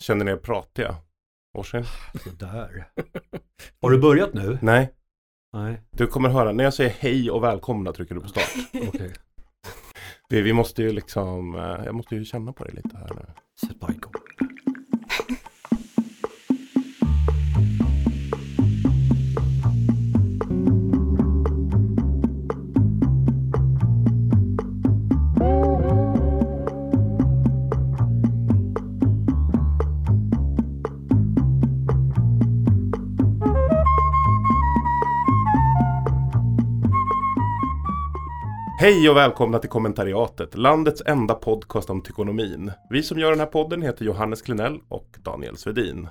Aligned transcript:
Känner 0.00 0.24
ni 0.24 0.30
er 0.30 0.36
pratiga? 0.36 0.96
Orsin? 1.58 1.84
Sådär. 2.24 2.88
Har 3.80 3.90
du 3.90 3.98
börjat 3.98 4.34
nu? 4.34 4.58
Nej, 4.62 4.92
Nej, 5.52 5.80
du 5.90 6.06
kommer 6.06 6.28
höra. 6.28 6.52
När 6.52 6.64
jag 6.64 6.74
säger 6.74 6.90
hej 6.90 7.30
och 7.30 7.44
välkomna 7.44 7.92
trycker 7.92 8.14
du 8.14 8.20
på 8.20 8.28
start. 8.28 8.48
okej. 8.88 9.12
Det, 10.28 10.42
vi 10.42 10.52
måste 10.52 10.82
ju 10.82 10.92
liksom, 10.92 11.54
eh, 11.54 11.84
jag 11.84 11.94
måste 11.94 12.16
ju 12.16 12.24
känna 12.24 12.52
på 12.52 12.64
det 12.64 12.72
lite 12.72 12.96
här 12.96 13.10
nu. 13.14 13.26
Sätt 13.66 13.80
bara 13.80 13.92
igång. 13.92 14.12
Hej 38.80 39.10
och 39.10 39.16
välkomna 39.16 39.58
till 39.58 39.70
kommentariatet, 39.70 40.56
landets 40.56 41.02
enda 41.06 41.34
podcast 41.34 41.90
om 41.90 42.02
tykonomin. 42.02 42.72
Vi 42.90 43.02
som 43.02 43.18
gör 43.18 43.30
den 43.30 43.40
här 43.40 43.46
podden 43.46 43.82
heter 43.82 44.04
Johannes 44.04 44.42
Klenell 44.42 44.80
och 44.88 45.16
Daniel 45.22 45.56
Svedin. 45.56 46.08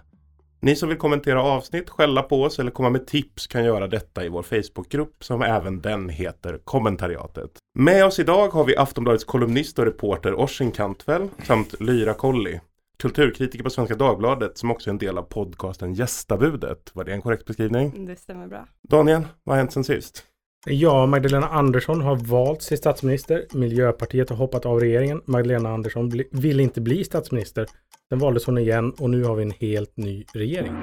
Ni 0.61 0.75
som 0.75 0.89
vill 0.89 0.97
kommentera 0.97 1.43
avsnitt, 1.43 1.89
skälla 1.89 2.23
på 2.23 2.43
oss 2.43 2.59
eller 2.59 2.71
komma 2.71 2.89
med 2.89 3.07
tips 3.07 3.47
kan 3.47 3.65
göra 3.65 3.87
detta 3.87 4.25
i 4.25 4.29
vår 4.29 4.43
Facebookgrupp 4.43 5.23
som 5.23 5.41
även 5.41 5.81
den 5.81 6.09
heter 6.09 6.59
kommentariatet. 6.63 7.51
Med 7.79 8.05
oss 8.05 8.19
idag 8.19 8.47
har 8.47 8.63
vi 8.63 8.77
Aftonbladets 8.77 9.23
kolumnist 9.23 9.79
och 9.79 9.85
reporter 9.85 10.33
Orsin 10.33 10.71
Kantvel 10.71 11.29
samt 11.43 11.81
Lyra 11.81 12.13
Colli. 12.13 12.59
Kulturkritiker 12.99 13.63
på 13.63 13.69
Svenska 13.69 13.95
Dagbladet 13.95 14.57
som 14.57 14.71
också 14.71 14.89
är 14.89 14.91
en 14.91 14.97
del 14.97 15.17
av 15.17 15.23
podcasten 15.23 15.93
Gästabudet. 15.93 16.91
Var 16.93 17.03
det 17.03 17.13
en 17.13 17.21
korrekt 17.21 17.45
beskrivning? 17.45 18.05
Det 18.05 18.15
stämmer 18.15 18.47
bra. 18.47 18.67
Daniel, 18.89 19.21
vad 19.43 19.55
har 19.55 19.57
hänt 19.57 19.73
sen 19.73 19.83
sist? 19.83 20.25
Ja, 20.65 21.05
Magdalena 21.05 21.47
Andersson 21.47 22.01
har 22.01 22.15
valts 22.15 22.67
till 22.67 22.77
statsminister. 22.77 23.45
Miljöpartiet 23.53 24.29
har 24.29 24.37
hoppat 24.37 24.65
av 24.65 24.79
regeringen. 24.79 25.21
Magdalena 25.25 25.69
Andersson 25.69 26.09
bli, 26.09 26.27
vill 26.31 26.59
inte 26.59 26.81
bli 26.81 27.03
statsminister. 27.03 27.65
Sen 28.09 28.19
valdes 28.19 28.45
hon 28.45 28.57
igen 28.57 28.93
och 28.99 29.09
nu 29.09 29.23
har 29.23 29.35
vi 29.35 29.43
en 29.43 29.51
helt 29.51 29.97
ny 29.97 30.25
regering. 30.33 30.73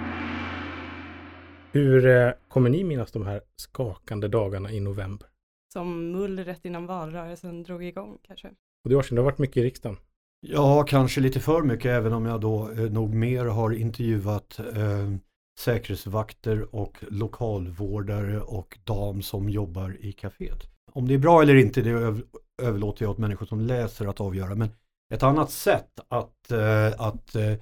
Hur 1.72 2.06
eh, 2.06 2.30
kommer 2.48 2.70
ni 2.70 2.84
minnas 2.84 3.12
de 3.12 3.27
här 3.27 3.41
skakande 3.56 4.28
dagarna 4.28 4.70
i 4.70 4.80
november? 4.80 5.28
Som 5.72 6.12
mullret 6.12 6.64
innan 6.64 6.86
valrörelsen 6.86 7.62
drog 7.62 7.84
igång 7.84 8.18
kanske. 8.22 8.48
Och 8.84 8.90
det 8.90 8.96
år 8.96 9.02
sedan, 9.02 9.16
det 9.16 9.22
har 9.22 9.30
varit 9.30 9.38
mycket 9.38 9.56
i 9.56 9.62
riksdagen. 9.62 9.96
Ja, 10.40 10.83
kanske 10.88 11.20
lite 11.20 11.40
för 11.40 11.62
mycket 11.62 11.86
även 11.86 12.12
om 12.12 12.27
jag 12.27 12.40
då 12.40 12.70
eh, 12.70 12.78
nog 12.78 13.14
mer 13.14 13.44
har 13.44 13.70
intervjuat 13.70 14.58
eh, 14.58 15.16
säkerhetsvakter 15.58 16.74
och 16.74 16.96
lokalvårdare 17.08 18.40
och 18.40 18.78
dam 18.84 19.22
som 19.22 19.48
jobbar 19.48 19.96
i 20.00 20.12
kaféet. 20.12 20.62
Om 20.92 21.08
det 21.08 21.14
är 21.14 21.18
bra 21.18 21.42
eller 21.42 21.54
inte 21.54 21.82
det 21.82 21.90
öv- 21.90 22.22
överlåter 22.62 23.04
jag 23.04 23.10
åt 23.10 23.18
människor 23.18 23.46
som 23.46 23.60
läser 23.60 24.06
att 24.06 24.20
avgöra. 24.20 24.54
Men 24.54 24.68
ett 25.14 25.22
annat 25.22 25.50
sätt 25.50 26.00
att, 26.08 26.50
eh, 26.50 27.00
att 27.00 27.34
eh, 27.34 27.52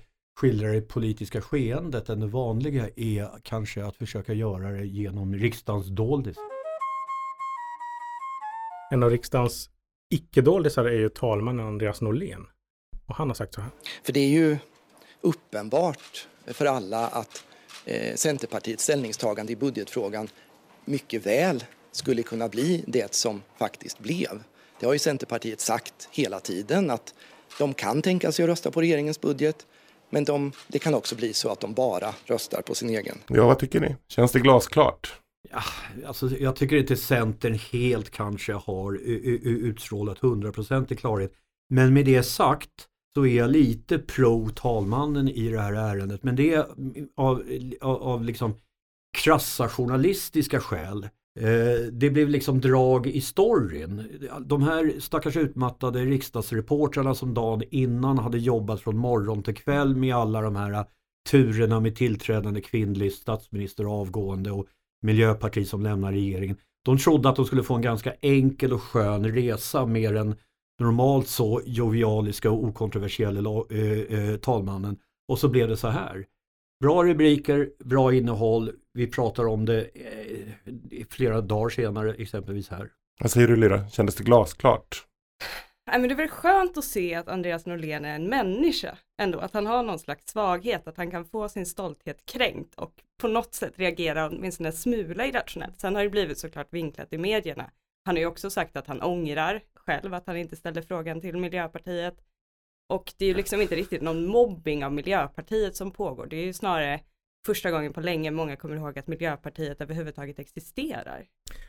skildra 0.40 0.68
det 0.72 0.80
politiska 0.80 1.40
skeendet 1.40 2.08
än 2.08 2.20
det 2.20 2.26
vanliga 2.26 2.88
är 2.96 3.28
kanske 3.42 3.84
att 3.84 3.96
försöka 3.96 4.32
göra 4.32 4.70
det 4.70 4.84
genom 4.86 5.34
riksdagens 5.34 5.86
doldis. 5.86 6.36
En 8.90 9.02
av 9.02 9.10
riksdagens 9.10 9.70
icke-doldisar 10.14 10.84
är 10.84 10.98
ju 10.98 11.08
talmannen 11.08 11.66
Andreas 11.66 12.00
Norlén. 12.00 12.46
Och 13.06 13.14
han 13.14 13.28
har 13.28 13.34
sagt 13.34 13.54
så 13.54 13.60
här. 13.60 13.70
För 14.02 14.12
det 14.12 14.20
är 14.20 14.28
ju 14.28 14.58
uppenbart 15.20 16.28
för 16.46 16.66
alla 16.66 17.06
att 17.08 17.44
eh, 17.84 18.14
Centerpartiets 18.14 18.84
ställningstagande 18.84 19.52
i 19.52 19.56
budgetfrågan 19.56 20.28
mycket 20.84 21.26
väl 21.26 21.64
skulle 21.92 22.22
kunna 22.22 22.48
bli 22.48 22.84
det 22.86 23.14
som 23.14 23.42
faktiskt 23.58 23.98
blev. 23.98 24.42
Det 24.80 24.86
har 24.86 24.92
ju 24.92 24.98
Centerpartiet 24.98 25.60
sagt 25.60 26.08
hela 26.10 26.40
tiden 26.40 26.90
att 26.90 27.14
de 27.58 27.74
kan 27.74 28.02
tänka 28.02 28.32
sig 28.32 28.42
att 28.42 28.48
rösta 28.48 28.70
på 28.70 28.80
regeringens 28.80 29.20
budget 29.20 29.66
men 30.10 30.24
de, 30.24 30.52
det 30.68 30.78
kan 30.78 30.94
också 30.94 31.16
bli 31.16 31.32
så 31.32 31.48
att 31.52 31.60
de 31.60 31.74
bara 31.74 32.14
röstar 32.24 32.62
på 32.62 32.74
sin 32.74 32.90
egen. 32.90 33.18
Ja, 33.28 33.46
vad 33.46 33.58
tycker 33.58 33.80
ni? 33.80 33.96
Känns 34.08 34.32
det 34.32 34.40
glasklart? 34.40 35.20
Ja, 35.50 35.62
alltså 36.06 36.30
jag 36.30 36.56
tycker 36.56 36.76
inte 36.76 36.96
Centern 36.96 37.58
helt 37.72 38.10
kanske 38.10 38.52
har 38.52 38.98
utstrålat 39.44 40.20
100% 40.20 40.94
klarhet. 40.94 41.32
Men 41.70 41.94
med 41.94 42.04
det 42.04 42.22
sagt 42.22 42.70
så 43.14 43.26
är 43.26 43.36
jag 43.36 43.50
lite 43.50 43.98
pro 43.98 44.48
talmannen 44.48 45.28
i 45.28 45.48
det 45.48 45.60
här 45.60 45.72
ärendet. 45.72 46.22
Men 46.22 46.36
det 46.36 46.54
är 46.54 46.66
av, 47.16 47.42
av, 47.80 48.02
av 48.02 48.24
liksom 48.24 48.54
krassa 49.18 49.68
journalistiska 49.68 50.60
skäl. 50.60 51.08
Eh, 51.40 51.86
det 51.92 52.10
blev 52.10 52.28
liksom 52.28 52.60
drag 52.60 53.06
i 53.06 53.20
storyn. 53.20 54.02
De 54.46 54.62
här 54.62 54.94
stackars 54.98 55.36
utmattade 55.36 56.04
riksdagsreportrarna 56.04 57.14
som 57.14 57.34
dagen 57.34 57.62
innan 57.70 58.18
hade 58.18 58.38
jobbat 58.38 58.80
från 58.80 58.96
morgon 58.96 59.42
till 59.42 59.54
kväll 59.54 59.96
med 59.96 60.14
alla 60.14 60.40
de 60.40 60.56
här 60.56 60.84
turerna 61.30 61.80
med 61.80 61.96
tillträdande 61.96 62.60
kvinnlig 62.60 63.12
statsminister 63.12 63.84
avgående 63.84 64.50
och 64.50 64.66
Miljöparti 65.02 65.68
som 65.68 65.82
lämnar 65.82 66.12
regeringen. 66.12 66.56
De 66.84 66.98
trodde 66.98 67.28
att 67.28 67.36
de 67.36 67.44
skulle 67.44 67.62
få 67.62 67.74
en 67.74 67.82
ganska 67.82 68.12
enkel 68.20 68.72
och 68.72 68.82
skön 68.82 69.32
resa 69.32 69.86
mer 69.86 70.16
än 70.16 70.34
normalt 70.80 71.28
så 71.28 71.60
jovialiska 71.64 72.50
och 72.50 72.64
okontroversiella 72.64 73.40
la- 73.40 73.66
eh, 73.70 74.18
eh, 74.30 74.36
talmannen. 74.36 74.96
Och 75.28 75.38
så 75.38 75.48
blev 75.48 75.68
det 75.68 75.76
så 75.76 75.88
här. 75.88 76.26
Bra 76.80 77.04
rubriker, 77.04 77.70
bra 77.84 78.14
innehåll. 78.14 78.70
Vi 78.92 79.06
pratar 79.06 79.46
om 79.46 79.64
det 79.64 79.80
eh, 79.84 81.06
flera 81.10 81.40
dagar 81.40 81.68
senare, 81.68 82.14
exempelvis 82.14 82.68
här. 82.68 82.90
Vad 83.20 83.30
säger 83.30 83.48
du 83.48 83.56
Lyra? 83.56 83.88
Kändes 83.88 84.14
det 84.14 84.24
glasklart? 84.24 85.04
Nej, 85.86 86.00
men 86.00 86.08
det 86.08 86.14
är 86.14 86.16
väl 86.16 86.28
skönt 86.28 86.78
att 86.78 86.84
se 86.84 87.14
att 87.14 87.28
Andreas 87.28 87.66
Norlén 87.66 88.04
är 88.04 88.14
en 88.14 88.28
människa 88.28 88.98
ändå, 89.22 89.38
att 89.38 89.54
han 89.54 89.66
har 89.66 89.82
någon 89.82 89.98
slags 89.98 90.26
svaghet, 90.32 90.88
att 90.88 90.96
han 90.96 91.10
kan 91.10 91.24
få 91.24 91.48
sin 91.48 91.66
stolthet 91.66 92.26
kränkt 92.26 92.74
och 92.74 92.92
på 93.20 93.28
något 93.28 93.54
sätt 93.54 93.72
reagera 93.76 94.26
åtminstone 94.28 94.68
en 94.68 94.72
smula 94.72 95.26
irrationellt. 95.26 95.80
Sen 95.80 95.94
har 95.94 96.02
det 96.02 96.10
blivit 96.10 96.38
såklart 96.38 96.66
vinklat 96.70 97.12
i 97.12 97.18
medierna. 97.18 97.70
Han 98.04 98.14
har 98.16 98.20
ju 98.20 98.26
också 98.26 98.50
sagt 98.50 98.76
att 98.76 98.86
han 98.86 99.02
ångrar 99.02 99.60
själv 99.86 100.14
att 100.14 100.26
han 100.26 100.36
inte 100.36 100.56
ställde 100.56 100.82
frågan 100.82 101.20
till 101.20 101.36
Miljöpartiet. 101.36 102.14
Och 102.88 103.12
det 103.16 103.24
är 103.24 103.28
ju 103.28 103.34
liksom 103.34 103.60
inte 103.60 103.76
riktigt 103.76 104.02
någon 104.02 104.26
mobbing 104.26 104.84
av 104.84 104.92
Miljöpartiet 104.92 105.76
som 105.76 105.90
pågår. 105.90 106.26
Det 106.26 106.36
är 106.36 106.44
ju 106.44 106.52
snarare 106.52 107.00
första 107.46 107.70
gången 107.70 107.92
på 107.92 108.00
länge 108.00 108.30
många 108.30 108.56
kommer 108.56 108.76
ihåg 108.76 108.98
att 108.98 109.06
Miljöpartiet 109.06 109.80
överhuvudtaget 109.80 110.38
existerar. 110.38 111.24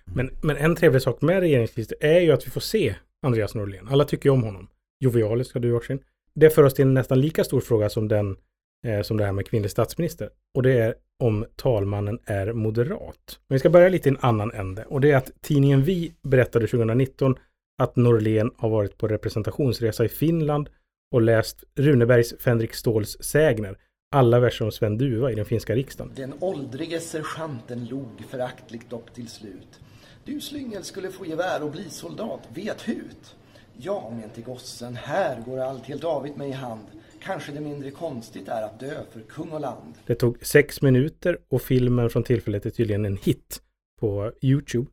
Men, 0.06 0.30
men 0.44 0.58
en 0.58 0.76
trevlig 0.76 1.02
sak 1.02 1.22
med 1.22 1.40
regeringslistor 1.40 1.98
är 2.02 2.20
ju 2.20 2.32
att 2.32 2.48
vi 2.48 2.52
får 2.52 2.62
se 2.62 2.96
Andreas 3.22 3.56
Norlén. 3.56 3.88
Alla 3.88 4.06
tycker 4.06 4.30
ju 4.30 4.34
om 4.34 4.44
honom. 4.44 4.68
Jovialisk 5.00 5.50
ska 5.50 5.60
du 5.60 5.74
Orsin. 5.74 6.00
Det 6.34 6.50
för 6.50 6.64
oss 6.64 6.74
till 6.74 6.86
en 6.86 6.94
nästan 6.94 7.22
lika 7.22 7.44
stor 7.44 7.62
fråga 7.62 7.90
som 7.90 8.08
den 8.08 8.38
eh, 8.86 9.02
som 9.02 9.18
det 9.18 9.26
här 9.26 9.32
med 9.32 9.48
kvinnlig 9.48 9.72
statsminister. 9.72 10.30
Och 10.54 10.64
det 10.64 10.80
är 10.80 10.96
om 11.20 11.46
talmannen 11.56 12.20
är 12.26 12.54
moderat. 12.54 13.40
Men 13.48 13.56
vi 13.56 13.60
ska 13.60 13.70
börja 13.70 13.90
lite 13.90 14.10
i 14.10 14.12
en 14.12 14.18
annan 14.22 14.52
ände. 14.52 14.86
Och 14.86 15.02
det 15.02 15.12
är 15.12 15.18
att 15.18 15.32
tidningen 15.42 15.84
Vi 15.84 16.14
berättade 16.22 16.68
2019 16.68 17.36
att 17.78 17.96
Norlén 17.96 18.52
har 18.58 18.70
varit 18.70 18.98
på 18.98 19.08
representationsresa 19.08 20.06
i 20.06 20.10
Finland 20.10 20.70
och 21.12 21.22
läst 21.22 21.64
Runebergs 21.76 22.34
Fänrik 22.40 22.74
Ståls 22.74 23.18
sägner. 23.24 23.78
Alla 24.12 24.40
verser 24.40 24.66
om 24.66 24.72
Sven 24.72 24.98
Duva 24.98 25.32
i 25.32 25.36
den 25.36 25.46
finska 25.46 25.76
riksdagen. 25.76 26.14
Den 26.16 26.34
åldrige 26.40 27.00
sergeanten 27.00 27.86
log 27.86 28.08
föraktligt 28.30 28.90
dock 28.90 29.14
till 29.14 29.28
slut. 29.28 29.80
Du 30.26 30.42
slyngel 30.42 30.84
skulle 30.84 31.12
få 31.12 31.26
gevär 31.26 31.64
och 31.64 31.72
bli 31.72 31.90
soldat, 31.90 32.42
vet 32.54 32.88
hut. 32.88 33.36
Ja, 33.78 34.14
men 34.20 34.30
till 34.30 34.44
gossen, 34.44 34.96
här 34.96 35.42
går 35.46 35.60
allt 35.60 35.86
helt 35.86 36.04
avigt 36.04 36.38
mig 36.38 36.50
i 36.50 36.52
hand. 36.52 36.86
Kanske 37.20 37.52
det 37.52 37.62
mindre 37.62 37.92
konstigt 37.92 38.48
är 38.48 38.62
att 38.62 38.80
dö 38.80 39.02
för 39.12 39.20
kung 39.20 39.50
och 39.50 39.60
land. 39.60 39.94
Det 40.06 40.16
tog 40.16 40.46
sex 40.46 40.82
minuter 40.82 41.38
och 41.50 41.62
filmen 41.62 42.10
från 42.10 42.24
tillfället 42.24 42.66
är 42.66 42.70
tydligen 42.70 43.06
en 43.06 43.18
hit 43.18 43.62
på 44.00 44.32
Youtube. 44.42 44.88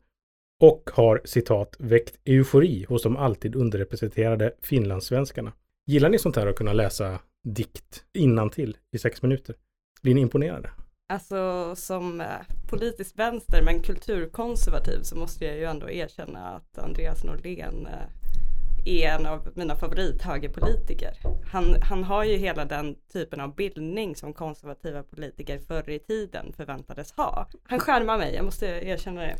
Och 0.62 0.90
har 0.92 1.20
citat 1.24 1.76
väckt 1.78 2.18
eufori 2.24 2.86
hos 2.88 3.02
de 3.02 3.16
alltid 3.16 3.56
underrepresenterade 3.56 4.52
finlandssvenskarna. 4.60 5.52
Gillar 5.86 6.08
ni 6.08 6.18
sånt 6.18 6.36
här 6.36 6.46
att 6.46 6.56
kunna 6.56 6.72
läsa 6.72 7.18
dikt 7.44 8.04
till 8.52 8.76
i 8.92 8.98
sex 8.98 9.22
minuter? 9.22 9.56
Blir 10.02 10.14
ni 10.14 10.20
imponerade? 10.20 10.70
Alltså 11.08 11.74
som 11.76 12.20
politiskt 12.20 12.70
politisk 12.70 13.18
vänster 13.18 13.62
men 13.62 13.80
kulturkonservativ 13.80 15.02
så 15.02 15.16
måste 15.16 15.44
jag 15.44 15.56
ju 15.56 15.64
ändå 15.64 15.90
erkänna 15.90 16.48
att 16.48 16.78
Andreas 16.78 17.24
Norlén 17.24 17.86
eh, 17.86 19.02
är 19.04 19.08
en 19.08 19.26
av 19.26 19.48
mina 19.54 19.76
favorithögerpolitiker. 19.76 21.16
Han, 21.52 21.82
han 21.82 22.04
har 22.04 22.24
ju 22.24 22.36
hela 22.36 22.64
den 22.64 22.96
typen 23.12 23.40
av 23.40 23.54
bildning 23.54 24.16
som 24.16 24.32
konservativa 24.32 25.02
politiker 25.02 25.58
förr 25.58 25.90
i 25.90 25.98
tiden 25.98 26.52
förväntades 26.52 27.12
ha. 27.12 27.48
Han 27.62 27.80
skärmar 27.80 28.18
mig, 28.18 28.34
jag 28.34 28.44
måste 28.44 28.66
erkänna 28.66 29.20
det. 29.20 29.36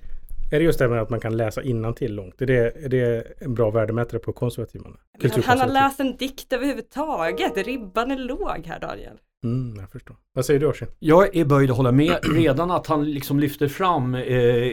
Är 0.53 0.59
det 0.59 0.65
just 0.65 0.79
det 0.79 0.89
med 0.89 1.03
att 1.03 1.11
man 1.11 1.21
kan 1.21 1.37
läsa 1.37 1.63
till 1.97 2.15
långt? 2.15 2.43
Är 2.43 2.47
det, 2.47 2.85
är 2.85 2.89
det 2.89 3.27
en 3.39 3.55
bra 3.55 3.71
värdemätare 3.71 4.19
på 4.19 4.33
konservativ 4.33 4.81
man? 4.81 4.97
Han, 5.45 5.61
har 5.61 5.67
läst 5.67 6.01
en 6.01 6.17
dikt 6.17 6.53
överhuvudtaget, 6.53 7.57
ribban 7.57 8.11
är 8.11 8.17
låg 8.17 8.67
här 8.67 8.81
Daniel. 8.81 9.19
Mm, 9.45 9.77
jag 9.81 9.91
förstår. 9.91 10.17
Vad 10.33 10.45
säger 10.45 10.61
du 10.61 10.67
Orsin? 10.67 10.89
Jag 10.99 11.37
är 11.37 11.45
böjd 11.45 11.71
att 11.71 11.77
hålla 11.77 11.93
med. 11.93 12.19
Redan 12.35 12.71
att 12.71 12.87
han 12.87 13.11
liksom 13.11 13.41
lyfter 13.41 13.69
fram 13.69 14.15
eh, 14.15 14.23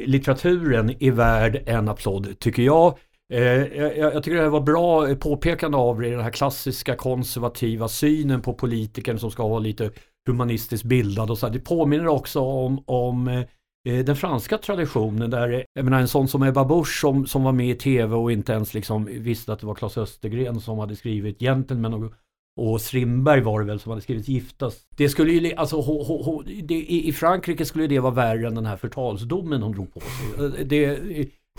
litteraturen 0.06 0.94
är 1.00 1.12
värd 1.12 1.64
en 1.66 1.90
applåd 1.90 2.40
tycker 2.40 2.64
jag. 2.64 2.98
Eh, 3.34 3.42
jag, 3.42 3.98
jag 3.98 4.24
tycker 4.24 4.42
det 4.42 4.50
var 4.50 4.62
bra 4.62 5.16
påpekande 5.16 5.78
av 5.78 6.02
det, 6.02 6.10
den 6.10 6.20
här 6.20 6.32
klassiska 6.32 6.96
konservativa 6.96 7.88
synen 7.88 8.42
på 8.42 8.54
politikern 8.54 9.20
som 9.20 9.32
ska 9.32 9.48
vara 9.48 9.60
lite 9.60 9.92
humanistiskt 10.28 10.86
bildad 10.86 11.32
och 11.32 11.38
så. 11.38 11.50
Det 11.50 11.60
påminner 11.60 12.08
också 12.08 12.40
om, 12.40 12.84
om 12.86 13.28
eh, 13.28 13.42
Eh, 13.88 14.06
den 14.06 14.16
franska 14.16 14.58
traditionen 14.58 15.30
där, 15.30 15.66
jag 15.74 15.86
menar 15.86 16.00
en 16.00 16.08
sån 16.08 16.28
som 16.28 16.44
Ebba 16.44 16.66
Busch 16.66 17.00
som, 17.02 17.28
som 17.28 17.44
var 17.44 17.52
med 17.52 17.70
i 17.70 17.76
tv 17.76 18.16
och 18.16 18.32
inte 18.32 18.54
ens 18.54 18.74
liksom 18.74 19.06
visste 19.06 19.54
att 19.54 19.60
det 19.60 19.68
var 19.68 19.76
Claes 19.76 19.98
Östergren 19.98 20.62
som 20.62 20.80
hade 20.80 20.96
skrivit 20.96 21.40
Gentlemen 21.40 21.94
och, 21.94 22.14
och 22.60 22.82
Strindberg 22.82 23.42
var 23.42 23.60
det 23.60 23.66
väl 23.66 23.80
som 23.80 23.90
hade 23.90 24.02
skrivit 24.02 24.28
Giftas. 24.28 24.78
Det 24.98 25.10
skulle 25.10 25.34
ju, 25.34 25.54
alltså 25.54 25.76
ho, 25.76 26.04
ho, 26.04 26.24
ho, 26.24 26.44
det, 26.64 26.76
i, 26.76 27.08
i 27.08 27.14
Frankrike 27.14 27.66
skulle 27.66 27.88
det 27.88 28.00
vara 28.00 28.14
värre 28.14 28.48
än 28.48 28.56
den 28.56 28.66
här 28.66 28.78
förtalsdomen 28.78 29.62
hon 29.62 29.72
drog 29.72 29.94
på 29.94 30.00
sig. 30.00 30.46
Eh, 30.46 30.52
det, 30.66 31.00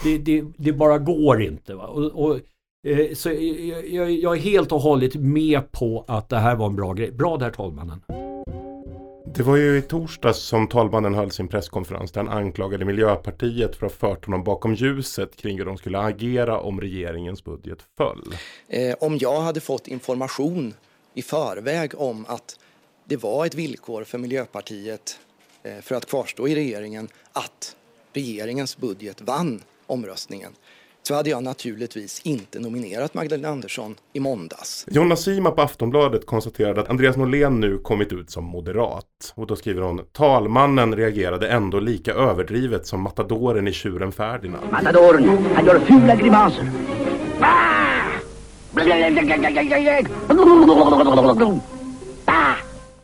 det, 0.04 0.18
det, 0.18 0.44
det 0.56 0.72
bara 0.72 0.98
går 0.98 1.42
inte. 1.42 1.74
Va? 1.74 1.86
Och, 1.86 2.24
och 2.24 2.40
eh, 2.88 3.14
så 3.14 3.30
jag, 3.30 4.10
jag, 4.10 4.36
är 4.36 4.40
helt 4.40 4.72
och 4.72 4.80
hållet 4.80 5.14
med 5.14 5.72
på 5.72 6.04
att 6.08 6.28
det 6.28 6.38
här 6.38 6.56
var 6.56 6.66
en 6.66 6.76
bra 6.76 6.92
grej. 6.92 7.12
Bra 7.12 7.36
där 7.36 7.50
talmannen. 7.50 8.00
Det 9.34 9.42
var 9.42 9.56
ju 9.56 9.78
i 9.78 9.82
torsdags 9.82 10.38
som 10.38 10.68
talmannen 10.68 11.14
höll 11.14 11.30
sin 11.30 11.48
presskonferens 11.48 12.12
där 12.12 12.24
han 12.24 12.38
anklagade 12.38 12.84
Miljöpartiet 12.84 13.76
för 13.76 13.86
att 13.86 13.92
ha 13.92 13.98
fört 13.98 14.26
honom 14.26 14.44
bakom 14.44 14.74
ljuset 14.74 15.36
kring 15.36 15.58
hur 15.58 15.64
de 15.64 15.76
skulle 15.76 15.98
agera 15.98 16.60
om 16.60 16.80
regeringens 16.80 17.44
budget 17.44 17.78
föll. 17.96 18.34
Eh, 18.68 18.96
om 19.00 19.18
jag 19.18 19.40
hade 19.40 19.60
fått 19.60 19.88
information 19.88 20.74
i 21.14 21.22
förväg 21.22 21.92
om 21.96 22.24
att 22.28 22.58
det 23.04 23.16
var 23.16 23.46
ett 23.46 23.54
villkor 23.54 24.04
för 24.04 24.18
Miljöpartiet 24.18 25.18
eh, 25.62 25.80
för 25.80 25.94
att 25.94 26.06
kvarstå 26.06 26.48
i 26.48 26.54
regeringen 26.54 27.08
att 27.32 27.76
regeringens 28.12 28.76
budget 28.76 29.20
vann 29.20 29.62
omröstningen 29.86 30.52
så 31.02 31.14
hade 31.14 31.30
jag 31.30 31.42
naturligtvis 31.42 32.20
inte 32.24 32.58
nominerat 32.58 33.14
Magdalena 33.14 33.48
Andersson 33.48 33.94
i 34.12 34.20
måndags. 34.20 34.86
Jonas 34.90 35.22
Sima 35.24 35.50
på 35.50 35.62
Aftonbladet 35.62 36.26
konstaterade 36.26 36.80
att 36.80 36.90
Andreas 36.90 37.16
Norlén 37.16 37.60
nu 37.60 37.78
kommit 37.78 38.12
ut 38.12 38.30
som 38.30 38.44
moderat. 38.44 39.32
Och 39.34 39.46
då 39.46 39.56
skriver 39.56 39.82
hon 39.82 40.00
Talmannen 40.12 40.96
reagerade 40.96 41.48
ändå 41.48 41.80
lika 41.80 42.12
överdrivet 42.12 42.86
som 42.86 43.00
matadoren 43.02 43.68
i 43.68 43.72
tjuren 43.72 44.12
Ferdinand. 44.12 44.72
Matadoren, 44.72 45.46
han 45.54 45.66
gör 45.66 45.78
fula 45.78 46.16
grimaser. 46.16 46.70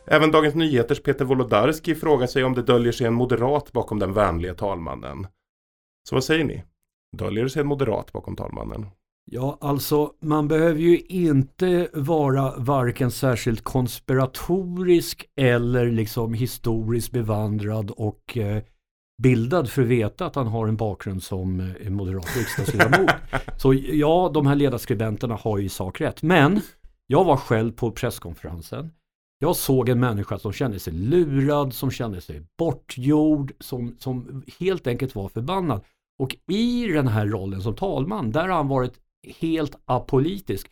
Även 0.09 0.31
Dagens 0.31 0.55
Nyheters 0.55 1.01
Peter 1.01 1.25
Wolodarski 1.25 1.95
frågar 1.95 2.27
sig 2.27 2.43
om 2.43 2.53
det 2.53 2.61
döljer 2.61 2.91
sig 2.91 3.07
en 3.07 3.13
moderat 3.13 3.71
bakom 3.71 3.99
den 3.99 4.13
vänliga 4.13 4.53
talmannen. 4.53 5.27
Så 6.09 6.15
vad 6.15 6.23
säger 6.23 6.43
ni? 6.43 6.63
Döljer 7.17 7.47
sig 7.47 7.59
en 7.59 7.67
moderat 7.67 8.11
bakom 8.11 8.35
talmannen? 8.35 8.85
Ja, 9.31 9.57
alltså 9.61 10.11
man 10.21 10.47
behöver 10.47 10.79
ju 10.79 10.99
inte 10.99 11.89
vara 11.93 12.53
varken 12.57 13.11
särskilt 13.11 13.63
konspiratorisk 13.63 15.25
eller 15.35 15.91
liksom 15.91 16.33
historiskt 16.33 17.11
bevandrad 17.11 17.91
och 17.91 18.37
eh, 18.37 18.63
bildad 19.23 19.69
för 19.69 19.81
att 19.81 19.87
veta 19.87 20.25
att 20.25 20.35
han 20.35 20.47
har 20.47 20.67
en 20.67 20.77
bakgrund 20.77 21.23
som 21.23 21.59
eh, 21.59 21.89
moderat 21.89 22.37
riksdagsledamot. 22.37 23.11
Så 23.57 23.73
ja, 23.73 24.31
de 24.33 24.47
här 24.47 24.55
ledarskribenterna 24.55 25.35
har 25.35 25.57
ju 25.57 25.65
i 25.65 25.69
sak 25.69 26.01
rätt. 26.01 26.21
Men 26.21 26.61
jag 27.07 27.23
var 27.23 27.37
själv 27.37 27.71
på 27.71 27.91
presskonferensen. 27.91 28.91
Jag 29.39 29.55
såg 29.55 29.89
en 29.89 29.99
människa 29.99 30.39
som 30.39 30.53
kände 30.53 30.79
sig 30.79 30.93
lurad, 30.93 31.73
som 31.73 31.91
kände 31.91 32.21
sig 32.21 32.41
bortgjord, 32.57 33.53
som, 33.59 33.95
som 33.99 34.43
helt 34.59 34.87
enkelt 34.87 35.15
var 35.15 35.29
förbannad. 35.29 35.81
Och 36.19 36.37
i 36.47 36.87
den 36.87 37.07
här 37.07 37.27
rollen 37.27 37.61
som 37.61 37.75
talman, 37.75 38.31
där 38.31 38.47
har 38.47 38.55
han 38.55 38.67
varit 38.67 38.99
helt 39.39 39.75
apolitisk. 39.85 40.71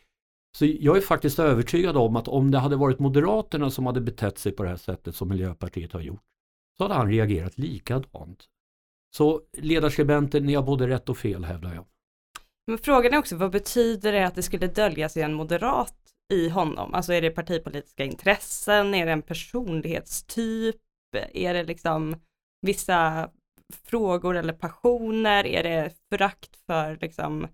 Så 0.57 0.65
jag 0.65 0.97
är 0.97 1.01
faktiskt 1.01 1.39
övertygad 1.39 1.97
om 1.97 2.15
att 2.15 2.27
om 2.27 2.51
det 2.51 2.59
hade 2.59 2.75
varit 2.75 2.99
Moderaterna 2.99 3.69
som 3.69 3.85
hade 3.85 4.01
betett 4.01 4.37
sig 4.37 4.51
på 4.51 4.63
det 4.63 4.69
här 4.69 4.77
sättet 4.77 5.15
som 5.15 5.29
Miljöpartiet 5.29 5.93
har 5.93 6.01
gjort, 6.01 6.23
så 6.77 6.83
hade 6.83 6.95
han 6.95 7.11
reagerat 7.11 7.57
likadant. 7.57 8.45
Så 9.15 9.41
ledarskribenter, 9.57 10.41
ni 10.41 10.53
har 10.53 10.63
både 10.63 10.87
rätt 10.87 11.09
och 11.09 11.17
fel 11.17 11.45
hävdar 11.45 11.73
jag. 11.73 11.85
Men 12.67 12.77
frågan 12.77 13.13
är 13.13 13.17
också, 13.17 13.35
vad 13.35 13.51
betyder 13.51 14.11
det 14.11 14.27
att 14.27 14.35
det 14.35 14.43
skulle 14.43 14.67
döljas 14.67 15.17
i 15.17 15.21
en 15.21 15.33
moderat 15.33 15.97
i 16.33 16.49
honom? 16.49 16.93
Alltså 16.93 17.13
är 17.13 17.21
det 17.21 17.29
partipolitiska 17.29 18.03
intressen, 18.03 18.93
är 18.93 19.05
det 19.05 19.11
en 19.11 19.21
personlighetstyp, 19.21 20.75
är 21.33 21.53
det 21.53 21.63
liksom 21.63 22.15
vissa 22.61 23.29
frågor 23.85 24.37
eller 24.37 24.53
passioner? 24.53 25.45
Är 25.45 25.63
det 25.63 25.91
förakt 26.13 26.55
för 26.65 26.97
liksom 27.01 27.47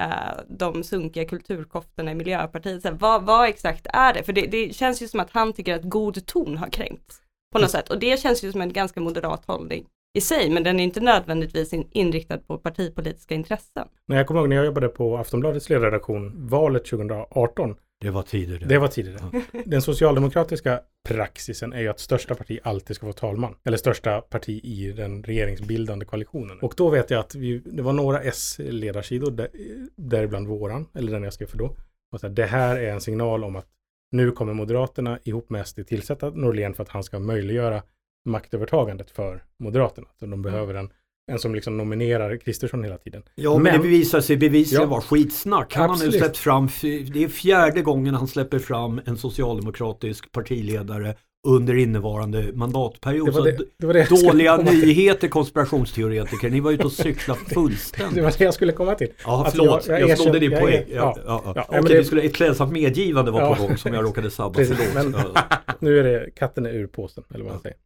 eh, 0.00 0.40
de 0.48 0.84
sunkiga 0.84 1.24
kulturkoftorna 1.24 2.10
i 2.10 2.14
Miljöpartiet? 2.14 2.82
Så 2.82 2.90
vad, 2.94 3.22
vad, 3.22 3.48
exakt 3.48 3.86
är 3.92 4.14
det? 4.14 4.22
För 4.22 4.32
det, 4.32 4.46
det, 4.46 4.74
känns 4.74 5.02
ju 5.02 5.08
som 5.08 5.20
att 5.20 5.30
han 5.30 5.52
tycker 5.52 5.74
att 5.74 5.82
god 5.82 6.26
ton 6.26 6.56
har 6.56 6.68
kränkt 6.68 7.22
på 7.52 7.58
något 7.58 7.70
sätt 7.70 7.90
och 7.90 7.98
det 7.98 8.20
känns 8.20 8.44
ju 8.44 8.52
som 8.52 8.60
en 8.60 8.72
ganska 8.72 9.00
moderat 9.00 9.44
hållning 9.46 9.86
i 10.14 10.20
sig, 10.20 10.50
men 10.50 10.62
den 10.62 10.80
är 10.80 10.84
inte 10.84 11.00
nödvändigtvis 11.00 11.72
inriktad 11.72 12.38
på 12.38 12.58
partipolitiska 12.58 13.34
intressen. 13.34 13.88
Nej, 14.06 14.18
jag 14.18 14.26
kommer 14.26 14.40
ihåg 14.40 14.48
när 14.48 14.56
jag 14.56 14.64
jobbade 14.64 14.88
på 14.88 15.16
Aftonbladets 15.16 15.70
ledarredaktion 15.70 16.48
valet 16.48 16.84
2018 16.84 17.76
det 18.02 18.10
var 18.10 18.22
tidigare. 18.22 18.64
Det 18.64 18.78
var 18.78 18.88
tidigare. 18.88 19.42
Den 19.64 19.82
socialdemokratiska 19.82 20.80
praxisen 21.08 21.72
är 21.72 21.80
ju 21.80 21.88
att 21.88 22.00
största 22.00 22.34
parti 22.34 22.58
alltid 22.62 22.96
ska 22.96 23.06
vara 23.06 23.14
talman. 23.14 23.54
Eller 23.64 23.76
största 23.76 24.20
parti 24.20 24.60
i 24.64 24.92
den 24.92 25.22
regeringsbildande 25.22 26.04
koalitionen. 26.04 26.58
Och 26.60 26.74
då 26.76 26.90
vet 26.90 27.10
jag 27.10 27.20
att 27.20 27.34
vi, 27.34 27.58
det 27.58 27.82
var 27.82 27.92
några 27.92 28.22
S-ledarsidor, 28.22 29.30
där, 29.30 29.48
däribland 29.96 30.48
våran, 30.48 30.86
eller 30.94 31.12
den 31.12 31.22
jag 31.22 31.32
skrev 31.32 31.46
för 31.46 31.58
då. 31.58 31.76
Och 32.12 32.20
så 32.20 32.26
här, 32.26 32.34
det 32.34 32.46
här 32.46 32.76
är 32.76 32.92
en 32.92 33.00
signal 33.00 33.44
om 33.44 33.56
att 33.56 33.66
nu 34.10 34.30
kommer 34.30 34.54
Moderaterna 34.54 35.18
ihop 35.24 35.50
med 35.50 35.66
SD 35.66 35.80
tillsätta 35.86 36.30
Norlén 36.30 36.74
för 36.74 36.82
att 36.82 36.88
han 36.88 37.04
ska 37.04 37.18
möjliggöra 37.18 37.82
maktövertagandet 38.24 39.10
för 39.10 39.44
Moderaterna. 39.58 40.08
Så 40.18 40.26
de 40.26 40.42
behöver 40.42 40.74
en 40.74 40.90
en 41.32 41.38
som 41.38 41.54
liksom 41.54 41.76
nominerar 41.76 42.36
Kristersson 42.36 42.84
hela 42.84 42.98
tiden. 42.98 43.22
Ja 43.34 43.54
men, 43.54 43.62
men 43.62 43.72
det 43.72 43.78
bevisar 43.78 44.20
sig 44.20 44.36
bevisligen 44.36 44.82
ja, 44.82 44.88
vara 44.88 45.00
skitsnack. 45.00 45.74
Han 45.74 45.90
absolut. 45.90 46.14
har 46.14 46.20
nu 46.20 46.24
släppt 46.24 46.36
fram, 46.36 46.68
det 47.12 47.24
är 47.24 47.28
fjärde 47.28 47.82
gången 47.82 48.14
han 48.14 48.28
släpper 48.28 48.58
fram 48.58 49.00
en 49.04 49.16
socialdemokratisk 49.16 50.32
partiledare 50.32 51.14
under 51.48 51.74
innevarande 51.74 52.52
mandatperiod. 52.54 53.34
Det 53.34 53.50
det, 53.50 53.64
det 53.78 53.86
var 53.86 53.94
det 53.94 54.08
dåliga 54.08 54.56
nyheter 54.56 55.28
konspirationsteoretiker. 55.28 56.50
Ni 56.50 56.60
var 56.60 56.72
ute 56.72 56.84
och 56.84 56.92
cyklade 56.92 57.40
fullständigt. 57.54 58.14
Det 58.14 58.22
var 58.22 58.34
det 58.38 58.44
jag 58.44 58.54
skulle 58.54 58.72
komma 58.72 58.94
till. 58.94 59.08
Ja, 59.24 59.48
förlåt. 59.50 59.86
Jag, 59.86 60.00
jag, 60.00 60.08
jag 60.08 60.18
slog 60.18 60.40
din 60.40 60.50
poäng. 60.50 60.84
Ja, 60.88 61.16
ja, 61.26 61.42
ja. 61.44 61.64
Okej, 61.68 61.80
okay, 61.80 61.96
det 61.96 62.04
skulle, 62.04 62.22
ett 62.22 62.34
klädsamt 62.34 62.72
medgivande 62.72 63.30
var 63.30 63.54
på 63.54 63.62
gång 63.62 63.76
som 63.76 63.94
jag 63.94 64.04
råkade 64.04 64.30
sabba. 64.30 64.54
Precis, 64.56 64.94
men, 64.94 65.16
nu 65.78 65.98
är 65.98 66.04
det 66.04 66.30
katten 66.36 66.66
är 66.66 66.70
ur 66.70 66.86
påsen, 66.86 67.24
eller 67.34 67.44
vad 67.44 67.52
man 67.52 67.62
säger. 67.62 67.76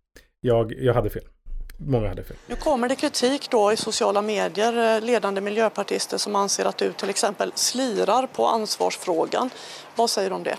Jag, 0.41 0.73
jag 0.79 0.95
hade 0.95 1.11
fel 1.11 1.23
många 1.79 2.09
hade 2.09 2.25
fel. 2.25 2.37
Nu 2.47 2.57
kommer 2.57 2.89
det 2.89 2.97
kritik 2.97 3.51
då 3.51 3.73
i 3.73 3.77
sociala 3.77 4.23
medier, 4.23 4.97
eh, 4.97 5.05
ledande 5.05 5.41
miljöpartister 5.41 6.19
som 6.19 6.37
anser 6.37 6.65
att 6.65 6.79
du 6.79 6.93
till 6.93 7.11
exempel 7.11 7.53
slirar 7.55 8.27
på 8.27 8.47
ansvarsfrågan. 8.47 9.51
Vad 9.97 10.11
säger 10.11 10.31
du 10.31 10.37
om 10.37 10.43
det? 10.43 10.57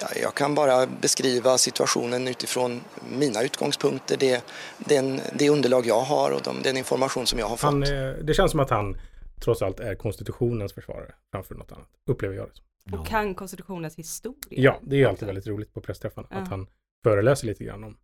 Ja, 0.00 0.06
jag 0.22 0.34
kan 0.34 0.54
bara 0.54 0.86
beskriva 0.86 1.58
situationen 1.58 2.28
utifrån 2.28 2.80
mina 3.18 3.42
utgångspunkter, 3.42 4.16
det, 4.16 4.44
den, 4.78 5.20
det 5.34 5.50
underlag 5.50 5.86
jag 5.86 6.00
har 6.00 6.30
och 6.30 6.42
de, 6.42 6.62
den 6.62 6.76
information 6.76 7.26
som 7.26 7.38
jag 7.38 7.46
har 7.46 7.56
fått. 7.56 7.70
Han, 7.70 7.80
det 8.26 8.34
känns 8.34 8.50
som 8.50 8.60
att 8.60 8.70
han 8.70 8.96
trots 9.44 9.62
allt 9.62 9.80
är 9.80 9.94
konstitutionens 9.94 10.72
försvarare 10.72 11.14
framför 11.32 11.54
något 11.54 11.72
annat, 11.72 11.88
upplever 12.06 12.34
jag 12.34 12.50
det 12.90 12.96
Och 12.96 13.06
kan 13.06 13.34
konstitutionens 13.34 13.96
historia. 13.96 14.40
Ja, 14.50 14.80
det 14.82 15.02
är 15.02 15.06
alltid 15.06 15.26
väldigt 15.26 15.46
roligt 15.46 15.74
på 15.74 15.80
pressträffarna, 15.80 16.28
ja. 16.30 16.36
att 16.36 16.48
han 16.48 16.66
föreläser 17.04 17.46
lite 17.46 17.64
grann 17.64 17.84
om 17.84 17.96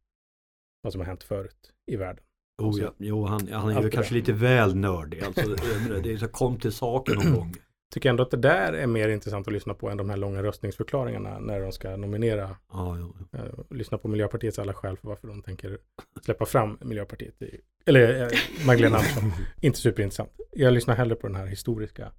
vad 0.82 0.92
som 0.92 1.00
har 1.00 1.06
hänt 1.06 1.22
förut 1.22 1.72
i 1.86 1.96
världen. 1.96 2.24
Oh, 2.58 2.80
ja. 2.80 2.94
Jo, 2.98 3.24
han, 3.24 3.48
han 3.52 3.70
är 3.70 3.82
ju 3.82 3.90
kanske 3.90 4.14
lite 4.14 4.32
väl 4.32 4.76
nördig. 4.76 5.24
Alltså, 5.24 5.56
det 6.02 6.12
är 6.12 6.16
så 6.16 6.28
kom 6.28 6.58
till 6.58 6.72
saken 6.72 7.14
någon 7.14 7.34
gång. 7.38 7.54
Tycker 7.92 8.10
ändå 8.10 8.22
att 8.22 8.30
det 8.30 8.36
där 8.36 8.72
är 8.72 8.86
mer 8.86 9.08
intressant 9.08 9.46
att 9.46 9.52
lyssna 9.52 9.74
på 9.74 9.90
än 9.90 9.96
de 9.96 10.10
här 10.10 10.16
långa 10.16 10.42
röstningsförklaringarna 10.42 11.38
när 11.38 11.60
de 11.60 11.72
ska 11.72 11.96
nominera. 11.96 12.56
Ah, 12.68 12.96
jo. 12.96 13.16
Uh, 13.38 13.64
lyssna 13.70 13.98
på 13.98 14.08
Miljöpartiets 14.08 14.58
alla 14.58 14.74
skäl 14.74 14.96
för 14.96 15.08
varför 15.08 15.28
de 15.28 15.42
tänker 15.42 15.78
släppa 16.22 16.46
fram 16.46 16.78
Miljöpartiet. 16.80 17.42
I, 17.42 17.60
eller 17.86 18.22
uh, 18.22 18.28
Magdalena 18.66 18.96
Andersson. 18.96 19.32
Inte 19.60 19.78
superintressant. 19.78 20.30
Jag 20.52 20.72
lyssnar 20.72 20.94
hellre 20.94 21.14
på 21.14 21.26
den 21.26 21.36
här 21.36 21.46
historiska 21.46 22.12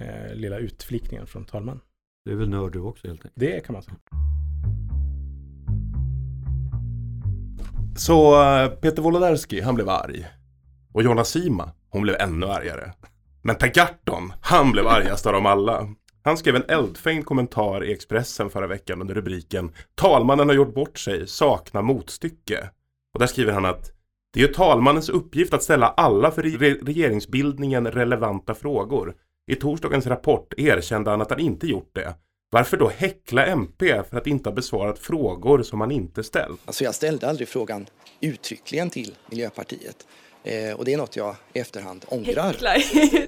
uh, 0.00 0.34
lilla 0.34 0.58
utflikningen 0.58 1.26
från 1.26 1.44
talman. 1.44 1.80
Det 2.24 2.30
är 2.30 2.36
väl 2.36 2.48
nörd 2.48 2.72
du 2.72 2.80
också 2.80 3.06
helt 3.06 3.20
enkelt. 3.20 3.34
Det 3.36 3.60
kan 3.60 3.72
man 3.72 3.82
säga. 3.82 3.96
Så 7.96 8.42
eh, 8.42 8.68
Peter 8.68 9.02
Wolodarski, 9.02 9.60
han 9.60 9.74
blev 9.74 9.88
arg. 9.88 10.26
Och 10.92 11.02
Jonna 11.02 11.24
Sima, 11.24 11.70
hon 11.90 12.02
blev 12.02 12.16
ännu 12.20 12.46
argare. 12.46 12.92
Men 13.42 13.56
Per 13.56 13.74
Gahrton, 13.74 14.32
han 14.40 14.72
blev 14.72 14.86
argast 14.86 15.26
av 15.26 15.32
dem 15.32 15.46
alla. 15.46 15.88
Han 16.22 16.36
skrev 16.36 16.56
en 16.56 16.64
eldfängd 16.68 17.24
kommentar 17.24 17.84
i 17.84 17.92
Expressen 17.92 18.50
förra 18.50 18.66
veckan 18.66 19.00
under 19.00 19.14
rubriken 19.14 19.72
Talmannen 19.94 20.48
har 20.48 20.56
gjort 20.56 20.74
bort 20.74 20.98
sig, 20.98 21.26
saknar 21.26 21.82
motstycke. 21.82 22.70
Och 23.14 23.20
där 23.20 23.26
skriver 23.26 23.52
han 23.52 23.64
att 23.64 23.90
det 24.32 24.40
är 24.40 24.46
ju 24.46 24.52
talmannens 24.52 25.08
uppgift 25.08 25.54
att 25.54 25.62
ställa 25.62 25.88
alla 25.88 26.30
för 26.30 26.42
re 26.42 26.74
regeringsbildningen 26.74 27.86
relevanta 27.86 28.54
frågor. 28.54 29.14
I 29.52 29.54
torsdagens 29.54 30.06
rapport 30.06 30.54
erkände 30.56 31.10
han 31.10 31.22
att 31.22 31.30
han 31.30 31.40
inte 31.40 31.66
gjort 31.66 31.90
det. 31.94 32.14
Varför 32.54 32.76
då 32.76 32.88
häckla 32.88 33.46
MP 33.46 34.02
för 34.10 34.16
att 34.16 34.26
inte 34.26 34.48
ha 34.48 34.54
besvarat 34.54 34.98
frågor 34.98 35.62
som 35.62 35.80
han 35.80 35.90
inte 35.90 36.24
ställt? 36.24 36.60
Alltså 36.64 36.84
jag 36.84 36.94
ställde 36.94 37.28
aldrig 37.28 37.48
frågan 37.48 37.86
uttryckligen 38.20 38.90
till 38.90 39.14
Miljöpartiet. 39.30 40.06
Eh, 40.44 40.72
och 40.72 40.84
det 40.84 40.92
är 40.92 40.96
något 40.96 41.16
jag 41.16 41.36
i 41.52 41.58
efterhand 41.58 42.04
ångrar. 42.08 42.46
Häcklar. 42.46 42.74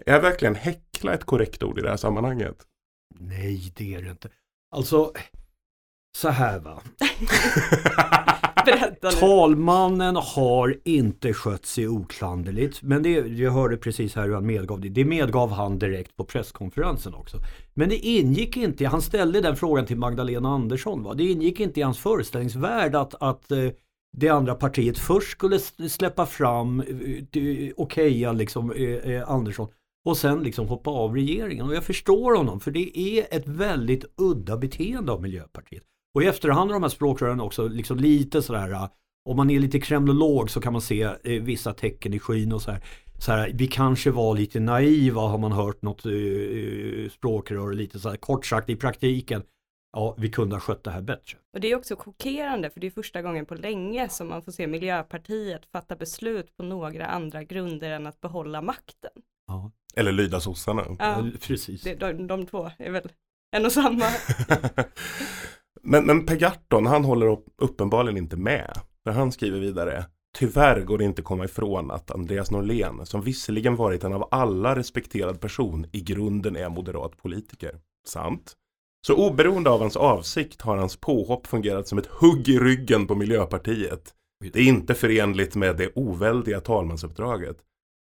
Är 0.07 0.21
verkligen 0.21 0.55
häckla 0.55 1.15
ett 1.15 1.25
korrekt 1.25 1.63
ord 1.63 1.79
i 1.79 1.83
det 1.83 1.91
här 1.91 1.97
sammanhanget? 1.97 2.57
Nej, 3.15 3.73
det 3.77 3.95
är 3.95 4.03
det 4.03 4.11
inte. 4.11 4.29
Alltså, 4.71 5.13
så 6.19 6.29
här 6.29 6.59
va. 6.59 6.83
Berätta 8.65 9.09
nu. 9.11 9.17
Talmannen 9.17 10.17
har 10.17 10.77
inte 10.85 11.33
skött 11.33 11.67
sig 11.67 11.89
oklanderligt. 11.89 12.83
Men 12.83 13.03
det, 13.03 13.11
jag 13.11 13.51
hörde 13.51 13.77
precis 13.77 14.15
här 14.15 14.27
hur 14.27 14.35
han 14.35 14.47
medgav 14.47 14.81
det. 14.81 14.89
Det 14.89 15.05
medgav 15.05 15.51
han 15.51 15.79
direkt 15.79 16.17
på 16.17 16.25
presskonferensen 16.25 17.15
också. 17.15 17.37
Men 17.75 17.89
det 17.89 17.97
ingick 17.97 18.57
inte, 18.57 18.87
han 18.87 19.03
ställde 19.03 19.41
den 19.41 19.57
frågan 19.57 19.87
till 19.87 19.99
Magdalena 19.99 20.49
Andersson. 20.49 21.03
Va? 21.03 21.15
Det 21.15 21.25
ingick 21.25 21.61
inte 21.61 21.81
i 21.81 21.83
hans 21.83 21.99
föreställningsvärld 21.99 22.95
att, 22.95 23.15
att 23.23 23.51
eh, 23.51 23.59
det 24.17 24.29
andra 24.29 24.55
partiet 24.55 24.99
först 24.99 25.31
skulle 25.31 25.59
släppa 25.89 26.27
fram, 26.27 26.81
eh, 26.81 27.73
okeja 27.77 28.33
liksom 28.33 28.73
eh, 28.73 29.13
eh, 29.13 29.31
Andersson 29.31 29.69
och 30.05 30.17
sen 30.17 30.43
liksom 30.43 30.69
hoppa 30.69 30.91
av 30.91 31.15
regeringen. 31.15 31.67
Och 31.67 31.75
jag 31.75 31.85
förstår 31.85 32.37
honom 32.37 32.61
för 32.61 32.71
det 32.71 32.99
är 32.99 33.27
ett 33.31 33.49
väldigt 33.49 34.05
udda 34.17 34.57
beteende 34.57 35.13
av 35.13 35.23
Miljöpartiet. 35.23 35.83
Och 36.17 36.23
i 36.23 36.27
efterhand 36.27 36.71
har 36.71 36.75
de 36.75 36.83
här 36.83 36.91
språkrören 36.91 37.41
också 37.41 37.69
liksom 37.69 37.97
lite 37.97 38.43
sådär, 38.43 38.73
eh, 38.73 38.89
om 39.29 39.37
man 39.37 39.51
är 39.51 39.61
lite 39.61 39.81
kremlolog 39.81 40.51
så 40.51 40.61
kan 40.61 40.73
man 40.73 40.83
se 40.83 41.03
eh, 41.03 41.43
vissa 41.43 41.73
tecken 41.73 42.15
i 42.15 42.19
skyn 42.19 42.53
och 42.53 42.63
så 42.63 42.71
här. 42.71 42.85
Så 43.19 43.33
här, 43.33 43.51
vi 43.55 43.67
kanske 43.67 44.11
var 44.11 44.35
lite 44.35 44.61
naiva 44.61 45.21
har 45.21 45.39
man 45.39 45.53
hört 45.53 45.83
något 45.83 46.07
eh, 46.07 47.11
språkrör 47.11 47.73
lite 47.73 47.99
så 47.99 48.09
här, 48.09 48.17
kort 48.17 48.47
sagt 48.47 48.71
i 48.71 48.77
praktiken. 48.77 49.43
Ja, 49.93 50.15
vi 50.19 50.31
kunde 50.31 50.55
ha 50.55 50.61
skött 50.61 50.85
det 50.85 50.91
här 50.91 51.03
bättre. 51.03 51.39
Och 51.55 51.61
det 51.61 51.73
är 51.73 51.77
också 51.77 51.97
chockerande 51.97 52.71
för 52.71 52.81
det 52.81 52.87
är 52.87 52.91
första 52.91 53.23
gången 53.23 53.47
på 53.47 53.55
länge 53.55 54.09
som 54.09 54.29
man 54.29 54.43
får 54.43 54.53
se 54.53 54.67
Miljöpartiet 54.67 55.67
fatta 55.73 55.97
beslut 55.97 56.57
på 56.57 56.63
några 56.63 57.07
andra 57.07 57.45
grunder 57.45 57.91
än 57.91 58.07
att 58.07 58.21
behålla 58.21 58.63
makten. 58.63 59.11
Ja, 59.47 59.71
Eller 59.97 60.13
lyda 60.13 60.41
sossarna. 60.41 60.83
Ja, 60.99 61.25
precis. 61.41 61.83
det, 61.83 61.95
de, 61.95 62.27
de 62.27 62.47
två 62.47 62.71
är 62.79 62.91
väl 62.91 63.13
en 63.57 63.67
och 63.67 63.73
samma. 63.73 64.05
men, 65.87 66.05
men 66.07 66.27
Per 66.27 66.37
Gahrton, 66.37 66.87
han 66.87 67.05
håller 67.05 67.27
upp- 67.27 67.55
uppenbarligen 67.63 68.17
inte 68.17 68.37
med. 68.37 68.81
För 69.05 69.11
han 69.11 69.33
skriver 69.33 69.61
vidare. 69.61 70.05
Tyvärr 70.39 70.81
går 70.81 70.99
det 70.99 71.05
inte 71.05 71.23
komma 71.23 71.45
ifrån 71.45 71.91
att 71.91 72.11
Andreas 72.11 72.51
Norlén, 72.51 73.07
som 73.07 73.23
visserligen 73.23 73.77
varit 73.77 74.05
en 74.05 74.13
av 74.13 74.29
alla 74.31 74.77
respekterad 74.77 75.41
person, 75.41 75.87
i 75.93 76.01
grunden 76.01 76.57
är 76.57 76.69
moderat 76.69 77.17
politiker. 77.23 77.81
Sant. 78.09 78.53
Så 79.07 79.29
oberoende 79.29 79.71
av 79.71 79.81
hans 79.81 79.97
avsikt 79.97 80.63
har 80.63 80.77
hans 80.77 80.97
påhopp 80.97 81.47
fungerat 81.47 81.89
som 81.89 81.99
ett 81.99 82.07
hugg 82.07 82.49
i 82.49 82.59
ryggen 82.59 83.07
på 83.07 83.15
Miljöpartiet. 83.15 84.15
Det 84.53 84.61
är 84.61 84.65
inte 84.65 84.95
förenligt 84.95 85.57
med 85.57 85.77
det 85.77 85.93
oväldiga 85.95 86.61
talmansuppdraget. 86.61 87.57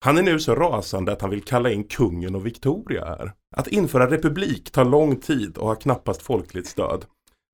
Han 0.05 0.17
är 0.17 0.24
nu 0.24 0.39
så 0.39 0.55
rasande 0.55 1.12
att 1.12 1.22
han 1.22 1.29
vill 1.29 1.43
kalla 1.43 1.72
in 1.72 1.84
kungen 1.84 2.36
och 2.36 2.46
Victoria 2.46 3.05
här. 3.05 3.34
Att 3.55 3.67
införa 3.67 4.12
republik 4.12 4.72
tar 4.72 4.86
lång 4.86 5.15
tid 5.15 5.57
och 5.57 5.67
har 5.67 5.75
knappast 5.75 6.22
folkligt 6.22 6.67
stöd. 6.67 7.05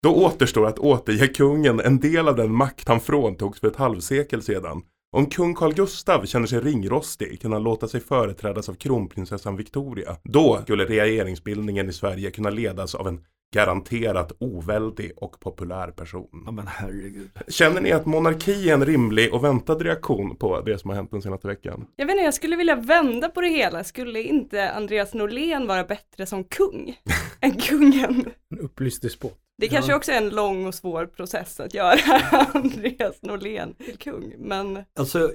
Då 0.04 0.16
återstår 0.16 0.68
att 0.68 0.80
återge 0.80 1.28
kungen 1.28 1.80
en 1.80 2.00
del 2.00 2.28
av 2.28 2.36
den 2.36 2.56
makt 2.56 2.88
han 2.88 3.00
fråntogs 3.00 3.60
för 3.60 3.68
ett 3.68 3.76
halvsekel 3.76 4.42
sedan. 4.42 4.82
Om 5.16 5.26
kung 5.26 5.56
Carl 5.56 5.74
Gustav 5.74 6.26
känner 6.26 6.48
sig 6.48 6.60
ringrostig 6.60 7.42
kan 7.42 7.52
han 7.52 7.64
låta 7.64 7.88
sig 7.88 8.02
företrädas 8.02 8.70
av 8.70 8.74
kronprinsessan 8.74 9.56
Victoria. 9.56 10.16
Då 10.24 10.60
skulle 10.64 10.86
regeringsbildningen 10.86 11.90
i 11.90 11.94
Sverige 11.94 12.32
kunna 12.32 12.50
ledas 12.50 12.96
av 12.96 13.08
en 13.08 13.20
garanterat 13.54 14.32
oväldig 14.40 15.12
och 15.18 15.40
populär 15.40 15.92
person. 15.92 16.44
Ja 16.46 16.52
men 16.52 16.68
herregud. 16.68 17.30
Känner 17.48 17.82
ni 17.82 17.92
att 17.92 18.06
monarki 18.06 18.70
är 18.70 18.74
en 18.74 18.86
rimlig 18.86 19.34
och 19.34 19.44
väntad 19.44 19.76
reaktion 19.80 20.36
på 20.36 20.62
det 20.62 20.78
som 20.78 20.90
har 20.90 20.96
hänt 20.98 21.12
den 21.12 21.22
senaste 21.22 21.48
veckan? 21.48 21.86
Jag 21.96 22.06
vet 22.06 22.14
inte, 22.14 22.24
jag 22.24 22.34
skulle 22.34 22.56
vilja 22.56 22.76
vända 22.76 23.30
på 23.30 23.42
det 23.42 23.48
hela. 23.50 23.84
Skulle 23.84 24.24
inte 24.24 24.70
Andreas 24.72 25.14
Norlén 25.14 25.68
vara 25.68 25.84
bättre 25.84 26.26
som 26.26 26.44
kung 26.44 26.96
än 27.42 27.52
kungen? 27.52 28.26
En 28.50 28.60
upplyst 28.60 29.02
despot. 29.02 29.40
Det 29.58 29.68
kanske 29.68 29.92
Ja. 29.92 29.98
också 29.98 30.12
är 30.12 30.18
en 30.18 30.30
lång 30.30 30.66
och 30.68 30.76
svår 30.76 31.06
process 31.06 31.60
att 31.60 31.74
göra 31.74 32.00
Andreas 32.54 33.22
Norlén 33.22 33.74
till 33.86 33.98
kung, 33.98 34.34
men 34.38 34.80
Alltså, 35.00 35.32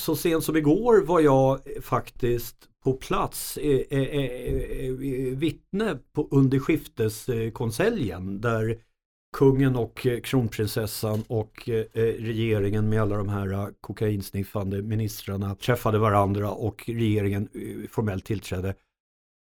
så 0.00 0.16
sent 0.16 0.44
som 0.44 0.56
igår 0.56 1.02
var 1.06 1.20
jag 1.20 1.60
faktiskt 1.82 2.56
på 2.84 2.92
plats, 2.92 3.56
eh 3.56 3.80
eh, 3.90 4.02
eh, 4.02 4.86
eh, 4.86 4.92
vittne 5.36 5.98
på, 6.12 6.28
under 6.30 6.58
skifteskonseljen 6.58 8.40
där 8.40 8.78
kungen 9.36 9.76
och 9.76 10.06
eh, 10.06 10.20
kronprinsessan 10.20 11.22
och 11.26 11.68
eh, 11.68 11.84
regeringen 12.18 12.88
med 12.88 13.02
alla 13.02 13.16
de 13.16 13.28
här 13.28 13.70
kokainsniffande 13.80 14.82
ministrarna 14.82 15.54
träffade 15.54 15.98
varandra 15.98 16.50
och 16.50 16.84
regeringen 16.86 17.48
eh, 17.54 17.88
formellt 17.90 18.24
tillträdde. 18.24 18.74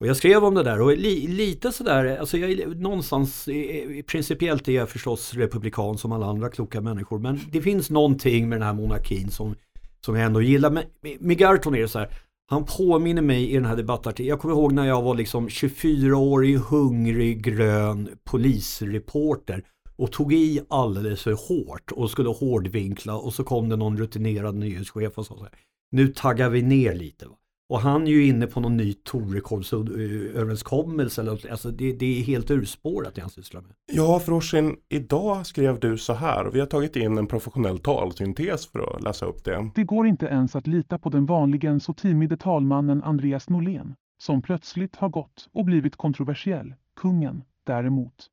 Och 0.01 0.07
jag 0.07 0.17
skrev 0.17 0.45
om 0.45 0.55
det 0.55 0.63
där 0.63 0.81
och 0.81 0.97
li, 0.97 1.27
lite 1.27 1.73
sådär, 1.73 2.17
alltså 2.19 2.39
jag, 2.39 2.51
är 2.51 2.67
någonstans, 2.67 3.49
eh, 3.49 4.03
principiellt 4.03 4.69
är 4.69 4.73
jag 4.73 4.89
förstås 4.89 5.35
republikan 5.35 5.99
som 5.99 6.13
alla 6.13 6.27
andra 6.27 6.49
kloka 6.51 6.81
människor 6.81 7.19
men 7.19 7.41
det 7.53 7.63
finns 7.63 7.91
någonting 7.91 8.49
med 8.49 8.59
den 8.61 8.67
här 8.67 8.75
monarkin 8.75 9.31
som, 9.31 9.55
som 10.01 10.17
jag 10.17 10.25
ändå 10.27 10.43
gillar. 10.43 10.71
Men 10.71 10.85
med- 11.01 11.21
med 11.23 11.39
Garton 11.39 11.75
är 11.75 11.81
det 11.81 11.89
så 11.89 11.99
här, 11.99 12.09
han 12.47 12.65
påminner 12.65 13.23
mig 13.23 13.51
i 13.51 13.55
den 13.55 13.65
här 13.65 13.77
debattartikeln, 13.77 14.29
jag 14.29 14.41
kommer 14.41 14.55
ihåg 14.55 14.73
när 14.73 14.87
jag 14.87 15.03
var 15.03 15.15
liksom 15.15 15.49
24-årig 15.49 16.59
hungrig 16.59 17.45
grön 17.45 18.09
polisreporter 18.25 19.65
och 19.97 20.13
tog 20.13 20.33
i 20.33 20.61
alldeles 20.69 21.23
för 21.23 21.33
hårt 21.33 21.93
och 21.93 22.11
skulle 22.11 22.29
hårdvinkla 22.29 23.17
och 23.17 23.35
så 23.35 23.45
kom 23.45 23.69
det 23.69 23.77
någon 23.77 23.99
rutinerad 23.99 24.55
nyhetschef 24.55 25.19
och 25.19 25.27
sa 25.27 25.35
så 25.35 25.43
här, 25.43 25.53
nu 25.91 26.09
taggar 26.09 26.51
vi 26.51 26.63
ner 26.63 26.95
lite. 26.95 27.27
Va? 27.27 27.35
Och 27.69 27.81
han 27.81 28.03
är 28.03 28.11
ju 28.11 28.27
inne 28.27 28.47
på 28.47 28.61
någon 28.61 28.77
ny 28.77 28.93
Torekovsöverenskommelse. 28.93 31.31
Alltså 31.51 31.71
det, 31.71 31.93
det 31.93 32.21
är 32.21 32.23
helt 32.23 32.51
urspårat 32.51 33.15
det 33.15 33.21
han 33.21 33.31
sysslar 33.31 33.61
med. 33.61 33.71
Ja, 33.93 34.21
Froshin, 34.21 34.77
idag 34.89 35.47
skrev 35.47 35.81
du 35.81 35.99
så 35.99 36.13
här 36.13 36.47
och 36.47 36.55
vi 36.55 36.61
har 36.61 36.67
tagit 36.67 36.97
in 36.97 37.19
en 37.19 37.27
professionell 37.27 37.79
talsyntes 37.79 38.67
för 38.67 38.97
att 38.97 39.03
läsa 39.03 39.27
upp 39.27 39.45
det. 39.45 39.71
Det 39.75 39.85
går 39.85 40.07
inte 40.07 40.27
ens 40.27 40.57
att 40.57 40.67
lita 40.67 40.99
på 40.99 41.11
den 41.11 41.27
vanligen 41.27 41.81
så 41.81 41.93
timide 41.93 42.37
talmannen 42.37 43.03
Andreas 43.03 43.49
Norlén, 43.49 43.95
som 44.19 44.43
plötsligt 44.43 44.97
har 44.97 45.09
gått 45.09 45.49
och 45.53 45.65
blivit 45.65 45.97
kontroversiell, 45.97 46.75
kungen 46.97 47.43
däremot. 47.65 48.31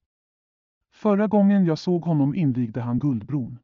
Förra 0.94 1.28
gången 1.28 1.66
jag 1.66 1.80
såg 1.80 2.04
honom 2.04 2.36
invigde 2.36 2.82
han 2.82 3.00
Guldbron. 3.00 3.60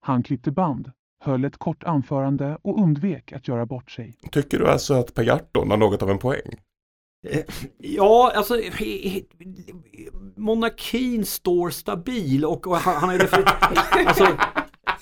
Han 0.00 0.22
klippte 0.22 0.50
band, 0.50 0.90
höll 1.24 1.44
ett 1.44 1.56
kort 1.58 1.84
anförande 1.84 2.58
och 2.62 2.78
undvek 2.82 3.32
att 3.32 3.48
göra 3.48 3.66
bort 3.66 3.90
sig. 3.90 4.16
Tycker 4.32 4.58
du 4.58 4.68
alltså 4.68 4.94
att 4.94 5.14
Per 5.14 5.24
Gahrton 5.24 5.70
har 5.70 5.76
något 5.76 6.02
av 6.02 6.10
en 6.10 6.18
poäng? 6.18 6.52
Eh, 7.28 7.40
Ja, 7.78 8.32
alltså 8.36 8.54
he- 8.56 9.02
he- 9.08 9.24
monarkin 10.36 11.24
står 11.26 11.70
stabil 11.70 12.44
och, 12.44 12.66
och 12.66 12.76
han, 12.76 12.94
han, 12.96 13.10
alltså, 14.06 14.26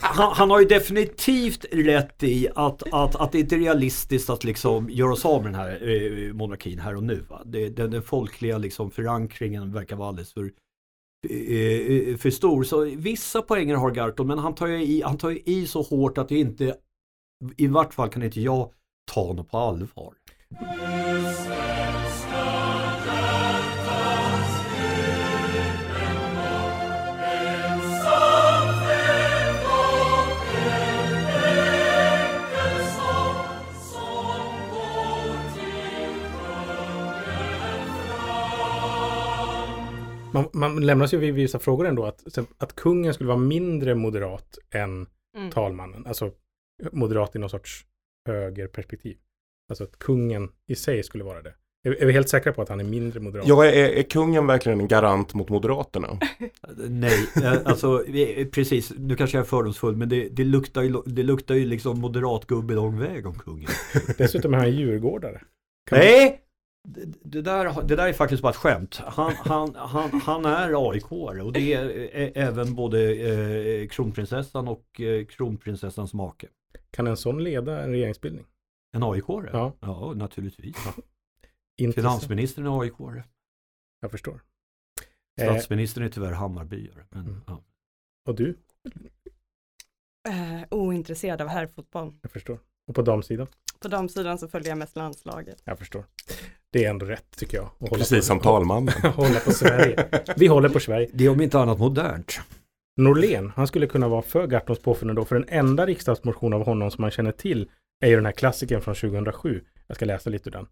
han, 0.00 0.32
han 0.34 0.50
har 0.50 0.60
ju 0.60 0.66
definitivt 0.66 1.64
rätt 1.72 2.22
i 2.22 2.48
att, 2.54 2.82
att, 2.92 3.16
att 3.16 3.32
det 3.32 3.38
inte 3.40 3.54
är 3.54 3.58
realistiskt 3.58 4.30
att 4.30 4.44
liksom 4.44 4.90
göra 4.90 5.12
oss 5.12 5.24
av 5.24 5.42
med 5.42 5.52
den 5.52 5.60
här 5.60 5.88
eh, 6.28 6.32
monarkin 6.34 6.78
här 6.78 6.96
och 6.96 7.02
nu. 7.02 7.24
Va? 7.30 7.42
Det, 7.44 7.68
den, 7.68 7.90
den 7.90 8.02
folkliga 8.02 8.58
liksom 8.58 8.90
förankringen 8.90 9.72
verkar 9.72 9.96
vara 9.96 10.08
alldeles 10.08 10.32
för, 10.32 10.50
Eh, 11.30 12.10
eh, 12.10 12.16
för 12.16 12.30
stor. 12.30 12.64
Så 12.64 12.84
vissa 12.84 13.42
poänger 13.42 13.74
har 13.74 13.90
Garton 13.90 14.26
men 14.26 14.38
han 14.38 14.54
tar, 14.54 14.66
ju 14.66 14.84
i, 14.84 15.02
han 15.02 15.18
tar 15.18 15.30
ju 15.30 15.40
i 15.44 15.66
så 15.66 15.82
hårt 15.82 16.18
att 16.18 16.28
det 16.28 16.38
inte, 16.38 16.74
i 17.56 17.66
vart 17.66 17.94
fall 17.94 18.08
kan 18.08 18.22
inte 18.22 18.40
jag 18.40 18.70
ta 19.12 19.26
honom 19.26 19.46
på 19.46 19.58
allvar. 19.58 20.14
Man, 40.34 40.48
man 40.52 40.86
lämnas 40.86 41.14
ju 41.14 41.18
vid 41.18 41.34
vissa 41.34 41.58
frågor 41.58 41.86
ändå. 41.86 42.06
Att, 42.06 42.38
att 42.58 42.74
kungen 42.74 43.14
skulle 43.14 43.28
vara 43.28 43.38
mindre 43.38 43.94
moderat 43.94 44.58
än 44.70 45.06
mm. 45.36 45.50
talmannen. 45.50 46.06
Alltså 46.06 46.30
moderat 46.92 47.36
i 47.36 47.38
någon 47.38 47.50
sorts 47.50 47.86
högerperspektiv. 48.28 49.16
Alltså 49.68 49.84
att 49.84 49.98
kungen 49.98 50.48
i 50.66 50.74
sig 50.74 51.02
skulle 51.02 51.24
vara 51.24 51.42
det. 51.42 51.54
Är, 51.84 52.02
är 52.02 52.06
vi 52.06 52.12
helt 52.12 52.28
säkra 52.28 52.52
på 52.52 52.62
att 52.62 52.68
han 52.68 52.80
är 52.80 52.84
mindre 52.84 53.20
moderat? 53.20 53.48
Ja, 53.48 53.64
är, 53.64 53.88
är 53.88 54.02
kungen 54.02 54.46
verkligen 54.46 54.80
en 54.80 54.88
garant 54.88 55.34
mot 55.34 55.48
Moderaterna? 55.48 56.18
Nej, 56.76 57.28
eh, 57.36 57.52
alltså 57.64 58.04
precis, 58.52 58.92
nu 58.98 59.16
kanske 59.16 59.36
jag 59.36 59.44
är 59.44 59.48
fördomsfull 59.48 59.96
men 59.96 60.08
det, 60.08 60.28
det, 60.28 60.44
luktar, 60.44 60.82
ju, 60.82 61.02
det 61.06 61.22
luktar 61.22 61.54
ju 61.54 61.66
liksom 61.66 62.00
moderatgubbe 62.00 62.74
lång 62.74 62.98
väg 62.98 63.26
om 63.26 63.38
kungen. 63.38 63.68
Dessutom 64.18 64.54
är 64.54 64.58
han 64.58 64.72
djurgårdare. 64.72 65.40
Kan 65.90 65.98
Nej! 65.98 66.43
Det, 66.88 67.42
där, 67.42 67.82
det 67.82 67.96
där 67.96 68.08
är 68.08 68.12
faktiskt 68.12 68.42
bara 68.42 68.50
ett 68.50 68.56
skämt. 68.56 68.96
Han, 68.96 69.32
han, 69.34 69.74
han, 69.74 70.20
han 70.20 70.44
är 70.44 70.90
aik 70.90 71.12
och 71.12 71.52
det 71.52 71.74
är 71.74 72.32
även 72.34 72.74
både 72.74 73.14
eh, 73.14 73.88
kronprinsessan 73.88 74.68
och 74.68 75.00
eh, 75.00 75.24
kronprinsessans 75.26 76.14
make. 76.14 76.48
Kan 76.90 77.06
en 77.06 77.16
sån 77.16 77.44
leda 77.44 77.82
en 77.82 77.90
regeringsbildning? 77.90 78.46
En 78.92 79.02
aik 79.02 79.24
Ja. 79.28 79.72
ja, 79.80 80.12
naturligtvis. 80.16 80.76
Finansministern 81.94 82.66
är 82.66 82.80
aik 82.82 82.92
Jag 84.00 84.10
förstår. 84.10 84.40
Eh, 85.40 85.44
Statsministern 85.44 86.04
är 86.04 86.08
tyvärr 86.08 86.32
Hammarbyare. 86.32 87.06
Men, 87.10 87.26
Mm. 87.26 87.40
ja. 87.46 87.62
och 88.28 88.34
du? 88.34 88.58
Eh, 90.28 90.62
ointresserad 90.70 91.40
av 91.40 91.48
herrfotboll. 91.48 92.14
Jag 92.22 92.30
förstår. 92.30 92.58
Och 92.88 92.94
på 92.94 93.02
damsidan? 93.02 93.46
På 93.80 93.88
damsidan 93.88 94.38
så 94.38 94.48
följer 94.48 94.68
jag 94.68 94.78
mest 94.78 94.96
landslaget. 94.96 95.62
Jag 95.64 95.78
förstår. 95.78 96.04
Det 96.70 96.84
är 96.84 96.90
ändå 96.90 97.06
rätt 97.06 97.36
tycker 97.36 97.56
jag. 97.56 97.64
att 97.64 97.88
hålla 97.88 97.98
Precis 97.98 98.18
på, 98.18 98.22
som 98.22 98.40
talmannen. 98.40 98.94
hålla 99.16 99.40
på 99.40 99.52
Sverige. 99.52 100.08
Vi 100.36 100.46
håller 100.46 100.68
på 100.68 100.80
Sverige. 100.80 101.10
Det 101.12 101.24
är 101.24 101.28
om 101.28 101.40
inte 101.40 101.58
annat 101.58 101.78
modernt. 101.78 102.40
Norlén, 102.96 103.52
han 103.56 103.66
skulle 103.66 103.86
kunna 103.86 104.08
vara 104.08 104.22
för 104.22 104.46
Gartons 104.46 104.78
påfund 104.78 105.10
ändå, 105.10 105.24
för 105.24 105.34
den 105.34 105.48
enda 105.48 105.86
riksdagsmotion 105.86 106.52
av 106.52 106.64
honom 106.64 106.90
som 106.90 107.02
man 107.02 107.10
känner 107.10 107.32
till 107.32 107.70
är 108.04 108.08
ju 108.08 108.16
den 108.16 108.26
här 108.26 108.32
klassikern 108.32 108.80
från 108.80 108.94
2007. 108.94 109.60
Jag 109.86 109.96
ska 109.96 110.04
läsa 110.04 110.30
lite 110.30 110.48
ur 110.48 110.52
den. 110.52 110.66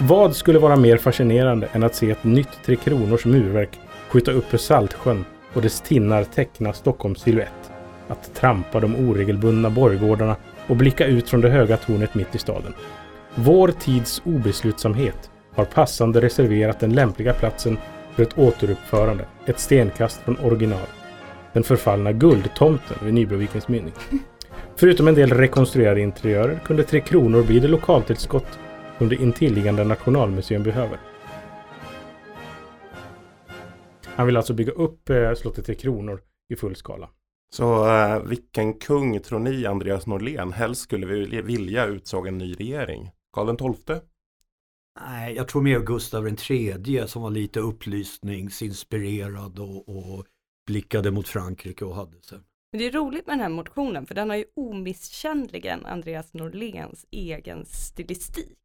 Vad 0.00 0.36
skulle 0.36 0.58
vara 0.58 0.76
mer 0.76 0.96
fascinerande 0.96 1.68
än 1.72 1.82
att 1.82 1.94
se 1.94 2.10
ett 2.10 2.24
nytt 2.24 2.62
Tre 2.64 2.76
Kronors 2.76 3.24
murverk 3.24 3.78
skjuta 4.08 4.32
upp 4.32 4.54
ur 4.54 4.58
Saltsjön 4.58 5.24
och 5.54 5.62
dess 5.62 5.80
tinnar 5.80 6.24
teckna 6.24 6.72
Stockholms 6.72 7.20
silhuett? 7.20 7.72
Att 8.08 8.34
trampa 8.34 8.80
de 8.80 8.96
oregelbundna 8.96 9.70
borggårdarna 9.70 10.36
och 10.66 10.76
blicka 10.76 11.06
ut 11.06 11.28
från 11.28 11.40
det 11.40 11.50
höga 11.50 11.76
tornet 11.76 12.14
mitt 12.14 12.34
i 12.34 12.38
staden. 12.38 12.74
Vår 13.34 13.68
tids 13.68 14.22
obeslutsamhet 14.24 15.30
har 15.54 15.64
passande 15.64 16.20
reserverat 16.20 16.80
den 16.80 16.92
lämpliga 16.92 17.32
platsen 17.32 17.78
för 18.14 18.22
ett 18.22 18.38
återuppförande, 18.38 19.24
ett 19.46 19.60
stenkast 19.60 20.20
från 20.20 20.38
original. 20.38 20.86
Den 21.52 21.62
förfallna 21.62 22.12
Guldtomten 22.12 22.96
vid 23.02 23.14
Nybrovikens 23.14 23.68
mynning. 23.68 23.92
Förutom 24.76 25.08
en 25.08 25.14
del 25.14 25.30
rekonstruerade 25.30 26.00
interiörer 26.00 26.60
kunde 26.64 26.82
Tre 26.82 27.00
Kronor 27.00 27.42
bli 27.42 27.60
det 27.60 27.68
lokaltillskott 27.68 28.58
som 28.98 29.08
det 29.08 29.16
intilliggande 29.16 29.84
Nationalmuseum 29.84 30.62
behöver. 30.62 30.98
Han 34.16 34.26
vill 34.26 34.36
alltså 34.36 34.54
bygga 34.54 34.72
upp 34.72 35.10
eh, 35.10 35.34
slottet 35.34 35.66
Tre 35.66 35.74
Kronor 35.74 36.20
i 36.52 36.56
full 36.56 36.76
skala. 36.76 37.10
Så 37.52 37.88
eh, 37.88 38.22
vilken 38.22 38.74
kung 38.74 39.20
tror 39.20 39.38
ni, 39.38 39.66
Andreas 39.66 40.06
Norlén, 40.06 40.52
helst 40.52 40.82
skulle 40.82 41.06
vi 41.06 41.42
vilja 41.42 41.86
utsåg 41.86 42.26
en 42.26 42.38
ny 42.38 42.54
regering? 42.54 43.10
Karl 43.32 43.56
XII? 43.56 43.96
Nej, 45.00 45.34
jag 45.34 45.48
tror 45.48 45.62
mer 45.62 45.80
Gustav 45.80 46.28
III 46.28 47.04
som 47.06 47.22
var 47.22 47.30
lite 47.30 47.60
upplysningsinspirerad 47.60 49.58
och, 49.58 49.88
och 49.88 50.24
blickade 50.66 51.10
mot 51.10 51.28
Frankrike 51.28 51.84
och 51.84 51.94
hade 51.94 52.22
sig. 52.22 52.38
Men 52.72 52.78
det 52.78 52.86
är 52.86 52.92
roligt 52.92 53.26
med 53.26 53.32
den 53.32 53.42
här 53.42 53.48
motionen 53.48 54.06
för 54.06 54.14
den 54.14 54.30
har 54.30 54.36
ju 54.36 54.44
omisskännligen 54.56 55.86
Andreas 55.86 56.34
Norléns 56.34 57.06
egen 57.10 57.64
stilistik. 57.64 58.58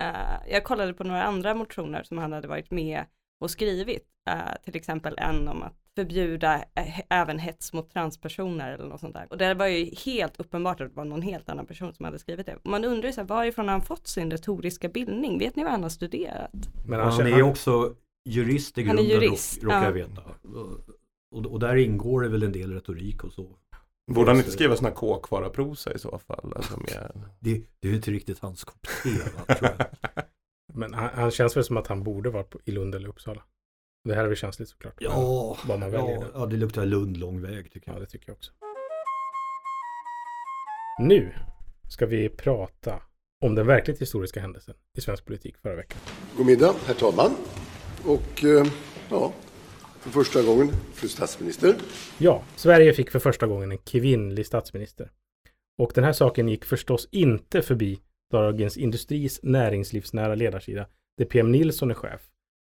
Eh, 0.00 0.52
jag 0.52 0.64
kollade 0.64 0.94
på 0.94 1.04
några 1.04 1.22
andra 1.22 1.54
motioner 1.54 2.02
som 2.02 2.18
han 2.18 2.32
hade 2.32 2.48
varit 2.48 2.70
med 2.70 3.04
och 3.40 3.50
skrivit. 3.50 4.06
Eh, 4.30 4.62
till 4.64 4.76
exempel 4.76 5.14
en 5.18 5.48
om 5.48 5.62
att 5.62 5.76
förbjuda 5.94 6.54
eh, 6.74 7.00
även 7.10 7.38
hets 7.38 7.72
mot 7.72 7.90
transpersoner 7.90 8.72
eller 8.72 8.88
något 8.88 9.00
sånt 9.00 9.14
där. 9.14 9.26
Och 9.30 9.38
det 9.38 9.54
var 9.54 9.66
ju 9.66 9.94
helt 10.04 10.40
uppenbart 10.40 10.80
att 10.80 10.88
det 10.88 10.96
var 10.96 11.04
någon 11.04 11.22
helt 11.22 11.48
annan 11.48 11.66
person 11.66 11.94
som 11.94 12.04
hade 12.04 12.18
skrivit 12.18 12.46
det. 12.46 12.58
Man 12.64 12.84
undrar 12.84 13.08
ju 13.08 13.12
så 13.12 13.20
här, 13.20 13.28
varifrån 13.28 13.64
har 13.64 13.72
han 13.72 13.82
fått 13.82 14.06
sin 14.06 14.30
retoriska 14.30 14.88
bildning? 14.88 15.38
Vet 15.38 15.56
ni 15.56 15.62
vad 15.62 15.72
han 15.72 15.82
har 15.82 15.90
studerat? 15.90 16.50
Men 16.86 17.00
Han 17.00 17.26
är 17.26 17.42
också 17.42 17.94
jurist 18.24 18.78
i 18.78 18.84
Han 18.84 18.98
är 18.98 19.02
grunden 19.02 19.22
jurist, 19.22 19.62
råkar 19.62 19.76
ja. 19.76 19.84
jag 19.84 19.92
veta. 19.92 20.22
Och, 21.30 21.46
och 21.46 21.60
där 21.60 21.76
ingår 21.76 22.20
det 22.20 22.28
väl 22.28 22.42
en 22.42 22.52
del 22.52 22.72
retorik 22.72 23.24
och 23.24 23.32
så. 23.32 23.56
Borde 24.10 24.30
han 24.30 24.38
inte 24.38 24.50
skriva 24.50 24.76
sådana 24.76 24.94
kåkvaraprosa 24.94 25.92
i 25.92 25.98
så 25.98 26.18
fall? 26.18 26.52
Alltså 26.56 26.76
med... 26.80 27.22
Det, 27.40 27.62
det 27.80 27.88
är 27.88 27.94
inte 27.94 28.10
riktigt 28.10 28.38
hans 28.38 28.64
kopp 28.64 28.86
tror 29.02 29.14
jag. 29.14 29.68
Men 30.74 30.94
han, 30.94 31.10
han 31.14 31.30
känns 31.30 31.56
väl 31.56 31.64
som 31.64 31.76
att 31.76 31.86
han 31.86 32.02
borde 32.02 32.30
vara 32.30 32.42
på, 32.44 32.60
i 32.64 32.70
Lund 32.70 32.94
eller 32.94 33.08
Uppsala. 33.08 33.42
Det 34.04 34.14
här 34.14 34.24
är 34.24 34.28
väl 34.28 34.36
känsligt 34.36 34.68
såklart. 34.68 34.94
Ja, 34.98 35.56
Vad 35.66 35.78
man 35.80 35.90
väljer. 35.90 36.14
ja, 36.20 36.26
ja, 36.34 36.46
det 36.46 36.56
luktar 36.56 36.86
Lund 36.86 37.16
lång 37.16 37.40
väg 37.42 37.72
tycker 37.72 37.88
Ja, 37.90 37.92
jag. 37.94 38.02
det 38.02 38.06
tycker 38.06 38.28
jag 38.28 38.36
också. 38.36 38.52
Nu 41.00 41.32
ska 41.88 42.06
vi 42.06 42.28
prata 42.28 43.02
om 43.44 43.54
den 43.54 43.66
verkligt 43.66 44.00
historiska 44.00 44.40
händelsen 44.40 44.74
i 44.98 45.00
svensk 45.00 45.24
politik 45.24 45.56
förra 45.58 45.76
veckan. 45.76 45.98
God 46.36 46.46
middag, 46.46 46.74
herr 46.86 46.94
talman. 46.94 47.30
Och 48.06 48.44
eh, 48.44 48.66
ja, 49.10 49.32
för 50.00 50.10
första 50.10 50.42
gången 50.42 50.68
fru 50.94 51.08
statsminister. 51.08 51.74
Ja, 52.18 52.42
Sverige 52.56 52.92
fick 52.92 53.10
för 53.10 53.18
första 53.18 53.46
gången 53.46 53.72
en 53.72 53.78
kvinnlig 53.78 54.46
statsminister. 54.46 55.10
Och 55.78 55.92
den 55.94 56.04
här 56.04 56.12
saken 56.12 56.48
gick 56.48 56.64
förstås 56.64 57.08
inte 57.12 57.62
förbi 57.62 58.00
Dagens 58.30 58.76
Industris 58.76 59.40
näringslivsnära 59.42 60.34
ledarsida, 60.34 60.86
där 61.18 61.24
PM 61.24 61.52
Nilsson 61.52 61.90
är 61.90 61.94
chef. 61.94 62.20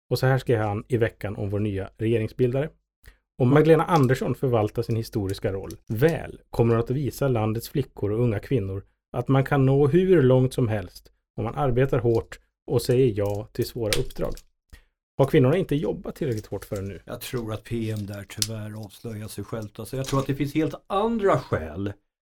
Och 0.09 0.19
så 0.19 0.25
här 0.25 0.37
skrev 0.37 0.59
han 0.59 0.83
i 0.87 0.97
veckan 0.97 1.35
om 1.35 1.49
vår 1.49 1.59
nya 1.59 1.89
regeringsbildare. 1.97 2.69
Om 3.37 3.49
Magdalena 3.49 3.83
Andersson 3.83 4.35
förvaltar 4.35 4.81
sin 4.81 4.95
historiska 4.95 5.53
roll 5.53 5.71
väl 5.87 6.41
kommer 6.49 6.75
hon 6.75 6.83
att 6.83 6.89
visa 6.89 7.27
landets 7.27 7.69
flickor 7.69 8.11
och 8.11 8.23
unga 8.23 8.39
kvinnor 8.39 8.83
att 9.17 9.27
man 9.27 9.43
kan 9.43 9.65
nå 9.65 9.87
hur 9.87 10.21
långt 10.21 10.53
som 10.53 10.67
helst 10.67 11.11
om 11.37 11.43
man 11.43 11.55
arbetar 11.55 11.99
hårt 11.99 12.39
och 12.71 12.81
säger 12.81 13.13
ja 13.15 13.47
till 13.51 13.67
svåra 13.67 13.99
uppdrag. 13.99 14.33
Har 15.17 15.25
kvinnorna 15.25 15.57
inte 15.57 15.75
jobbat 15.75 16.15
tillräckligt 16.15 16.45
hårt 16.45 16.65
förrän 16.65 16.87
nu? 16.87 17.01
Jag 17.05 17.21
tror 17.21 17.53
att 17.53 17.63
PM 17.63 18.05
där 18.05 18.25
tyvärr 18.29 18.85
avslöjar 18.85 19.27
sig 19.27 19.43
självt. 19.43 19.79
Alltså 19.79 19.97
jag 19.97 20.05
tror 20.05 20.19
att 20.19 20.27
det 20.27 20.35
finns 20.35 20.53
helt 20.53 20.75
andra 20.87 21.39
skäl 21.39 21.93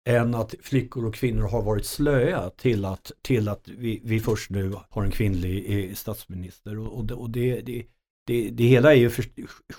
än 0.04 0.34
att 0.34 0.54
flickor 0.62 1.06
och 1.06 1.14
kvinnor 1.14 1.48
har 1.48 1.62
varit 1.62 1.86
slöa 1.86 2.50
till 2.50 2.84
att, 2.84 3.12
till 3.22 3.48
att 3.48 3.68
vi, 3.68 4.00
vi 4.04 4.20
först 4.20 4.50
nu 4.50 4.72
har 4.90 5.04
en 5.04 5.10
kvinnlig 5.10 5.88
eh, 5.88 5.94
statsminister. 5.94 6.78
Och, 6.78 6.98
och, 6.98 7.04
det, 7.04 7.14
och 7.14 7.30
det, 7.30 7.60
det, 7.60 7.86
det, 8.26 8.50
det 8.50 8.64
hela 8.64 8.92
är 8.92 8.98
ju 8.98 9.10
för, 9.10 9.24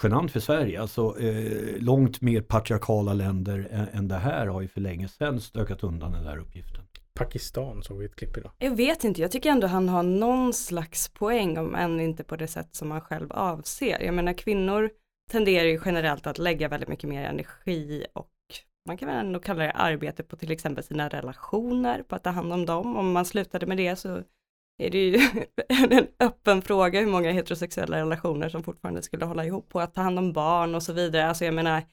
genant 0.04 0.32
för 0.32 0.40
Sverige. 0.40 0.82
Alltså 0.82 1.20
eh, 1.20 1.78
långt 1.78 2.22
mer 2.22 2.42
patriarkala 2.42 3.14
länder 3.14 3.68
än, 3.72 3.88
än 3.88 4.08
det 4.08 4.16
här 4.16 4.48
har 4.48 4.62
ju 4.62 4.68
för 4.68 4.82
länge 4.82 5.08
sedan 5.08 5.42
stökat 5.42 5.84
undan 5.84 6.12
den 6.12 6.24
där 6.24 6.38
uppgiften. 6.38 6.82
Pakistan 7.14 7.84
såg 7.84 8.00
vi 8.00 8.06
ett 8.06 8.16
klipp 8.16 8.38
idag. 8.38 8.52
Jag 8.58 8.76
vet 8.76 9.04
inte, 9.04 9.22
jag 9.22 9.32
tycker 9.32 9.50
ändå 9.50 9.68
han 9.68 9.90
har 9.90 10.04
någon 10.04 10.54
slags 10.54 11.10
poäng 11.10 11.58
om 11.58 11.76
än 11.76 12.00
inte 12.00 12.24
på 12.24 12.36
det 12.36 12.48
sätt 12.48 12.76
som 12.76 12.92
han 12.92 13.02
själv 13.02 13.32
avser. 13.32 14.00
Jag 14.00 14.14
menar 14.14 14.34
kvinnor 14.34 14.90
tenderar 15.32 15.66
ju 15.66 15.80
generellt 15.86 16.28
att 16.28 16.38
lägga 16.38 16.68
väldigt 16.68 16.90
mycket 16.90 17.10
mer 17.10 17.24
energi 17.24 18.06
och 18.14 18.30
man 18.86 18.98
kan 18.98 19.08
väl 19.08 19.18
ändå 19.18 19.40
kalla 19.40 19.64
det 19.64 19.72
arbete 19.72 20.24
på 20.24 20.36
till 20.36 20.52
exempel 20.52 20.84
sina 20.84 21.10
relationer, 21.10 22.04
på 22.04 22.16
att 22.16 22.24
ta 22.24 22.30
hand 22.30 22.54
om 22.54 22.66
dem. 22.66 22.98
Om 22.98 23.12
man 23.12 23.26
slutade 23.26 23.66
med 23.66 23.78
det 23.78 23.96
så 23.96 24.24
är 24.78 24.90
det 24.90 24.98
ju 24.98 25.20
en 25.92 26.08
öppen 26.20 26.62
fråga 26.62 27.00
hur 27.00 27.08
många 27.08 27.32
heterosexuella 27.32 27.98
relationer 27.98 28.50
som 28.50 28.64
fortfarande 28.64 29.02
skulle 29.02 29.26
hålla 29.26 29.46
ihop 29.46 29.70
på 29.70 29.80
att 29.80 29.94
ta 29.94 30.02
hand 30.02 30.20
om 30.20 30.34
barn 30.34 30.76
och 30.76 30.84
så 30.84 30.94
vidare. 30.94 31.28
Alltså 31.28 31.46
jag 31.46 31.54
menar, 31.54 31.84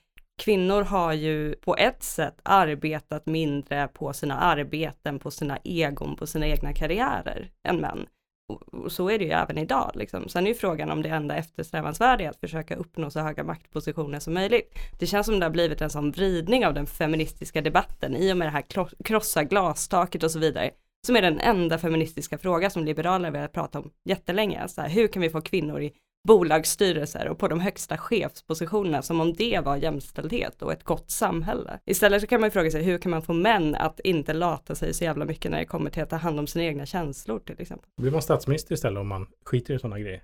kvinnor 0.42 0.83
har 0.83 1.12
ju 1.12 1.55
på 1.55 1.76
ett 1.76 2.02
sätt 2.02 2.40
arbetat 2.42 3.26
mindre 3.26 3.88
på 3.88 4.12
sina 4.12 4.38
arbeten, 4.38 5.18
på 5.18 5.31
sina 5.31 5.59
egon, 5.64 6.16
på 6.16 6.26
sina 6.26 6.46
egna 6.46 6.72
karriärer 6.72 7.50
än 7.68 7.76
män. 7.76 8.07
Och- 8.56 8.92
så 8.92 9.10
är 9.10 9.18
det 9.18 9.24
ju 9.24 9.30
även 9.30 9.58
idag. 9.58 9.90
Liksom. 9.94 10.28
Sen 10.28 10.44
är 10.44 10.48
ju 10.48 10.54
frågan 10.54 10.90
om 10.90 11.02
det 11.02 11.08
enda 11.08 11.36
eftersträvansvärda 11.36 12.24
är 12.24 12.28
att 12.28 12.40
försöka 12.40 12.76
uppnå 12.76 13.10
så 13.10 13.20
höga 13.20 13.44
maktpositioner 13.44 14.18
som 14.18 14.34
möjligt. 14.34 14.74
Det 14.98 15.06
känns 15.06 15.26
som 15.26 15.40
det 15.40 15.46
har 15.46 15.50
blivit 15.50 15.80
en 15.80 15.90
sån 15.90 16.10
vridning 16.10 16.66
av 16.66 16.74
den 16.74 16.86
feministiska 16.86 17.60
debatten 17.60 18.16
i 18.16 18.32
och 18.32 18.36
med 18.36 18.46
det 18.46 18.52
här 18.52 18.64
krossa 19.04 19.44
glastaket 19.44 20.22
och 20.22 20.30
så 20.30 20.38
vidare. 20.38 20.70
Som 21.06 21.16
är 21.16 21.22
den 21.22 21.40
enda 21.40 21.78
feministiska 21.78 22.38
fråga 22.38 22.70
som 22.70 22.84
liberaler 22.84 23.30
velat 23.30 23.52
prata 23.52 23.78
om 23.78 23.90
jättelänge. 24.04 24.68
Så 24.68 24.80
här, 24.80 24.88
hur 24.88 25.08
kan 25.08 25.22
vi 25.22 25.30
få 25.30 25.40
kvinnor 25.40 25.80
i 25.82 25.92
bolagsstyrelser 26.28 27.28
och 27.28 27.38
på 27.38 27.48
de 27.48 27.61
högsta 27.61 27.98
chefspositionerna 27.98 29.02
som 29.02 29.20
om 29.20 29.32
det 29.32 29.61
var 29.64 29.76
jämställdhet 29.76 30.62
och 30.62 30.72
ett 30.72 30.85
gott 30.85 31.11
samhälle. 31.11 31.78
Istället 31.87 32.20
så 32.20 32.26
kan 32.26 32.40
man 32.40 32.46
ju 32.46 32.50
fråga 32.50 32.70
sig 32.70 32.82
hur 32.82 32.98
kan 32.98 33.11
man 33.11 33.22
få 33.22 33.32
män 33.32 33.74
att 33.74 34.00
inte 34.00 34.32
lata 34.32 34.74
sig 34.74 34.94
så 34.94 35.04
jävla 35.04 35.24
mycket 35.24 35.50
när 35.50 35.58
det 35.58 35.64
kommer 35.64 35.90
till 35.90 36.02
att 36.02 36.11
ta 36.11 36.16
hand 36.16 36.38
om 36.38 36.46
sina 36.46 36.64
egna 36.64 36.87
känslor 36.87 37.38
till 37.38 37.61
exempel. 37.61 37.88
Blir 38.00 38.11
man 38.11 38.22
statsminister 38.22 38.74
istället 38.74 39.00
om 39.00 39.08
man 39.08 39.26
skiter 39.44 39.74
i 39.74 39.78
sådana 39.78 39.98
grejer? 39.98 40.22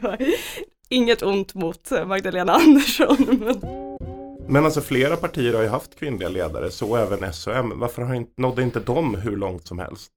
Inget 0.88 1.22
ont 1.22 1.54
mot 1.54 1.90
Magdalena 2.06 2.52
Andersson. 2.52 3.16
Men... 3.28 3.86
Men 4.48 4.64
alltså 4.64 4.80
flera 4.80 5.16
partier 5.16 5.54
har 5.54 5.62
ju 5.62 5.68
haft 5.68 5.98
kvinnliga 5.98 6.28
ledare, 6.28 6.70
så 6.70 6.96
även 6.96 7.32
SOM. 7.32 7.78
Varför 7.78 8.02
har 8.02 8.14
inte, 8.14 8.32
nådde 8.36 8.62
inte 8.62 8.80
de 8.80 9.14
hur 9.14 9.36
långt 9.36 9.66
som 9.66 9.78
helst? 9.78 10.12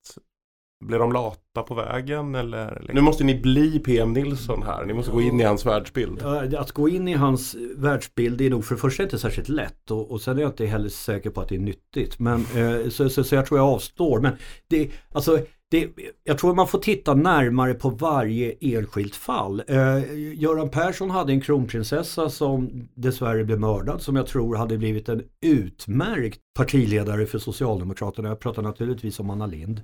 Blir 0.85 0.99
de 0.99 1.11
lata 1.11 1.63
på 1.63 1.73
vägen 1.73 2.35
eller? 2.35 2.91
Nu 2.93 3.01
måste 3.01 3.23
ni 3.23 3.35
bli 3.35 3.79
PM 3.79 4.13
Nilsson 4.13 4.63
här. 4.63 4.85
Ni 4.85 4.93
måste 4.93 5.11
gå 5.11 5.21
in 5.21 5.39
i 5.39 5.43
hans 5.43 5.65
världsbild. 5.65 6.21
Att 6.57 6.71
gå 6.71 6.89
in 6.89 7.07
i 7.07 7.13
hans 7.13 7.55
världsbild 7.77 8.41
är 8.41 8.49
nog 8.49 8.65
för 8.65 8.75
det 8.75 8.81
första 8.81 9.03
inte 9.03 9.19
särskilt 9.19 9.49
lätt 9.49 9.91
och, 9.91 10.11
och 10.11 10.21
sen 10.21 10.37
är 10.37 10.41
jag 10.41 10.49
inte 10.49 10.65
heller 10.65 10.89
säker 10.89 11.29
på 11.29 11.41
att 11.41 11.49
det 11.49 11.55
är 11.55 11.59
nyttigt. 11.59 12.19
Men, 12.19 12.45
eh, 12.55 12.89
så, 12.89 13.09
så, 13.09 13.23
så, 13.23 13.35
jag 13.35 13.45
tror 13.45 13.59
jag 13.59 13.67
avstår. 13.67 14.19
Men 14.19 14.33
det, 14.67 14.89
alltså, 15.11 15.39
det, 15.71 15.89
jag 16.23 16.37
tror 16.37 16.55
man 16.55 16.67
får 16.67 16.79
titta 16.79 17.13
närmare 17.13 17.73
på 17.73 17.89
varje 17.89 18.55
enskilt 18.61 19.15
fall. 19.15 19.63
Eh, 19.67 20.13
Göran 20.33 20.69
Persson 20.69 21.09
hade 21.09 21.33
en 21.33 21.41
kronprinsessa 21.41 22.29
som 22.29 22.87
dessvärre 22.95 23.43
blev 23.43 23.59
mördad 23.59 24.01
som 24.01 24.15
jag 24.15 24.27
tror 24.27 24.55
hade 24.55 24.77
blivit 24.77 25.09
en 25.09 25.23
utmärkt 25.41 26.39
partiledare 26.57 27.25
för 27.25 27.39
Socialdemokraterna. 27.39 28.29
Jag 28.29 28.39
pratar 28.39 28.61
naturligtvis 28.61 29.19
om 29.19 29.29
Anna 29.29 29.45
Lind. 29.45 29.81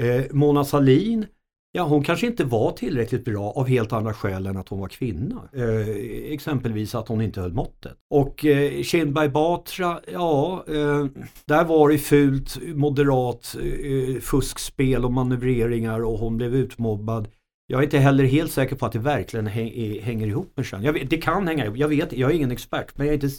Eh, 0.00 0.24
Mona 0.30 0.64
Sahlin, 0.64 1.26
ja 1.72 1.82
hon 1.82 2.04
kanske 2.04 2.26
inte 2.26 2.44
var 2.44 2.72
tillräckligt 2.72 3.24
bra 3.24 3.50
av 3.50 3.68
helt 3.68 3.92
andra 3.92 4.14
skäl 4.14 4.46
än 4.46 4.56
att 4.56 4.68
hon 4.68 4.80
var 4.80 4.88
kvinna. 4.88 5.48
Eh, 5.52 6.32
exempelvis 6.32 6.94
att 6.94 7.08
hon 7.08 7.20
inte 7.20 7.40
höll 7.40 7.52
måttet. 7.52 7.96
Och 8.10 8.44
eh, 8.44 8.82
Kinberg 8.82 9.28
Batra, 9.28 10.00
ja 10.12 10.64
eh, 10.68 11.06
där 11.44 11.64
var 11.64 11.88
det 11.88 11.98
fult, 11.98 12.58
moderat 12.74 13.56
eh, 13.62 14.20
fuskspel 14.20 15.04
och 15.04 15.12
manövreringar 15.12 16.04
och 16.04 16.18
hon 16.18 16.36
blev 16.36 16.54
utmobbad. 16.54 17.28
Jag 17.66 17.80
är 17.80 17.84
inte 17.84 17.98
heller 17.98 18.24
helt 18.24 18.52
säker 18.52 18.76
på 18.76 18.86
att 18.86 18.92
det 18.92 18.98
verkligen 18.98 19.46
hänger 19.46 20.26
ihop 20.26 20.52
med 20.56 20.66
kön. 20.66 21.06
det 21.10 21.16
kan 21.16 21.46
hänga 21.46 21.64
ihop, 21.64 21.76
jag 21.76 21.88
vet, 21.88 22.12
jag 22.12 22.30
är 22.30 22.34
ingen 22.34 22.50
expert 22.50 22.86
men 22.96 23.06
jag 23.06 23.12
är 23.12 23.24
inte 23.24 23.36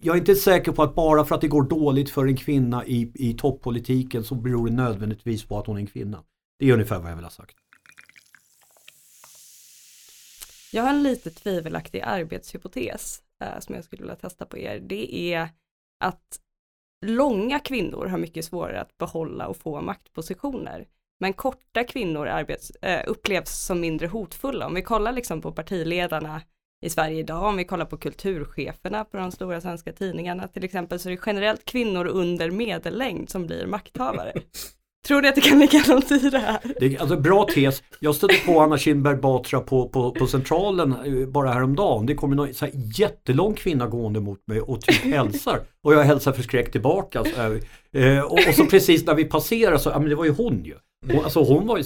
jag 0.00 0.14
är 0.14 0.18
inte 0.18 0.34
säker 0.34 0.72
på 0.72 0.82
att 0.82 0.94
bara 0.94 1.24
för 1.24 1.34
att 1.34 1.40
det 1.40 1.48
går 1.48 1.62
dåligt 1.62 2.10
för 2.10 2.26
en 2.26 2.36
kvinna 2.36 2.86
i, 2.86 3.12
i 3.14 3.34
toppolitiken 3.34 4.24
så 4.24 4.34
beror 4.34 4.68
det 4.68 4.74
nödvändigtvis 4.74 5.44
på 5.44 5.58
att 5.58 5.66
hon 5.66 5.76
är 5.76 5.80
en 5.80 5.86
kvinna. 5.86 6.24
Det 6.58 6.68
är 6.68 6.72
ungefär 6.72 6.98
vad 6.98 7.10
jag 7.10 7.16
vill 7.16 7.24
ha 7.24 7.30
sagt. 7.30 7.56
Jag 10.72 10.82
har 10.82 10.90
en 10.90 11.02
lite 11.02 11.30
tvivelaktig 11.30 12.00
arbetshypotes 12.00 13.22
äh, 13.40 13.60
som 13.60 13.74
jag 13.74 13.84
skulle 13.84 14.02
vilja 14.02 14.16
testa 14.16 14.46
på 14.46 14.58
er. 14.58 14.80
Det 14.80 15.32
är 15.32 15.48
att 16.00 16.40
långa 17.06 17.58
kvinnor 17.58 18.06
har 18.06 18.18
mycket 18.18 18.44
svårare 18.44 18.80
att 18.80 18.98
behålla 18.98 19.46
och 19.46 19.56
få 19.56 19.80
maktpositioner. 19.80 20.86
Men 21.20 21.32
korta 21.32 21.84
kvinnor 21.84 22.26
arbets, 22.26 22.70
äh, 22.70 23.02
upplevs 23.06 23.64
som 23.64 23.80
mindre 23.80 24.06
hotfulla. 24.06 24.66
Om 24.66 24.74
vi 24.74 24.82
kollar 24.82 25.12
liksom 25.12 25.40
på 25.40 25.52
partiledarna 25.52 26.42
i 26.84 26.90
Sverige 26.90 27.18
idag, 27.18 27.42
om 27.42 27.56
vi 27.56 27.64
kollar 27.64 27.84
på 27.84 27.96
kulturcheferna 27.96 29.04
på 29.04 29.16
de 29.16 29.32
stora 29.32 29.60
svenska 29.60 29.92
tidningarna 29.92 30.48
till 30.48 30.64
exempel, 30.64 30.98
så 30.98 31.08
är 31.08 31.10
det 31.10 31.20
generellt 31.26 31.64
kvinnor 31.64 32.06
under 32.06 32.50
medellängd 32.50 33.30
som 33.30 33.46
blir 33.46 33.66
makthavare. 33.66 34.32
Tror 35.06 35.22
ni 35.22 35.28
att 35.28 35.34
det 35.34 35.40
kan 35.40 35.58
ligga 35.58 35.82
något 35.88 36.10
i 36.10 36.18
det 36.18 36.38
här? 36.38 36.60
Det, 36.80 36.98
alltså 36.98 37.16
bra 37.16 37.46
tes. 37.54 37.82
Jag 38.00 38.14
stötte 38.14 38.34
på 38.46 38.60
Anna 38.60 38.78
Kinberg 38.78 39.16
Batra 39.16 39.60
på, 39.60 39.88
på, 39.88 40.10
på 40.10 40.26
Centralen 40.26 40.92
eh, 40.92 41.28
bara 41.28 41.52
häromdagen. 41.52 42.06
Det 42.06 42.14
kommer 42.14 42.46
en 42.46 42.54
jättelång 42.98 43.54
kvinna 43.54 43.86
gående 43.86 44.20
mot 44.20 44.46
mig 44.46 44.60
och 44.60 44.80
typ 44.80 44.96
hälsar. 45.14 45.60
Och 45.82 45.94
jag 45.94 46.02
hälsar 46.02 46.32
förskräckt 46.32 46.72
tillbaka. 46.72 47.24
Så 47.24 47.40
eh, 47.98 48.20
och, 48.20 48.32
och, 48.32 48.54
så 48.54 48.66
precis 48.66 49.06
när 49.06 49.14
vi 49.14 49.24
passerar 49.24 49.76
så, 49.76 49.90
ja 49.90 49.98
men 49.98 50.08
det 50.08 50.14
var 50.14 50.24
ju 50.24 50.30
hon 50.30 50.64
ju. 50.64 50.74
Hon, 51.12 51.24
alltså 51.24 51.42
hon 51.42 51.66
var 51.66 51.78
ju 51.78 51.84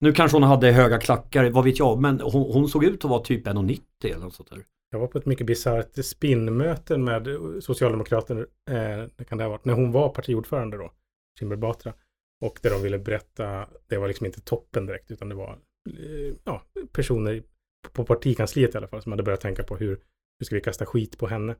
nu 0.00 0.12
kanske 0.12 0.36
hon 0.36 0.42
hade 0.42 0.72
höga 0.72 0.98
klackar, 0.98 1.50
vad 1.50 1.64
vet 1.64 1.78
jag, 1.78 2.00
men 2.00 2.20
hon, 2.20 2.52
hon 2.52 2.68
såg 2.68 2.84
ut 2.84 3.04
att 3.04 3.10
vara 3.10 3.22
typ 3.22 3.46
1,90 3.46 3.80
eller 4.04 4.18
något 4.18 4.34
sånt 4.34 4.50
där. 4.50 4.64
Jag 4.90 4.98
var 4.98 5.06
på 5.06 5.18
ett 5.18 5.26
mycket 5.26 5.46
bisarrt 5.46 6.04
spinnmöte 6.04 6.98
med 6.98 7.28
Socialdemokraterna, 7.60 8.40
eh, 8.70 9.06
det 9.16 9.24
kan 9.28 9.38
det 9.38 9.44
ha 9.44 9.50
varit, 9.50 9.64
när 9.64 9.74
hon 9.74 9.92
var 9.92 10.08
partiordförande 10.08 10.76
då, 10.76 10.92
Kimber 11.38 11.56
Batra. 11.56 11.92
Och 12.44 12.58
där 12.62 12.70
de 12.70 12.82
ville 12.82 12.98
berätta, 12.98 13.66
det 13.86 13.96
var 13.98 14.08
liksom 14.08 14.26
inte 14.26 14.40
toppen 14.40 14.86
direkt, 14.86 15.10
utan 15.10 15.28
det 15.28 15.34
var 15.34 15.58
eh, 15.90 16.34
ja, 16.44 16.62
personer 16.92 17.42
på 17.92 18.04
partikansliet 18.04 18.74
i 18.74 18.78
alla 18.78 18.88
fall 18.88 19.02
som 19.02 19.12
hade 19.12 19.22
börjat 19.22 19.40
tänka 19.40 19.62
på 19.62 19.76
hur, 19.76 20.00
hur 20.38 20.44
ska 20.44 20.54
vi 20.54 20.60
kasta 20.60 20.86
skit 20.86 21.18
på 21.18 21.26
henne. 21.26 21.54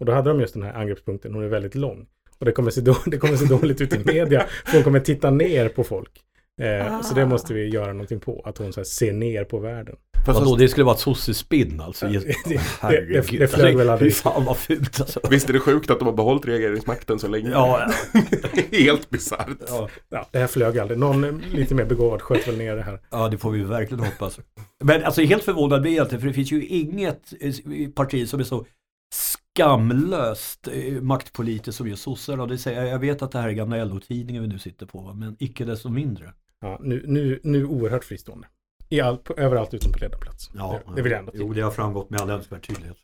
Och 0.00 0.06
då 0.06 0.12
hade 0.12 0.30
de 0.30 0.40
just 0.40 0.54
den 0.54 0.62
här 0.62 0.74
angreppspunkten, 0.74 1.34
hon 1.34 1.44
är 1.44 1.48
väldigt 1.48 1.74
lång. 1.74 2.06
Och 2.38 2.44
det 2.44 2.52
kommer 2.52 2.70
se, 2.70 2.80
då, 2.80 2.96
det 3.06 3.18
kommer 3.18 3.36
se 3.36 3.46
dåligt 3.46 3.80
ut 3.80 3.94
i 3.94 4.04
media, 4.04 4.46
för 4.64 4.72
hon 4.72 4.84
kommer 4.84 5.00
titta 5.00 5.30
ner 5.30 5.68
på 5.68 5.84
folk. 5.84 6.22
Eh, 6.60 6.98
ah. 6.98 7.02
Så 7.02 7.14
det 7.14 7.26
måste 7.26 7.54
vi 7.54 7.68
göra 7.68 7.92
någonting 7.92 8.20
på, 8.20 8.42
att 8.44 8.58
hon 8.58 8.72
så 8.72 8.80
här, 8.80 8.84
ser 8.84 9.12
ner 9.12 9.44
på 9.44 9.58
världen. 9.58 9.96
Vadå, 10.26 10.56
det 10.56 10.68
skulle 10.68 10.84
vara 10.84 10.94
ett 10.94 11.00
sossespinn 11.00 11.80
alltså? 11.80 12.06
Det, 12.44 12.58
Herregud. 12.80 13.24
Det, 13.30 13.38
det 13.38 13.48
flög 13.48 13.76
väl 13.76 13.90
aldrig. 13.90 14.14
Fan 14.14 14.44
vad 14.44 14.56
fult 14.56 15.00
alltså. 15.00 15.20
Visst 15.30 15.48
är 15.48 15.52
det 15.52 15.60
sjukt 15.60 15.90
att 15.90 15.98
de 15.98 16.04
har 16.04 16.12
behållit 16.14 16.46
regeringsmakten 16.46 17.18
så 17.18 17.28
länge? 17.28 17.50
Ja. 17.50 17.90
Helt 18.72 19.10
bisarrt. 19.10 19.58
Ja. 19.68 19.88
ja. 20.08 20.28
det 20.30 20.38
här 20.38 20.46
flög 20.46 20.78
aldrig. 20.78 20.98
Någon 20.98 21.42
lite 21.52 21.74
mer 21.74 21.84
begåvad 21.84 22.22
sköt 22.22 22.48
väl 22.48 22.58
ner 22.58 22.76
det 22.76 22.82
här. 22.82 23.00
Ja, 23.10 23.28
det 23.28 23.38
får 23.38 23.50
vi 23.50 23.62
verkligen 23.62 24.04
hoppas. 24.04 24.38
Men 24.84 25.04
alltså 25.04 25.22
helt 25.22 25.44
förvånad 25.44 25.82
blir 25.82 25.96
jag 25.96 26.04
inte, 26.04 26.18
för 26.18 26.26
det 26.26 26.32
finns 26.32 26.52
ju 26.52 26.66
inget 26.66 27.32
eh, 27.40 27.88
parti 27.94 28.28
som 28.28 28.40
är 28.40 28.44
så 28.44 28.66
skamlöst 29.12 30.68
eh, 30.68 31.02
maktpolitiskt 31.02 31.78
som 31.78 31.88
just 31.88 32.02
sossarna. 32.02 32.56
jag 32.64 32.98
vet 32.98 33.22
att 33.22 33.32
det 33.32 33.38
här 33.38 33.48
är 33.48 33.52
gamla 33.52 33.84
LO-tidningen 33.84 34.42
vi 34.42 34.48
nu 34.48 34.58
sitter 34.58 34.86
på, 34.86 35.14
men 35.14 35.36
icke 35.38 35.64
desto 35.64 35.88
mindre. 35.88 36.32
Ja, 36.62 36.78
nu, 36.82 37.02
nu, 37.06 37.40
nu 37.42 37.64
oerhört 37.64 38.04
fristående. 38.04 38.48
I 38.88 39.00
all, 39.00 39.18
på, 39.18 39.34
överallt 39.36 39.74
utom 39.74 39.92
på 39.92 39.98
ledarplats. 39.98 40.50
Ja, 40.54 40.80
det, 40.86 40.94
det 40.96 41.02
vill 41.02 41.12
jag 41.12 41.18
ändå 41.18 41.32
Jo, 41.34 41.52
det 41.52 41.60
har 41.60 41.70
framgått 41.70 42.10
med 42.10 42.20
all 42.20 42.30
önskvärd 42.30 42.66
tydlighet. 42.66 42.96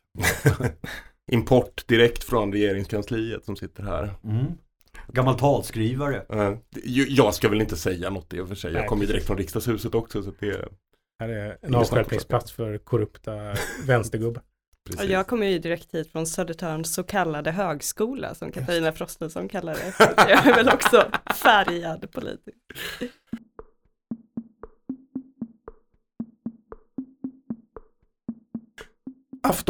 Import 1.31 1.87
direkt 1.87 2.23
från 2.23 2.53
regeringskansliet 2.53 3.45
som 3.45 3.55
sitter 3.55 3.83
här. 3.83 4.15
Mm. 4.23 4.45
Gammal 5.07 5.39
talskrivare. 5.39 6.25
Uh, 6.33 6.57
jag 7.07 7.33
ska 7.33 7.49
väl 7.49 7.61
inte 7.61 7.77
säga 7.77 8.09
något 8.09 8.33
i 8.33 8.39
och 8.39 8.47
för 8.47 8.55
sig. 8.55 8.73
Jag 8.73 8.87
kommer 8.87 9.01
ju 9.01 9.07
direkt 9.07 9.25
från 9.25 9.37
riksdagshuset 9.37 9.95
också. 9.95 10.23
Så 10.23 10.31
det, 10.39 10.67
här 11.19 11.29
är 11.29 11.57
en 11.61 11.75
avstjälpningsplats 11.75 12.51
för 12.51 12.77
korrupta 12.77 13.55
vänstergubbar. 13.85 14.43
Precis. 14.89 15.09
Jag 15.09 15.27
kommer 15.27 15.47
ju 15.47 15.59
direkt 15.59 15.95
hit 15.95 16.11
från 16.11 16.27
Södertörns 16.27 16.93
så 16.93 17.03
kallade 17.03 17.51
högskola 17.51 18.35
som 18.35 18.51
Katarina 18.51 18.91
Frostenson 18.91 19.49
kallar 19.49 19.73
det. 19.73 19.93
Jag 20.29 20.47
är 20.47 20.55
väl 20.55 20.69
också 20.69 21.11
färgad 21.43 22.11
politiskt. 22.11 22.57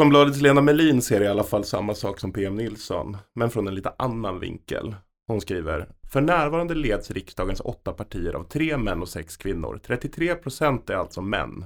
Aftonbladets 0.00 0.40
Lena 0.40 0.60
Melin 0.60 1.02
ser 1.02 1.20
i 1.22 1.28
alla 1.28 1.44
fall 1.44 1.64
samma 1.64 1.94
sak 1.94 2.20
som 2.20 2.32
PM 2.32 2.56
Nilsson, 2.56 3.16
men 3.34 3.50
från 3.50 3.68
en 3.68 3.74
lite 3.74 3.92
annan 3.98 4.40
vinkel. 4.40 4.94
Hon 5.26 5.40
skriver 5.40 5.88
För 6.12 6.20
närvarande 6.20 6.74
leds 6.74 7.10
riksdagens 7.10 7.60
åtta 7.60 7.92
partier 7.92 8.32
av 8.32 8.44
tre 8.44 8.76
män 8.76 9.02
och 9.02 9.08
sex 9.08 9.36
kvinnor. 9.36 9.80
33 9.86 10.34
procent 10.34 10.90
är 10.90 10.94
alltså 10.94 11.22
män. 11.22 11.64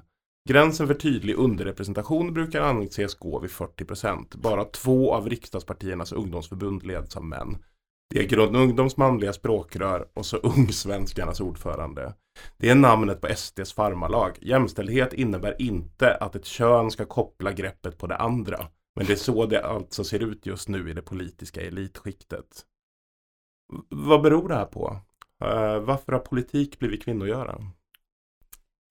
Gränsen 0.48 0.86
för 0.86 0.94
tydlig 0.94 1.34
underrepresentation 1.34 2.34
brukar 2.34 2.60
anses 2.60 3.14
gå 3.14 3.38
vid 3.38 3.50
40 3.50 3.84
procent. 3.84 4.34
Bara 4.34 4.64
två 4.64 5.14
av 5.14 5.28
riksdagspartiernas 5.28 6.12
ungdomsförbund 6.12 6.82
leds 6.82 7.16
av 7.16 7.24
män. 7.24 7.56
Det 8.10 8.20
är 8.20 8.28
Grund 8.28 8.56
Ungdoms 8.56 8.96
manliga 8.96 9.32
språkrör 9.32 10.08
och 10.14 10.26
så 10.26 10.36
Ungsvenskarnas 10.36 11.40
ordförande. 11.40 12.14
Det 12.56 12.70
är 12.70 12.74
namnet 12.74 13.20
på 13.20 13.34
SDs 13.34 13.72
farmalag. 13.72 14.38
Jämställdhet 14.40 15.12
innebär 15.12 15.62
inte 15.62 16.14
att 16.14 16.36
ett 16.36 16.44
kön 16.44 16.90
ska 16.90 17.04
koppla 17.04 17.52
greppet 17.52 17.98
på 17.98 18.06
det 18.06 18.16
andra. 18.16 18.66
Men 18.96 19.06
det 19.06 19.12
är 19.12 19.16
så 19.16 19.46
det 19.46 19.66
alltså 19.66 20.04
ser 20.04 20.22
ut 20.22 20.46
just 20.46 20.68
nu 20.68 20.90
i 20.90 20.92
det 20.92 21.02
politiska 21.02 21.60
elitskiktet. 21.60 22.64
Vad 23.88 24.22
beror 24.22 24.48
det 24.48 24.54
här 24.54 24.64
på? 24.64 25.00
Uh, 25.44 25.78
varför 25.78 26.12
har 26.12 26.18
politik 26.18 26.78
blivit 26.78 27.04
kvinnogöra? 27.04 27.60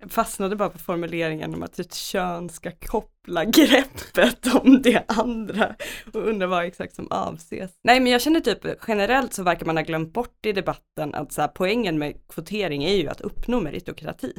Jag 0.03 0.11
fastnade 0.11 0.55
bara 0.55 0.69
på 0.69 0.77
formuleringen 0.79 1.53
om 1.53 1.63
att 1.63 1.79
ett 1.79 1.93
kön 1.93 2.49
ska 2.49 2.71
koppla 2.71 3.45
greppet 3.45 4.55
om 4.55 4.81
det 4.81 5.03
andra 5.07 5.75
och 6.13 6.27
undrar 6.27 6.47
vad 6.47 6.65
exakt 6.65 6.95
som 6.95 7.07
avses. 7.11 7.71
Nej 7.83 7.99
men 7.99 8.11
jag 8.11 8.21
känner 8.21 8.39
typ 8.39 8.59
generellt 8.87 9.33
så 9.33 9.43
verkar 9.43 9.65
man 9.65 9.77
ha 9.77 9.83
glömt 9.83 10.13
bort 10.13 10.45
i 10.45 10.51
debatten 10.51 11.15
att 11.15 11.31
så 11.31 11.41
här, 11.41 11.47
poängen 11.47 11.99
med 11.99 12.27
kvotering 12.29 12.83
är 12.83 12.95
ju 12.95 13.07
att 13.07 13.21
uppnå 13.21 13.61
meritokrati. 13.61 14.33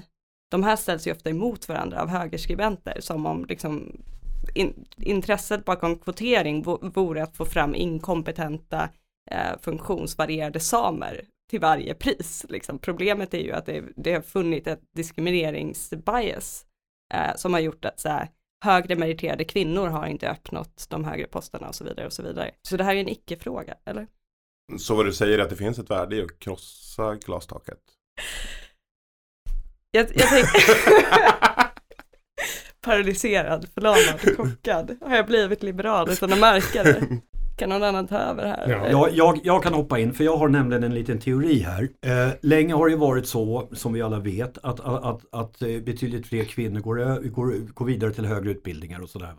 De 0.50 0.62
här 0.62 0.76
ställs 0.76 1.06
ju 1.06 1.12
ofta 1.12 1.30
emot 1.30 1.68
varandra 1.68 2.02
av 2.02 2.08
högerskribenter 2.08 3.00
som 3.00 3.26
om 3.26 3.44
liksom 3.48 3.96
in, 4.54 4.86
intresset 4.96 5.64
bakom 5.64 5.98
kvotering 5.98 6.62
vore 6.80 7.22
att 7.22 7.36
få 7.36 7.44
fram 7.44 7.74
inkompetenta 7.74 8.88
eh, 9.30 9.60
funktionsvarierade 9.60 10.60
samer 10.60 11.24
till 11.54 11.60
varje 11.60 11.94
pris. 11.94 12.46
Liksom. 12.48 12.78
Problemet 12.78 13.34
är 13.34 13.38
ju 13.38 13.52
att 13.52 13.66
det, 13.66 13.84
det 13.96 14.12
har 14.12 14.20
funnits 14.20 14.66
ett 14.66 14.80
diskrimineringsbias 14.96 16.66
eh, 17.14 17.36
som 17.36 17.52
har 17.52 17.60
gjort 17.60 17.84
att 17.84 18.00
så 18.00 18.08
här, 18.08 18.28
högre 18.64 18.96
meriterade 18.96 19.44
kvinnor 19.44 19.86
har 19.86 20.06
inte 20.06 20.30
uppnått 20.30 20.86
de 20.90 21.04
högre 21.04 21.26
posterna 21.26 21.68
och 21.68 21.74
så 21.74 21.84
vidare 21.84 22.06
och 22.06 22.12
så 22.12 22.22
vidare. 22.22 22.50
Så 22.68 22.76
det 22.76 22.84
här 22.84 22.96
är 22.96 23.00
en 23.00 23.08
icke-fråga, 23.08 23.74
eller? 23.84 24.06
Så 24.78 24.94
vad 24.94 25.06
du 25.06 25.12
säger 25.12 25.38
är 25.38 25.42
att 25.42 25.50
det 25.50 25.56
finns 25.56 25.78
ett 25.78 25.90
värde 25.90 26.16
i 26.16 26.22
att 26.22 26.38
krossa 26.38 27.14
glastaket? 27.14 27.80
Jag, 29.90 30.06
jag 30.14 30.28
tänker... 30.28 30.60
paralyserad, 32.80 33.68
förlamad, 33.74 34.36
chockad. 34.36 34.96
Har 35.00 35.16
jag 35.16 35.26
blivit 35.26 35.62
liberal 35.62 36.10
utan 36.10 36.32
att 36.32 36.38
märka 36.38 36.82
det? 36.82 37.20
Kan 37.56 37.68
någon 37.68 37.82
annan 37.82 38.06
ta 38.06 38.16
över 38.16 38.46
här? 38.46 38.70
Ja. 38.70 38.88
Jag, 38.90 39.12
jag, 39.12 39.40
jag, 39.44 39.62
kan 39.62 39.74
hoppa 39.74 39.98
in 39.98 40.12
för 40.12 40.24
jag 40.24 40.36
har 40.36 40.48
nämligen 40.48 40.84
en 40.84 40.94
liten 40.94 41.18
teori 41.18 41.58
här. 41.58 41.88
Eh, 42.06 42.34
länge 42.42 42.74
har 42.74 42.88
det 42.88 42.96
varit 42.96 43.26
så, 43.26 43.68
som 43.72 43.92
vi 43.92 44.02
alla 44.02 44.18
vet, 44.18 44.58
att, 44.58 44.80
att, 44.80 45.04
att, 45.04 45.20
att 45.30 45.62
eh, 45.62 45.80
betydligt 45.80 46.26
fler 46.26 46.44
kvinnor 46.44 46.80
går, 46.80 47.28
går, 47.28 47.72
går 47.74 47.84
vidare 47.86 48.12
till 48.12 48.24
högre 48.26 48.50
utbildningar 48.50 49.00
och 49.00 49.10
sådär. 49.10 49.34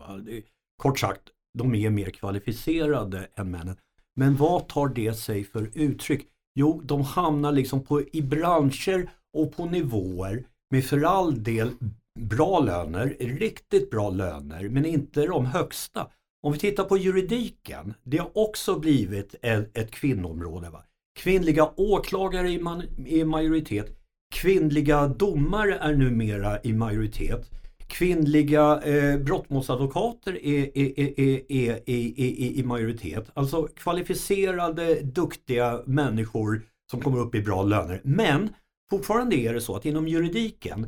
Kort 0.82 0.98
sagt, 0.98 1.22
de 1.58 1.74
är 1.74 1.90
mer 1.90 2.10
kvalificerade 2.10 3.26
än 3.34 3.50
männen. 3.50 3.76
Men 4.16 4.36
vad 4.36 4.68
tar 4.68 4.88
det 4.88 5.14
sig 5.14 5.44
för 5.44 5.70
uttryck? 5.74 6.26
Jo, 6.58 6.80
de 6.84 7.02
hamnar 7.02 7.52
liksom 7.52 7.84
på, 7.84 8.02
i 8.12 8.22
branscher 8.22 9.10
och 9.36 9.56
på 9.56 9.66
nivåer 9.66 10.44
med 10.70 10.84
för 10.84 11.02
all 11.02 11.42
del 11.42 11.70
bra 12.18 12.60
löner, 12.60 13.16
riktigt 13.18 13.90
bra 13.90 14.10
löner, 14.10 14.68
men 14.68 14.84
inte 14.84 15.26
de 15.26 15.46
högsta. 15.46 16.06
Om 16.46 16.52
vi 16.52 16.58
tittar 16.58 16.84
på 16.84 16.98
juridiken, 16.98 17.94
det 18.02 18.18
har 18.18 18.30
också 18.38 18.78
blivit 18.78 19.34
ett, 19.42 19.78
ett 19.78 19.90
kvinnoområde. 19.90 20.70
Va? 20.70 20.82
Kvinnliga 21.18 21.70
åklagare 21.76 22.52
är, 22.52 22.60
man, 22.60 22.82
i 23.06 23.24
majoritet, 23.24 23.86
kvinnliga 24.34 25.06
domare 25.06 25.78
är 25.78 25.94
numera 25.94 26.62
i 26.62 26.72
majoritet. 26.72 27.50
Kvinnliga 27.86 28.82
eh, 28.82 29.18
brottmålsadvokater 29.18 30.46
är, 30.46 30.78
är, 30.78 31.20
är, 31.20 31.52
är, 31.52 31.70
är, 31.86 32.58
i 32.58 32.62
majoritet. 32.64 33.30
Alltså 33.34 33.62
kvalificerade, 33.62 35.00
duktiga 35.00 35.82
människor 35.86 36.62
som 36.90 37.00
kommer 37.00 37.18
upp 37.18 37.34
i 37.34 37.42
bra 37.42 37.62
löner. 37.62 38.00
Men 38.04 38.48
fortfarande 38.90 39.36
är 39.36 39.54
det 39.54 39.60
så 39.60 39.76
att 39.76 39.86
inom 39.86 40.08
juridiken 40.08 40.86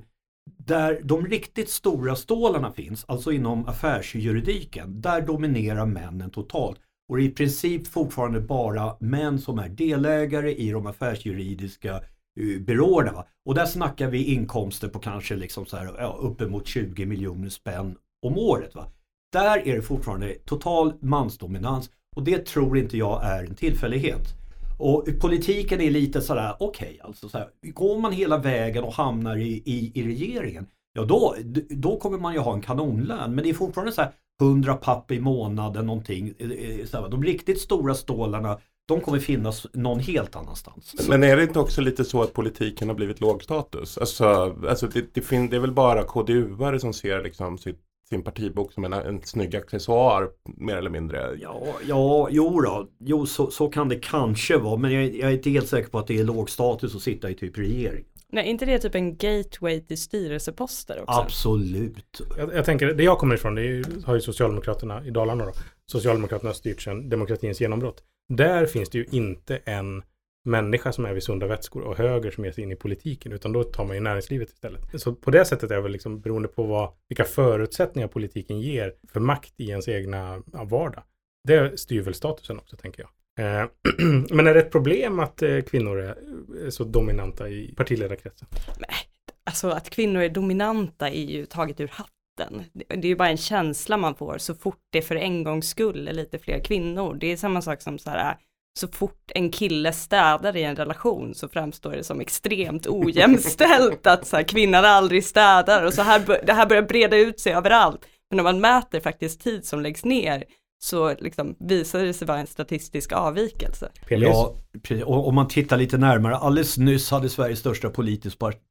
där 0.56 1.00
de 1.04 1.26
riktigt 1.26 1.70
stora 1.70 2.16
stålarna 2.16 2.72
finns, 2.72 3.04
alltså 3.08 3.32
inom 3.32 3.66
affärsjuridiken, 3.66 5.00
där 5.00 5.20
dominerar 5.20 5.86
männen 5.86 6.30
totalt. 6.30 6.78
Och 7.08 7.16
det 7.16 7.22
är 7.22 7.26
i 7.26 7.30
princip 7.30 7.86
fortfarande 7.86 8.40
bara 8.40 8.96
män 9.00 9.38
som 9.38 9.58
är 9.58 9.68
delägare 9.68 10.54
i 10.54 10.70
de 10.70 10.86
affärsjuridiska 10.86 11.94
eh, 11.94 12.00
byråerna. 12.36 12.60
byråerna. 12.64 13.24
Och 13.44 13.54
där 13.54 13.66
snackar 13.66 14.08
vi 14.08 14.24
inkomster 14.24 14.88
på 14.88 14.98
kanske 14.98 15.36
liksom 15.36 15.66
så 15.66 15.76
här, 15.76 15.94
ja, 15.98 16.18
uppemot 16.20 16.66
20 16.66 17.06
miljoner 17.06 17.48
spänn 17.48 17.96
om 18.22 18.38
året. 18.38 18.74
Va? 18.74 18.86
Där 19.32 19.68
är 19.68 19.76
det 19.76 19.82
fortfarande 19.82 20.34
total 20.34 20.92
mansdominans 21.00 21.90
och 22.16 22.22
det 22.22 22.46
tror 22.46 22.78
inte 22.78 22.96
jag 22.96 23.24
är 23.24 23.44
en 23.44 23.54
tillfällighet. 23.54 24.34
Och 24.78 25.06
politiken 25.20 25.80
är 25.80 25.90
lite 25.90 26.20
sådär, 26.20 26.54
okej 26.58 26.88
okay, 26.88 27.00
alltså 27.02 27.28
så 27.28 27.38
här, 27.38 27.48
går 27.62 27.98
man 27.98 28.12
hela 28.12 28.38
vägen 28.38 28.84
och 28.84 28.92
hamnar 28.92 29.36
i, 29.36 29.62
i, 29.64 29.92
i 29.94 30.02
regeringen, 30.02 30.66
ja 30.92 31.04
då, 31.04 31.34
då 31.68 31.96
kommer 31.96 32.18
man 32.18 32.34
ju 32.34 32.40
ha 32.40 32.54
en 32.54 32.60
kanonlön. 32.60 33.34
Men 33.34 33.44
det 33.44 33.50
är 33.50 33.54
fortfarande 33.54 33.92
så 33.92 34.00
här 34.00 34.12
100 34.40 34.74
papp 34.74 35.10
i 35.10 35.20
månaden 35.20 35.86
någonting. 35.86 36.34
Eh, 36.38 36.50
eh 36.92 37.08
de 37.10 37.24
riktigt 37.24 37.60
stora 37.60 37.94
stålarna, 37.94 38.58
de 38.88 39.00
kommer 39.00 39.18
finnas 39.18 39.66
någon 39.72 40.00
helt 40.00 40.36
annanstans. 40.36 41.08
Men 41.08 41.24
är 41.24 41.36
det 41.36 41.42
inte 41.42 41.58
också 41.58 41.80
lite 41.80 42.04
så 42.04 42.22
att 42.22 42.32
politiken 42.32 42.88
har 42.88 42.94
blivit 42.94 43.20
lågstatus? 43.20 43.98
Alltså, 43.98 44.24
alltså 44.68 44.86
det, 44.86 45.14
det, 45.14 45.20
det 45.30 45.56
är 45.56 45.60
väl 45.60 45.72
bara 45.72 46.02
KDU-are 46.02 46.78
som 46.78 46.92
ser 46.92 47.22
liksom 47.22 47.58
sitt 47.58 47.87
sin 48.08 48.22
partibok 48.22 48.72
som 48.72 48.84
en, 48.84 48.92
en 48.92 49.22
snygg 49.22 49.56
accessoar 49.56 50.28
mer 50.56 50.76
eller 50.76 50.90
mindre. 50.90 51.36
Ja, 51.40 51.66
ja 51.88 52.28
jo 52.30 52.60
då. 52.60 52.88
Jo, 53.00 53.26
så, 53.26 53.50
så 53.50 53.68
kan 53.68 53.88
det 53.88 53.96
kanske 53.96 54.58
vara. 54.58 54.76
Men 54.76 54.92
jag, 54.92 55.14
jag 55.14 55.30
är 55.30 55.34
inte 55.34 55.50
helt 55.50 55.68
säker 55.68 55.90
på 55.90 55.98
att 55.98 56.06
det 56.06 56.18
är 56.18 56.24
låg 56.24 56.50
status 56.50 56.94
att 56.94 57.02
sitta 57.02 57.30
i 57.30 57.34
typ 57.34 57.58
regering. 57.58 58.04
Nej, 58.32 58.46
inte 58.46 58.64
det 58.64 58.78
typ 58.78 58.94
en 58.94 59.16
gateway 59.16 59.80
till 59.80 59.98
styrelseposter 59.98 61.00
också? 61.02 61.20
Absolut. 61.20 62.20
Jag, 62.36 62.54
jag 62.54 62.64
tänker, 62.64 62.94
det 62.94 63.04
jag 63.04 63.18
kommer 63.18 63.34
ifrån, 63.34 63.54
det 63.54 63.62
är, 63.62 64.06
har 64.06 64.14
ju 64.14 64.20
Socialdemokraterna 64.20 65.06
i 65.06 65.10
Dalarna 65.10 65.44
då. 65.44 65.52
Socialdemokraterna 65.86 66.48
har 66.48 66.54
styrt 66.54 66.82
sedan 66.82 67.08
demokratins 67.08 67.60
genombrott. 67.60 68.02
Där 68.28 68.66
finns 68.66 68.88
det 68.88 68.98
ju 68.98 69.06
inte 69.10 69.56
en 69.56 70.02
människa 70.48 70.92
som 70.92 71.04
är 71.04 71.12
vid 71.12 71.22
sunda 71.22 71.46
vätskor 71.46 71.82
och 71.82 71.96
höger 71.96 72.30
som 72.30 72.44
ger 72.44 72.52
sig 72.52 72.64
in 72.64 72.72
i 72.72 72.76
politiken, 72.76 73.32
utan 73.32 73.52
då 73.52 73.64
tar 73.64 73.84
man 73.84 73.96
ju 73.96 74.00
näringslivet 74.00 74.48
istället. 74.48 75.00
Så 75.00 75.14
på 75.14 75.30
det 75.30 75.44
sättet 75.44 75.70
är 75.70 75.80
väl 75.80 75.92
liksom 75.92 76.20
beroende 76.20 76.48
på 76.48 76.62
vad, 76.62 76.92
vilka 77.08 77.24
förutsättningar 77.24 78.08
politiken 78.08 78.60
ger 78.60 78.94
för 79.12 79.20
makt 79.20 79.52
i 79.56 79.68
ens 79.68 79.88
egna 79.88 80.42
vardag. 80.46 81.02
Det 81.48 81.80
styr 81.80 82.02
väl 82.02 82.14
statusen 82.14 82.58
också, 82.58 82.76
tänker 82.76 83.02
jag. 83.02 83.10
Eh, 83.38 83.68
men 84.30 84.46
är 84.46 84.54
det 84.54 84.60
ett 84.60 84.72
problem 84.72 85.18
att 85.18 85.42
eh, 85.42 85.60
kvinnor 85.60 85.98
är 85.98 86.70
så 86.70 86.84
dominanta 86.84 87.48
i 87.48 87.74
partiledarkretsen? 87.76 88.48
Nej, 88.78 88.96
alltså 89.44 89.68
att 89.68 89.90
kvinnor 89.90 90.22
är 90.22 90.28
dominanta 90.28 91.08
är 91.08 91.24
ju 91.24 91.46
taget 91.46 91.80
ur 91.80 91.88
hatten. 91.88 92.64
Det 92.72 92.94
är 92.94 93.04
ju 93.04 93.16
bara 93.16 93.28
en 93.28 93.36
känsla 93.36 93.96
man 93.96 94.14
får 94.14 94.38
så 94.38 94.54
fort 94.54 94.82
det 94.90 95.02
för 95.02 95.16
en 95.16 95.44
gångs 95.44 95.68
skull 95.68 96.08
är 96.08 96.12
lite 96.12 96.38
fler 96.38 96.58
kvinnor. 96.64 97.14
Det 97.14 97.32
är 97.32 97.36
samma 97.36 97.62
sak 97.62 97.82
som 97.82 97.98
så 97.98 98.10
här, 98.10 98.36
så 98.78 98.88
fort 98.88 99.30
en 99.34 99.50
kille 99.50 99.92
städar 99.92 100.56
i 100.56 100.62
en 100.62 100.76
relation 100.76 101.34
så 101.34 101.48
framstår 101.48 101.92
det 101.92 102.04
som 102.04 102.20
extremt 102.20 102.86
ojämställt 102.86 104.06
att 104.06 104.26
så 104.26 104.36
här, 104.36 104.42
kvinnan 104.42 104.84
aldrig 104.84 105.24
städar 105.24 105.86
och 105.86 105.94
så 105.94 106.02
här, 106.02 106.40
det 106.46 106.52
här 106.52 106.66
börjar 106.66 106.82
breda 106.82 107.16
ut 107.16 107.40
sig 107.40 107.52
överallt. 107.52 108.00
Men 108.30 108.40
om 108.40 108.44
man 108.44 108.60
mäter 108.60 109.00
faktiskt 109.00 109.40
tid 109.40 109.64
som 109.64 109.80
läggs 109.80 110.04
ner 110.04 110.44
så 110.80 111.14
liksom 111.18 111.56
visar 111.58 112.02
det 112.02 112.14
sig 112.14 112.26
vara 112.26 112.38
en 112.38 112.46
statistisk 112.46 113.12
avvikelse. 113.12 113.88
Ja, 114.08 114.56
om 115.04 115.34
man 115.34 115.48
tittar 115.48 115.76
lite 115.76 115.98
närmare, 115.98 116.36
alldeles 116.36 116.78
nyss 116.78 117.10
hade 117.10 117.28
Sveriges 117.28 117.58
största 117.58 117.90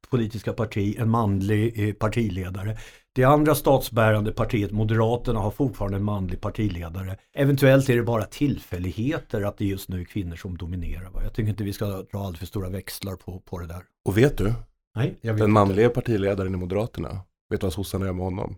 politiska 0.10 0.54
parti 0.54 0.96
en 1.00 1.10
manlig 1.10 1.90
eh, 1.90 1.94
partiledare. 1.94 2.78
Det 3.18 3.24
andra 3.24 3.56
statsbärande 3.56 4.32
partiet, 4.32 4.72
Moderaterna, 4.72 5.40
har 5.40 5.52
fortfarande 5.52 5.98
en 5.98 6.04
manlig 6.04 6.42
partiledare. 6.42 7.18
Eventuellt 7.34 7.90
är 7.90 7.96
det 7.96 8.04
bara 8.04 8.26
tillfälligheter 8.26 9.42
att 9.42 9.58
det 9.58 9.66
just 9.66 9.90
nu 9.90 10.02
är 10.02 10.06
kvinnor 10.06 10.36
som 10.36 10.58
dominerar. 10.58 11.12
Jag 11.24 11.34
tycker 11.34 11.50
inte 11.50 11.64
vi 11.64 11.74
ska 11.74 11.86
dra 11.86 12.20
allt 12.20 12.38
för 12.38 12.46
stora 12.46 12.70
växlar 12.70 13.16
på, 13.16 13.40
på 13.40 13.60
det 13.60 13.68
där. 13.68 13.84
Och 14.06 14.18
vet 14.18 14.38
du? 14.38 14.54
Nej, 14.96 15.18
jag 15.22 15.34
vet 15.34 15.42
Den 15.42 15.52
manliga 15.52 15.90
partiledaren 15.90 16.54
i 16.54 16.58
Moderaterna, 16.58 17.22
vet 17.50 17.62
du 17.62 17.66
vad 17.66 17.74
sossarna 17.74 18.06
gör 18.06 18.14
med 18.14 18.24
honom? 18.26 18.58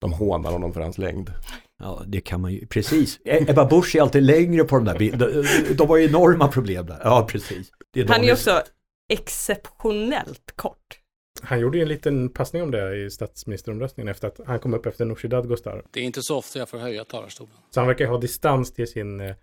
De 0.00 0.12
hånar 0.12 0.52
honom 0.52 0.72
för 0.72 0.80
hans 0.80 0.98
längd. 0.98 1.32
Ja, 1.78 2.02
det 2.06 2.20
kan 2.20 2.40
man 2.40 2.52
ju, 2.52 2.66
precis. 2.66 3.20
E- 3.24 3.44
Ebba 3.48 3.64
Busch 3.64 3.96
är 3.96 4.02
alltid 4.02 4.22
längre 4.22 4.64
på 4.64 4.76
de 4.76 4.84
där 4.84 4.98
bilderna. 4.98 5.42
De 5.76 5.88
har 5.88 5.96
ju 5.96 6.08
enorma 6.08 6.48
problem 6.48 6.86
där. 6.86 7.00
Ja, 7.04 7.26
precis. 7.30 7.72
Är 7.96 8.08
Han 8.08 8.24
är 8.24 8.32
också 8.32 8.62
exceptionellt 9.08 10.52
kort. 10.56 11.01
Han 11.42 11.60
gjorde 11.60 11.78
ju 11.78 11.82
en 11.82 11.88
liten 11.88 12.28
passning 12.28 12.62
om 12.62 12.70
det 12.70 12.96
i 12.96 13.10
statsministeromröstningen 13.10 14.08
efter 14.08 14.28
att 14.28 14.40
han 14.46 14.58
kom 14.58 14.74
upp 14.74 14.86
efter 14.86 15.04
Nooshi 15.04 15.28
Dadgostar. 15.28 15.84
Det 15.90 16.00
är 16.00 16.04
inte 16.04 16.22
så 16.22 16.38
ofta 16.38 16.58
jag 16.58 16.68
får 16.68 16.78
höja 16.78 17.04
talarstolen. 17.04 17.54
Så 17.70 17.80
han 17.80 17.86
verkar 17.86 18.06
ha 18.06 18.18
distans 18.18 18.72
till 18.72 18.86
sin, 18.86 19.20
eh, 19.20 19.34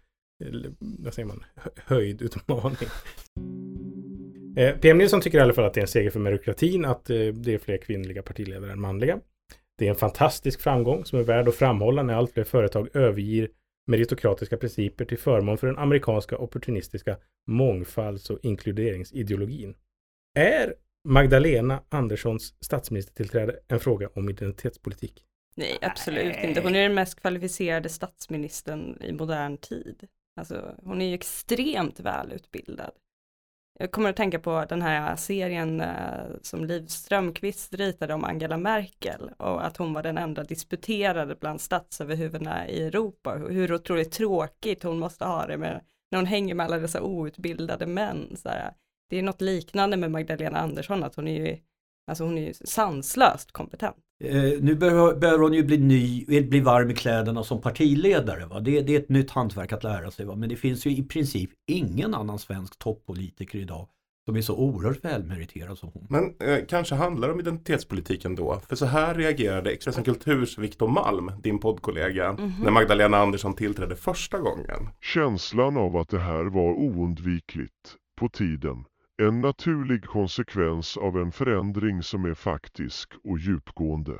vad 0.79 1.13
säger 1.13 1.27
man, 1.27 1.43
höjdutmaning. 1.75 2.89
Eh, 4.57 4.77
PM 4.77 4.97
Nilsson 4.97 5.21
tycker 5.21 5.37
i 5.37 5.41
alla 5.41 5.53
fall 5.53 5.65
att 5.65 5.73
det 5.73 5.79
är 5.79 5.81
en 5.81 5.87
seger 5.87 6.09
för 6.09 6.19
meritokratin 6.19 6.85
att 6.85 7.09
eh, 7.09 7.17
det 7.17 7.53
är 7.53 7.57
fler 7.57 7.77
kvinnliga 7.77 8.21
partiledare 8.21 8.71
än 8.71 8.81
manliga. 8.81 9.19
Det 9.77 9.85
är 9.85 9.89
en 9.89 9.95
fantastisk 9.95 10.61
framgång 10.61 11.05
som 11.05 11.19
är 11.19 11.23
värd 11.23 11.47
att 11.47 11.55
framhålla 11.55 12.03
när 12.03 12.13
allt 12.13 12.33
fler 12.33 12.43
företag 12.43 12.89
överger 12.93 13.49
meritokratiska 13.87 14.57
principer 14.57 15.05
till 15.05 15.17
förmån 15.17 15.57
för 15.57 15.67
den 15.67 15.77
amerikanska 15.77 16.37
opportunistiska 16.37 17.17
mångfalds 17.47 18.29
och 18.29 18.39
inkluderingsideologin. 18.43 19.75
Är 20.37 20.73
Magdalena 21.09 21.83
Anderssons 21.89 22.53
statsministertillträde 22.61 23.59
en 23.67 23.79
fråga 23.79 24.09
om 24.15 24.29
identitetspolitik? 24.29 25.25
Nej, 25.55 25.77
absolut 25.81 26.35
Nej. 26.35 26.47
inte. 26.47 26.61
Hon 26.61 26.75
är 26.75 26.83
den 26.83 26.93
mest 26.93 27.21
kvalificerade 27.21 27.89
statsministern 27.89 28.97
i 29.01 29.11
modern 29.11 29.57
tid. 29.57 30.07
Alltså, 30.39 30.75
hon 30.83 31.01
är 31.01 31.05
ju 31.05 31.13
extremt 31.13 31.99
välutbildad. 31.99 32.91
Jag 33.79 33.91
kommer 33.91 34.09
att 34.09 34.15
tänka 34.15 34.39
på 34.39 34.65
den 34.69 34.81
här 34.81 35.15
serien 35.15 35.81
eh, 35.81 36.25
som 36.41 36.65
Liv 36.65 36.87
Strömquist 36.87 37.73
ritade 37.73 38.13
om 38.13 38.23
Angela 38.23 38.57
Merkel 38.57 39.31
och 39.37 39.65
att 39.65 39.77
hon 39.77 39.93
var 39.93 40.03
den 40.03 40.17
enda 40.17 40.43
disputerade 40.43 41.35
bland 41.35 41.61
statsöverhuvudena 41.61 42.67
i 42.67 42.83
Europa. 42.83 43.35
Hur 43.35 43.73
otroligt 43.73 44.11
tråkigt 44.11 44.83
hon 44.83 44.99
måste 44.99 45.25
ha 45.25 45.47
det 45.47 45.57
med 45.57 45.81
när 46.11 46.19
hon 46.19 46.25
hänger 46.25 46.55
med 46.55 46.65
alla 46.65 46.77
dessa 46.77 47.01
outbildade 47.01 47.85
män. 47.85 48.35
Så 48.37 48.49
här. 48.49 48.73
Det 49.09 49.19
är 49.19 49.23
något 49.23 49.41
liknande 49.41 49.97
med 49.97 50.11
Magdalena 50.11 50.59
Andersson, 50.59 51.03
att 51.03 51.15
hon 51.15 51.27
är 51.27 51.47
ju, 51.47 51.57
alltså 52.07 52.23
hon 52.23 52.37
är 52.37 52.41
ju 52.41 52.53
sanslöst 52.53 53.51
kompetent. 53.51 53.97
Eh, 54.23 54.61
nu 54.61 54.75
behöver 54.75 55.39
hon 55.39 55.53
ju 55.53 55.63
bli 55.63 55.77
ny, 55.77 56.25
bli 56.25 56.59
varm 56.59 56.91
i 56.91 56.95
kläderna 56.95 57.43
som 57.43 57.61
partiledare. 57.61 58.45
Va? 58.45 58.59
Det, 58.59 58.81
det 58.81 58.95
är 58.95 58.99
ett 58.99 59.09
nytt 59.09 59.31
hantverk 59.31 59.73
att 59.73 59.83
lära 59.83 60.11
sig. 60.11 60.25
Va? 60.25 60.35
Men 60.35 60.49
det 60.49 60.55
finns 60.55 60.85
ju 60.85 60.91
i 60.91 61.03
princip 61.03 61.49
ingen 61.67 62.13
annan 62.13 62.39
svensk 62.39 62.79
toppolitiker 62.79 63.59
idag 63.59 63.87
som 64.29 64.35
är 64.35 64.41
så 64.41 64.55
oerhört 64.55 65.05
välmeriterad 65.05 65.77
som 65.77 65.89
hon. 65.93 66.07
Men 66.09 66.49
eh, 66.49 66.65
kanske 66.67 66.95
handlar 66.95 67.27
det 67.27 67.33
om 67.33 67.39
identitetspolitiken 67.39 68.35
då? 68.35 68.61
För 68.69 68.75
så 68.75 68.85
här 68.85 69.15
reagerade 69.15 69.71
Expressen 69.71 70.03
Kulturs 70.03 70.57
Viktor 70.57 70.87
Malm, 70.87 71.31
din 71.41 71.59
poddkollega, 71.59 72.25
mm 72.25 72.49
-hmm. 72.49 72.63
när 72.63 72.71
Magdalena 72.71 73.17
Andersson 73.17 73.55
tillträdde 73.55 73.95
första 73.95 74.39
gången. 74.39 74.89
Känslan 75.01 75.77
av 75.77 75.97
att 75.97 76.09
det 76.09 76.19
här 76.19 76.43
var 76.43 76.73
oundvikligt, 76.73 77.95
på 78.19 78.29
tiden, 78.29 78.85
en 79.19 79.41
naturlig 79.41 80.05
konsekvens 80.05 80.97
av 80.97 81.17
en 81.17 81.31
förändring 81.31 82.03
som 82.03 82.25
är 82.25 82.33
faktisk 82.33 83.13
och 83.23 83.39
djupgående. 83.39 84.19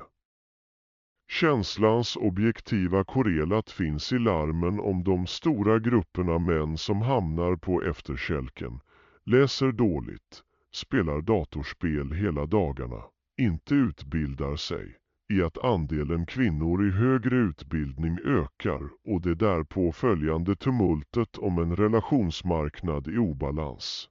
Känslans 1.32 2.16
objektiva 2.16 3.04
korrelat 3.04 3.70
finns 3.70 4.14
i 4.14 4.20
larmen 4.20 4.80
om 4.80 5.04
de 5.04 5.28
stora 5.28 5.80
grupperna 5.80 6.40
män 6.40 6.78
som 6.78 7.02
hamnar 7.02 7.56
på 7.56 7.84
efterkälken, 7.84 8.80
läser 9.26 9.72
dåligt, 9.72 10.44
spelar 10.74 11.22
datorspel 11.22 12.12
hela 12.12 12.46
dagarna, 12.46 13.04
inte 13.42 13.76
utbildar 13.76 14.56
sig, 14.56 14.96
i 15.34 15.42
att 15.44 15.58
andelen 15.58 16.26
kvinnor 16.26 16.88
i 16.88 16.92
högre 16.92 17.36
utbildning 17.36 18.18
ökar 18.26 18.82
och 19.08 19.22
det 19.22 19.36
därpå 19.36 19.92
följande 19.92 20.56
tumultet 20.56 21.38
om 21.38 21.58
en 21.58 21.76
relationsmarknad 21.76 23.08
i 23.08 23.18
obalans. 23.18 24.10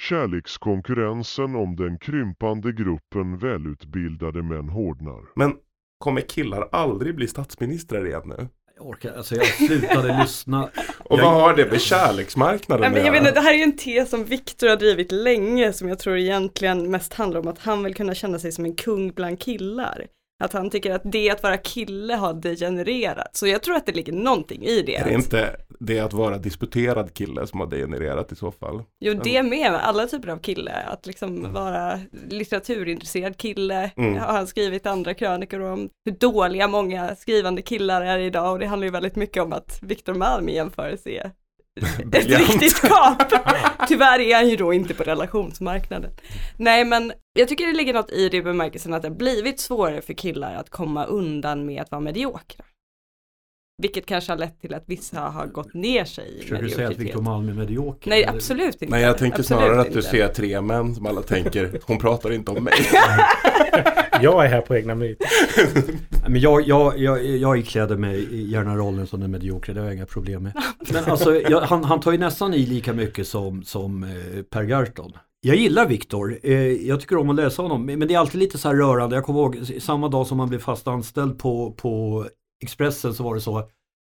Kärlekskonkurrensen 0.00 1.56
om 1.56 1.76
den 1.76 1.98
krympande 1.98 2.72
gruppen 2.72 3.38
välutbildade 3.38 4.42
män 4.42 4.68
hårdnar. 4.68 5.22
Men 5.34 5.54
kommer 5.98 6.20
killar 6.20 6.68
aldrig 6.72 7.14
bli 7.14 7.28
statsministrar 7.28 8.06
igen 8.06 8.22
nu? 8.24 8.48
Jag 8.76 8.86
orkar, 8.86 9.12
alltså 9.16 9.34
jag 9.34 9.46
slutade 9.46 10.20
lyssna. 10.20 10.70
Och 10.98 11.18
jag, 11.18 11.24
vad 11.24 11.34
har 11.34 11.56
det 11.56 11.70
med 11.70 11.80
kärleksmarknaden 11.80 12.80
Nej, 12.80 12.90
men 12.90 13.06
jag 13.06 13.16
att 13.16 13.22
göra? 13.22 13.34
det 13.34 13.40
här 13.40 13.54
är 13.54 13.58
ju 13.58 13.62
en 13.62 13.76
tes 13.76 14.10
som 14.10 14.24
Viktor 14.24 14.68
har 14.68 14.76
drivit 14.76 15.12
länge 15.12 15.72
som 15.72 15.88
jag 15.88 15.98
tror 15.98 16.16
egentligen 16.16 16.90
mest 16.90 17.14
handlar 17.14 17.40
om 17.40 17.48
att 17.48 17.58
han 17.58 17.82
vill 17.84 17.94
kunna 17.94 18.14
känna 18.14 18.38
sig 18.38 18.52
som 18.52 18.64
en 18.64 18.76
kung 18.76 19.12
bland 19.12 19.40
killar. 19.40 20.06
Att 20.40 20.52
han 20.52 20.70
tycker 20.70 20.94
att 20.94 21.02
det 21.04 21.30
att 21.30 21.42
vara 21.42 21.56
kille 21.56 22.14
har 22.14 22.34
degenererat. 22.34 23.36
Så 23.36 23.46
jag 23.46 23.62
tror 23.62 23.76
att 23.76 23.86
det 23.86 23.92
ligger 23.92 24.12
någonting 24.12 24.64
i 24.64 24.82
det. 24.82 24.96
Är 24.96 25.04
det 25.04 25.14
inte 25.14 25.56
det 25.80 26.00
att 26.00 26.12
vara 26.12 26.38
disputerad 26.38 27.14
kille 27.14 27.46
som 27.46 27.60
har 27.60 27.66
degenererat 27.66 28.32
i 28.32 28.36
så 28.36 28.50
fall? 28.50 28.82
Jo 29.00 29.14
det 29.24 29.42
med, 29.42 29.74
alla 29.74 30.06
typer 30.06 30.28
av 30.28 30.38
kille. 30.38 30.72
Att 30.72 31.06
liksom 31.06 31.30
Mm. 31.38 31.52
vara 31.52 32.00
litteraturintresserad 32.28 33.36
kille. 33.36 33.90
Mm. 33.96 34.16
Har 34.16 34.32
han 34.32 34.46
skrivit 34.46 34.86
andra 34.86 35.14
krönikor 35.14 35.60
om 35.60 35.88
hur 36.04 36.12
dåliga 36.12 36.68
många 36.68 37.16
skrivande 37.16 37.62
killar 37.62 38.02
är 38.02 38.18
idag. 38.18 38.52
Och 38.52 38.58
det 38.58 38.66
handlar 38.66 38.86
ju 38.86 38.92
väldigt 38.92 39.16
mycket 39.16 39.42
om 39.42 39.52
att 39.52 39.78
Viktor 39.82 40.14
Malm 40.14 40.48
i 40.48 40.54
jämförelse 40.54 41.10
är 41.10 41.30
ett 42.12 42.38
riktigt 42.38 42.76
skap. 42.76 43.22
Tyvärr 43.88 44.20
är 44.20 44.34
han 44.34 44.48
ju 44.48 44.56
då 44.56 44.72
inte 44.72 44.94
på 44.94 45.02
relationsmarknaden. 45.02 46.10
Nej 46.56 46.84
men 46.84 47.12
jag 47.32 47.48
tycker 47.48 47.66
det 47.66 47.72
ligger 47.72 47.94
något 47.94 48.10
i 48.10 48.28
det 48.28 48.42
bemärkelsen 48.42 48.94
att 48.94 49.02
det 49.02 49.08
har 49.08 49.16
blivit 49.16 49.60
svårare 49.60 50.02
för 50.02 50.12
killar 50.12 50.54
att 50.54 50.70
komma 50.70 51.04
undan 51.04 51.66
med 51.66 51.82
att 51.82 51.90
vara 51.90 52.00
mediokra. 52.00 52.64
Vilket 53.80 54.06
kanske 54.06 54.32
har 54.32 54.38
lett 54.38 54.60
till 54.60 54.74
att 54.74 54.82
vissa 54.86 55.20
har 55.20 55.46
gått 55.46 55.74
ner 55.74 56.04
sig 56.04 56.38
i 56.38 56.42
försöker 56.42 56.62
du 56.62 56.70
säga 56.70 56.88
att. 56.88 56.96
Viktor 56.98 57.22
Malm 57.22 57.48
är 57.48 57.52
medioker? 57.52 58.10
Nej 58.10 58.22
Eller- 58.22 58.32
absolut 58.36 58.74
inte. 58.82 58.86
Nej 58.86 59.02
jag 59.02 59.18
tänker 59.18 59.38
Absolut 59.38 59.46
snarare 59.60 59.80
att 59.80 59.92
du 59.92 59.98
inte. 59.98 60.10
ser 60.10 60.28
tre 60.28 60.60
män 60.60 60.94
som 60.94 61.06
alla 61.06 61.22
tänker, 61.22 61.80
hon 61.86 61.98
pratar 61.98 62.32
inte 62.32 62.50
om 62.50 62.64
mig. 62.64 62.74
Jag 64.22 64.44
är 64.44 64.48
här 64.48 64.60
på 64.60 64.76
egna 64.76 64.94
meriter. 64.94 65.26
Men 66.28 66.40
jag, 66.40 66.62
jag, 66.68 66.98
jag, 66.98 67.26
jag 67.26 67.58
ikläder 67.58 67.96
mig 67.96 68.50
gärna 68.50 68.76
rollen 68.76 69.06
som 69.06 69.20
den 69.20 69.30
mediokre, 69.30 69.72
det 69.72 69.80
har 69.80 69.86
jag 69.86 69.94
inga 69.96 70.06
problem 70.06 70.42
med. 70.42 70.52
Men 70.92 71.04
alltså, 71.04 71.40
jag, 71.40 71.60
han, 71.60 71.84
han 71.84 72.00
tar 72.00 72.12
ju 72.12 72.18
nästan 72.18 72.54
i 72.54 72.66
lika 72.66 72.92
mycket 72.92 73.26
som, 73.28 73.62
som 73.62 74.04
eh, 74.04 74.42
Per 74.50 74.62
Gahrton. 74.62 75.12
Jag 75.40 75.56
gillar 75.56 75.86
Viktor, 75.88 76.38
eh, 76.42 76.54
jag 76.72 77.00
tycker 77.00 77.16
om 77.16 77.30
att 77.30 77.36
läsa 77.36 77.62
honom, 77.62 77.86
men 77.86 78.08
det 78.08 78.14
är 78.14 78.18
alltid 78.18 78.40
lite 78.40 78.58
så 78.58 78.68
här 78.68 78.76
rörande. 78.76 79.16
Jag 79.16 79.24
kommer 79.24 79.40
ihåg 79.40 79.70
samma 79.80 80.08
dag 80.08 80.26
som 80.26 80.38
han 80.40 80.48
blev 80.48 80.58
fast 80.58 80.88
anställd 80.88 81.38
på, 81.38 81.72
på 81.72 82.26
Expressen 82.60 83.14
så 83.14 83.22
var 83.22 83.34
det 83.34 83.40
så. 83.40 83.68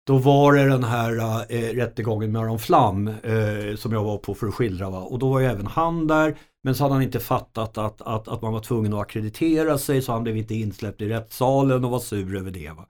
Då 0.07 0.17
var 0.17 0.53
det 0.53 0.63
den 0.63 0.83
här 0.83 1.17
eh, 1.49 1.75
rättegången 1.75 2.31
med 2.31 2.41
Aron 2.41 2.59
Flam 2.59 3.07
eh, 3.07 3.75
som 3.75 3.91
jag 3.91 4.03
var 4.03 4.17
på 4.17 4.35
för 4.35 4.47
att 4.47 4.53
skildra. 4.53 4.89
Va? 4.89 4.99
Och 4.99 5.19
då 5.19 5.29
var 5.29 5.39
ju 5.39 5.45
även 5.45 5.67
han 5.67 6.07
där. 6.07 6.37
Men 6.63 6.75
så 6.75 6.83
hade 6.83 6.93
han 6.93 7.03
inte 7.03 7.19
fattat 7.19 7.77
att, 7.77 8.01
att, 8.01 8.27
att 8.27 8.41
man 8.41 8.53
var 8.53 8.59
tvungen 8.59 8.93
att 8.93 9.01
akkreditera 9.01 9.77
sig 9.77 10.01
så 10.01 10.11
han 10.11 10.23
blev 10.23 10.37
inte 10.37 10.55
insläppt 10.55 11.01
i 11.01 11.09
rättssalen 11.09 11.85
och 11.85 11.91
var 11.91 11.99
sur 11.99 12.35
över 12.35 12.51
det. 12.51 12.69
Va? 12.69 12.87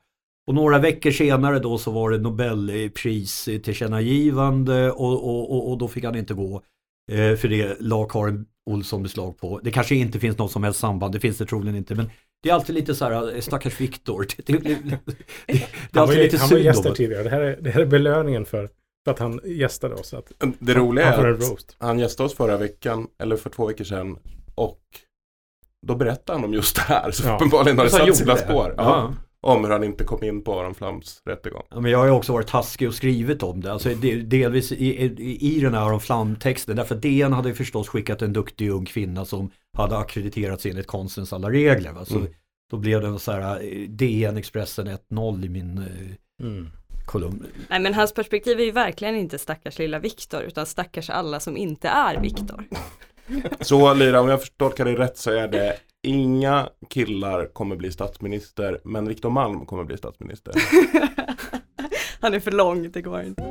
Och 0.48 0.56
några 0.56 0.80
veckor 0.80 1.12
senare 1.12 1.60
då 1.60 1.78
så 1.78 1.92
var 1.92 2.10
det 2.10 2.18
Nobelpris 2.18 3.46
tillkännagivande 3.63 4.92
och, 4.92 5.24
och, 5.24 5.52
och, 5.52 5.72
och 5.72 5.78
då 5.78 5.88
fick 5.88 6.04
han 6.04 6.16
inte 6.16 6.34
gå. 6.34 6.62
Eh, 7.12 7.36
för 7.36 7.48
det 7.48 7.78
la 7.80 8.06
Karin 8.06 8.46
Olsson 8.66 9.04
beslag 9.04 9.38
på. 9.38 9.60
Det 9.63 9.72
kanske 9.72 9.96
inte 9.96 10.20
finns 10.20 10.38
något 10.38 10.52
som 10.52 10.63
helst 10.63 10.80
samband, 10.80 11.13
det 11.13 11.20
finns 11.20 11.38
det 11.38 11.46
troligen 11.46 11.76
inte. 11.76 11.96
Men 11.96 12.10
det 12.43 12.49
är 12.49 12.53
alltid 12.53 12.75
lite 12.75 12.95
så 12.95 13.06
här, 13.06 13.36
eh, 13.36 13.41
stackars 13.41 13.82
Viktor. 13.82 14.27
Det, 14.45 14.53
det, 14.53 14.58
det, 14.60 14.75
det, 14.84 14.99
det 15.47 15.53
är 15.53 15.60
Han 15.60 15.67
var, 15.93 16.01
alltid 16.01 16.17
lite 16.23 16.38
han 16.38 16.49
var 16.49 16.56
synd 16.58 16.65
gäst 16.65 16.79
om 16.79 16.84
här 16.86 16.89
det. 16.91 16.95
tidigare. 16.97 17.23
Det 17.23 17.29
här, 17.29 17.41
är, 17.41 17.58
det 17.62 17.69
här 17.71 17.82
är 17.82 17.86
belöningen 17.86 18.45
för, 18.45 18.69
för 19.06 19.12
att 19.12 19.19
han 19.19 19.39
gästade 19.45 19.95
oss. 19.95 20.13
Att 20.13 20.32
Det 20.60 20.73
roliga 20.73 21.12
han 21.15 21.25
är 21.25 21.29
att 21.29 21.39
roast. 21.49 21.75
han 21.79 21.99
gästade 21.99 22.27
oss 22.27 22.36
förra 22.36 22.58
veckan, 22.58 23.08
eller 23.19 23.36
för 23.36 23.49
två 23.49 23.65
veckor 23.67 23.84
sedan, 23.84 24.17
och 24.56 24.79
då 25.88 25.95
berättade 25.95 26.38
han 26.39 26.45
om 26.45 26.53
just 26.53 26.75
det 26.75 26.82
här. 26.82 27.12
Så 27.12 27.27
Ja. 27.27 27.36
uppenbarligen 27.36 27.77
har 27.77 27.86
det 27.86 27.91
han 27.97 28.06
satt 28.08 28.15
sina 28.15 28.36
spår. 28.38 28.73
Ja. 28.77 28.84
Ja. 28.84 29.13
Om 29.45 29.63
hur 29.63 29.71
han 29.71 29.84
inte 29.84 30.03
kom 30.03 30.23
in 30.23 30.43
på 30.43 30.60
Aron 30.60 30.75
Flams 30.75 31.21
rättegång. 31.25 31.63
Ja, 31.69 31.79
men 31.79 31.91
jag 31.91 31.99
har 31.99 32.06
ju 32.06 32.12
också 32.12 32.34
varit 32.34 32.47
taskig 32.47 32.88
och 32.88 32.93
skrivit 32.93 33.43
om 33.43 33.62
det. 33.62 33.71
Alltså 33.71 33.89
det, 33.89 34.15
delvis 34.15 34.71
i, 34.71 34.75
i, 35.06 35.58
i 35.58 35.60
den 35.60 35.73
här 35.73 35.82
Aron 35.82 35.99
Flam-texten. 35.99 36.75
Därför 36.75 36.95
att 36.95 37.01
DN 37.01 37.34
hade 37.34 37.49
ju 37.49 37.56
förstås 37.56 37.88
skickat 37.88 38.21
en 38.21 38.34
duktig 38.34 38.69
ung 38.69 38.86
kvinna 38.86 39.25
som 39.25 39.51
hade 39.77 39.97
ackrediterats 39.97 40.65
enligt 40.65 40.88
konstens 40.88 41.33
alla 41.33 41.49
regler. 41.49 41.91
Va? 41.91 42.05
Så 42.05 42.15
Mm. 42.17 42.27
Då 42.71 42.77
blev 42.77 43.01
det 43.01 43.19
så 43.19 43.31
här 43.31 43.63
eh, 43.63 43.89
DN 43.89 44.38
Expressen 44.38 44.88
1-0 44.88 45.45
i 45.45 45.49
min 45.49 45.77
eh, 45.77 46.45
Mm. 46.45 46.69
kolumn. 47.05 47.45
Nej 47.69 47.79
men 47.79 47.93
hans 47.93 48.13
perspektiv 48.13 48.59
är 48.59 48.63
ju 48.63 48.71
verkligen 48.71 49.15
inte 49.15 49.38
stackars 49.38 49.79
lilla 49.79 49.99
Viktor 49.99 50.41
utan 50.41 50.65
stackars 50.65 51.09
alla 51.09 51.39
som 51.39 51.57
inte 51.57 51.88
är 51.88 52.21
Viktor. 52.21 52.63
Så 53.62 53.93
Lyra, 53.93 54.21
om 54.21 54.29
jag 54.29 54.57
tolkar 54.57 54.86
dig 54.86 54.95
rätt 54.95 55.17
så 55.17 55.31
är 55.31 55.47
det 55.47 55.77
inga 56.03 56.69
killar 56.89 57.45
kommer 57.45 57.75
bli 57.75 57.91
statsminister, 57.91 58.81
men 58.83 59.07
Viktor 59.07 59.29
Malm 59.29 59.65
kommer 59.65 59.83
bli 59.83 59.97
statsminister. 59.97 60.53
Han 62.21 62.33
är 62.33 62.39
för 62.39 62.51
lång, 62.51 62.91
det 62.91 63.01
går 63.01 63.21
inte. 63.21 63.43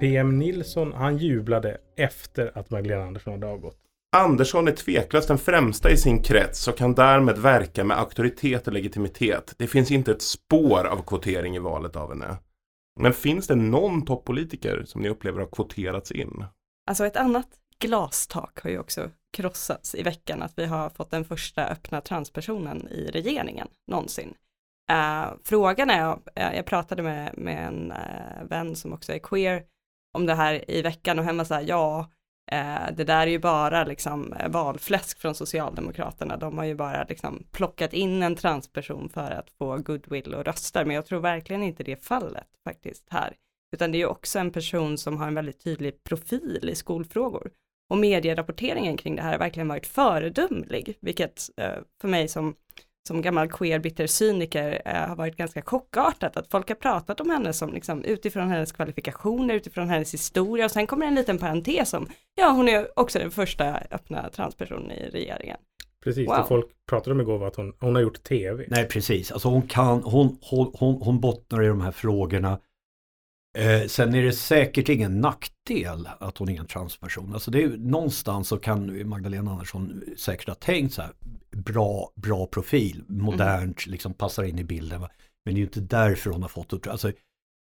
PM 0.00 0.38
Nilsson, 0.38 0.92
han 0.92 1.18
jublade 1.18 1.76
efter 1.96 2.58
att 2.58 2.70
Magdalena 2.70 3.06
Andersson 3.06 3.32
hade 3.32 3.46
avgått. 3.46 3.78
Andersson 4.16 4.68
är 4.68 4.72
tveklöst 4.72 5.28
den 5.28 5.38
främsta 5.38 5.90
i 5.90 5.96
sin 5.96 6.22
krets 6.22 6.68
och 6.68 6.76
kan 6.76 6.94
därmed 6.94 7.38
verka 7.38 7.84
med 7.84 7.98
auktoritet 7.98 8.66
och 8.66 8.72
legitimitet. 8.72 9.54
Det 9.58 9.66
finns 9.66 9.90
inte 9.90 10.12
ett 10.12 10.22
spår 10.22 10.84
av 10.84 11.02
kvotering 11.02 11.56
i 11.56 11.58
valet 11.58 11.96
av 11.96 12.08
henne. 12.08 12.36
Men 13.00 13.12
finns 13.12 13.46
det 13.46 13.54
någon 13.54 14.04
toppolitiker 14.04 14.84
som 14.86 15.02
ni 15.02 15.08
upplever 15.08 15.40
har 15.40 15.46
kvoterats 15.46 16.12
in? 16.12 16.44
Alltså 16.86 17.06
ett 17.06 17.16
annat 17.16 17.48
glastak 17.78 18.60
har 18.62 18.70
ju 18.70 18.78
också 18.78 19.10
krossats 19.36 19.94
i 19.94 20.02
veckan 20.02 20.42
att 20.42 20.52
vi 20.56 20.66
har 20.66 20.90
fått 20.90 21.10
den 21.10 21.24
första 21.24 21.66
öppna 21.66 22.00
transpersonen 22.00 22.88
i 22.88 23.10
regeringen 23.10 23.68
någonsin. 23.90 24.34
Uh, 24.92 25.34
frågan 25.44 25.90
är, 25.90 26.18
eh, 26.34 26.56
jag 26.56 26.66
pratade 26.66 27.02
med, 27.02 27.38
med 27.38 27.66
en 27.66 27.92
uh, 27.92 28.48
vän 28.48 28.76
som 28.76 28.92
också 28.92 29.12
är 29.12 29.18
queer 29.18 29.62
om 30.14 30.26
det 30.26 30.34
här 30.34 30.70
i 30.70 30.82
veckan 30.82 31.18
och 31.18 31.24
hemma 31.24 31.44
här, 31.50 31.64
ja, 31.68 32.10
Eh, 32.52 32.92
det 32.96 33.04
där 33.04 33.26
är 33.26 33.30
ju 33.30 33.38
bara 33.38 33.84
liksom 33.84 34.32
eh, 34.32 34.48
valfläsk 34.48 35.18
från 35.18 35.34
Socialdemokraterna. 35.34 36.36
De 36.36 36.58
har 36.58 36.64
ju 36.64 36.74
bara 36.74 37.04
liksom 37.08 37.46
plockat 37.52 37.92
in 37.92 38.22
en 38.22 38.36
transperson 38.36 39.08
för 39.08 39.30
att 39.30 39.50
få 39.50 39.76
goodwill 39.78 40.34
och 40.34 40.44
röster, 40.44 40.84
men 40.84 40.96
jag 40.96 41.06
tror 41.06 41.20
verkligen 41.20 41.62
inte 41.62 41.82
det 41.82 41.92
är 41.92 41.96
fallet 41.96 42.48
faktiskt 42.64 43.06
här. 43.10 43.34
Utan 43.72 43.92
det 43.92 43.98
är 43.98 44.00
ju 44.00 44.06
också 44.06 44.38
en 44.38 44.50
person 44.50 44.98
som 44.98 45.16
har 45.16 45.26
en 45.26 45.34
väldigt 45.34 45.64
tydlig 45.64 46.04
profil 46.04 46.68
i 46.72 46.74
skolfrågor. 46.74 47.50
Och 47.90 47.98
medierapporteringen 47.98 48.96
kring 48.96 49.16
det 49.16 49.22
här 49.22 49.32
har 49.32 49.38
verkligen 49.38 49.68
varit 49.68 49.86
föredömlig, 49.86 50.98
vilket 51.00 51.50
eh, 51.56 51.78
för 52.00 52.08
mig 52.08 52.28
som, 52.28 52.54
som 53.06 53.22
gammal 53.22 53.48
queer 53.48 53.78
bitter 53.78 54.06
cyniker 54.06 54.82
eh, 54.84 55.08
har 55.08 55.16
varit 55.16 55.36
ganska 55.36 55.62
chockartat 55.62 56.36
att 56.36 56.50
folk 56.50 56.68
har 56.68 56.76
pratat 56.76 57.20
om 57.20 57.30
henne 57.30 57.52
som 57.52 57.72
liksom 57.72 58.04
utifrån 58.04 58.48
hennes 58.48 58.72
kvalifikationer, 58.72 59.54
utifrån 59.54 59.88
hennes 59.88 60.14
historia 60.14 60.64
och 60.64 60.70
sen 60.70 60.86
kommer 60.86 61.06
en 61.06 61.14
liten 61.14 61.38
parentes 61.38 61.94
om, 61.94 62.08
ja 62.34 62.50
hon 62.50 62.68
är 62.68 62.98
också 62.98 63.18
den 63.18 63.30
första 63.30 63.78
öppna 63.90 64.28
transpersonen 64.28 64.90
i 64.90 65.10
regeringen. 65.10 65.56
Precis, 66.04 66.28
Wow. 66.28 66.36
det 66.36 66.44
folk 66.48 66.66
pratade 66.88 67.12
om 67.14 67.20
igår 67.20 67.38
var 67.38 67.46
att 67.46 67.56
hon, 67.56 67.72
hon 67.80 67.94
har 67.94 68.02
gjort 68.02 68.22
tv. 68.22 68.64
Nej 68.68 68.88
precis, 68.88 69.32
alltså 69.32 69.48
hon 69.48 69.62
kan, 69.62 70.02
hon, 70.02 70.38
hon, 70.40 70.72
hon, 70.78 71.02
hon 71.02 71.20
bottnar 71.20 71.62
i 71.62 71.66
de 71.66 71.80
här 71.80 71.90
frågorna. 71.92 72.58
Eh, 73.56 73.86
sen 73.86 74.14
är 74.14 74.22
det 74.22 74.32
säkert 74.32 74.88
ingen 74.88 75.20
nackdel 75.20 76.08
att 76.20 76.38
hon 76.38 76.48
är 76.48 76.60
en 76.60 76.66
transperson. 76.66 77.34
Alltså 77.34 77.50
det 77.50 77.62
är, 77.62 77.68
någonstans 77.68 78.48
så 78.48 78.56
kan 78.56 79.08
Magdalena 79.08 79.50
Andersson 79.50 80.02
säkert 80.16 80.48
ha 80.48 80.54
tänkt 80.54 80.94
så 80.94 81.02
här, 81.02 81.12
bra, 81.50 82.12
bra 82.14 82.46
profil, 82.46 83.04
modernt, 83.08 83.86
liksom 83.86 84.14
passar 84.14 84.44
in 84.44 84.58
i 84.58 84.64
bilden. 84.64 85.00
Men 85.00 85.08
det 85.44 85.50
är 85.50 85.54
ju 85.54 85.64
inte 85.64 85.80
därför 85.80 86.30
hon 86.30 86.42
har 86.42 86.48
fått 86.48 86.72
uppdrag. 86.72 86.92
Alltså, 86.92 87.12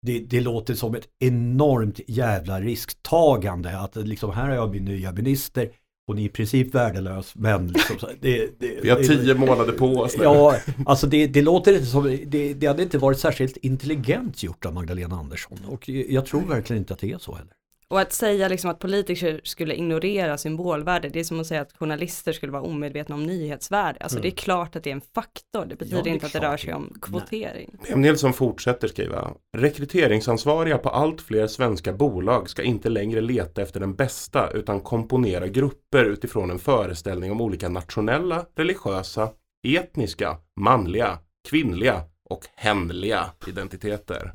det, 0.06 0.18
det 0.18 0.40
låter 0.40 0.74
som 0.74 0.94
ett 0.94 1.08
enormt 1.18 2.00
jävla 2.06 2.60
risktagande 2.60 3.78
att 3.78 3.96
liksom, 3.96 4.30
här 4.32 4.48
har 4.48 4.54
jag 4.54 4.70
min 4.70 4.84
nya 4.84 5.12
minister, 5.12 5.70
hon 6.10 6.18
är 6.18 6.22
i 6.22 6.28
princip 6.28 6.74
värdelös, 6.74 7.32
men 7.34 7.66
liksom, 7.66 7.96
det, 8.20 8.50
det, 8.58 8.78
Vi 8.82 8.90
har 8.90 8.96
tio 8.96 9.34
månader 9.34 9.72
på 9.72 9.86
oss 9.86 10.16
nu. 10.18 10.24
Ja, 10.24 10.56
alltså 10.86 11.06
det, 11.06 11.26
det 11.26 11.42
låter 11.42 11.72
inte 11.72 11.86
som, 11.86 12.18
det, 12.26 12.54
det 12.54 12.66
hade 12.66 12.82
inte 12.82 12.98
varit 12.98 13.18
särskilt 13.18 13.56
intelligent 13.56 14.42
gjort 14.42 14.66
av 14.66 14.74
Magdalena 14.74 15.16
Andersson 15.16 15.58
och 15.68 15.88
jag 15.88 16.26
tror 16.26 16.40
verkligen 16.40 16.82
inte 16.82 16.94
att 16.94 17.00
det 17.00 17.12
är 17.12 17.18
så 17.18 17.34
heller. 17.34 17.52
Och 17.90 18.00
att 18.00 18.12
säga 18.12 18.48
liksom 18.48 18.70
att 18.70 18.78
politiker 18.78 19.40
skulle 19.44 19.74
ignorera 19.74 20.38
symbolvärde, 20.38 21.08
det 21.08 21.20
är 21.20 21.24
som 21.24 21.40
att 21.40 21.46
säga 21.46 21.60
att 21.60 21.72
journalister 21.72 22.32
skulle 22.32 22.52
vara 22.52 22.62
omedvetna 22.62 23.14
om 23.14 23.22
nyhetsvärde. 23.26 23.98
Alltså 24.00 24.16
Mm. 24.18 24.22
det 24.22 24.28
är 24.28 24.36
klart 24.36 24.76
att 24.76 24.84
det 24.84 24.90
är 24.90 24.94
en 24.94 25.00
faktor, 25.14 25.66
det 25.66 25.76
betyder 25.76 25.96
Ja, 25.96 26.02
det 26.02 26.10
inte 26.10 26.26
att 26.26 26.32
det 26.32 26.40
rör 26.40 26.56
sig 26.56 26.74
om 26.74 26.94
kvotering. 27.02 27.70
PM 27.86 28.00
Nilsson 28.00 28.32
fortsätter 28.32 28.88
skriva. 28.88 29.30
Rekryteringsansvariga 29.56 30.78
på 30.78 30.88
allt 30.88 31.20
fler 31.20 31.46
svenska 31.46 31.92
bolag 31.92 32.50
ska 32.50 32.62
inte 32.62 32.88
längre 32.88 33.20
leta 33.20 33.62
efter 33.62 33.80
den 33.80 33.94
bästa 33.94 34.50
utan 34.50 34.80
komponera 34.80 35.48
grupper 35.48 36.04
utifrån 36.04 36.50
en 36.50 36.58
föreställning 36.58 37.32
om 37.32 37.40
olika 37.40 37.68
nationella, 37.68 38.46
religiösa, 38.56 39.30
etniska, 39.68 40.36
manliga, 40.60 41.18
kvinnliga 41.48 42.02
och 42.30 42.46
hemliga 42.56 43.26
identiteter. 43.46 44.32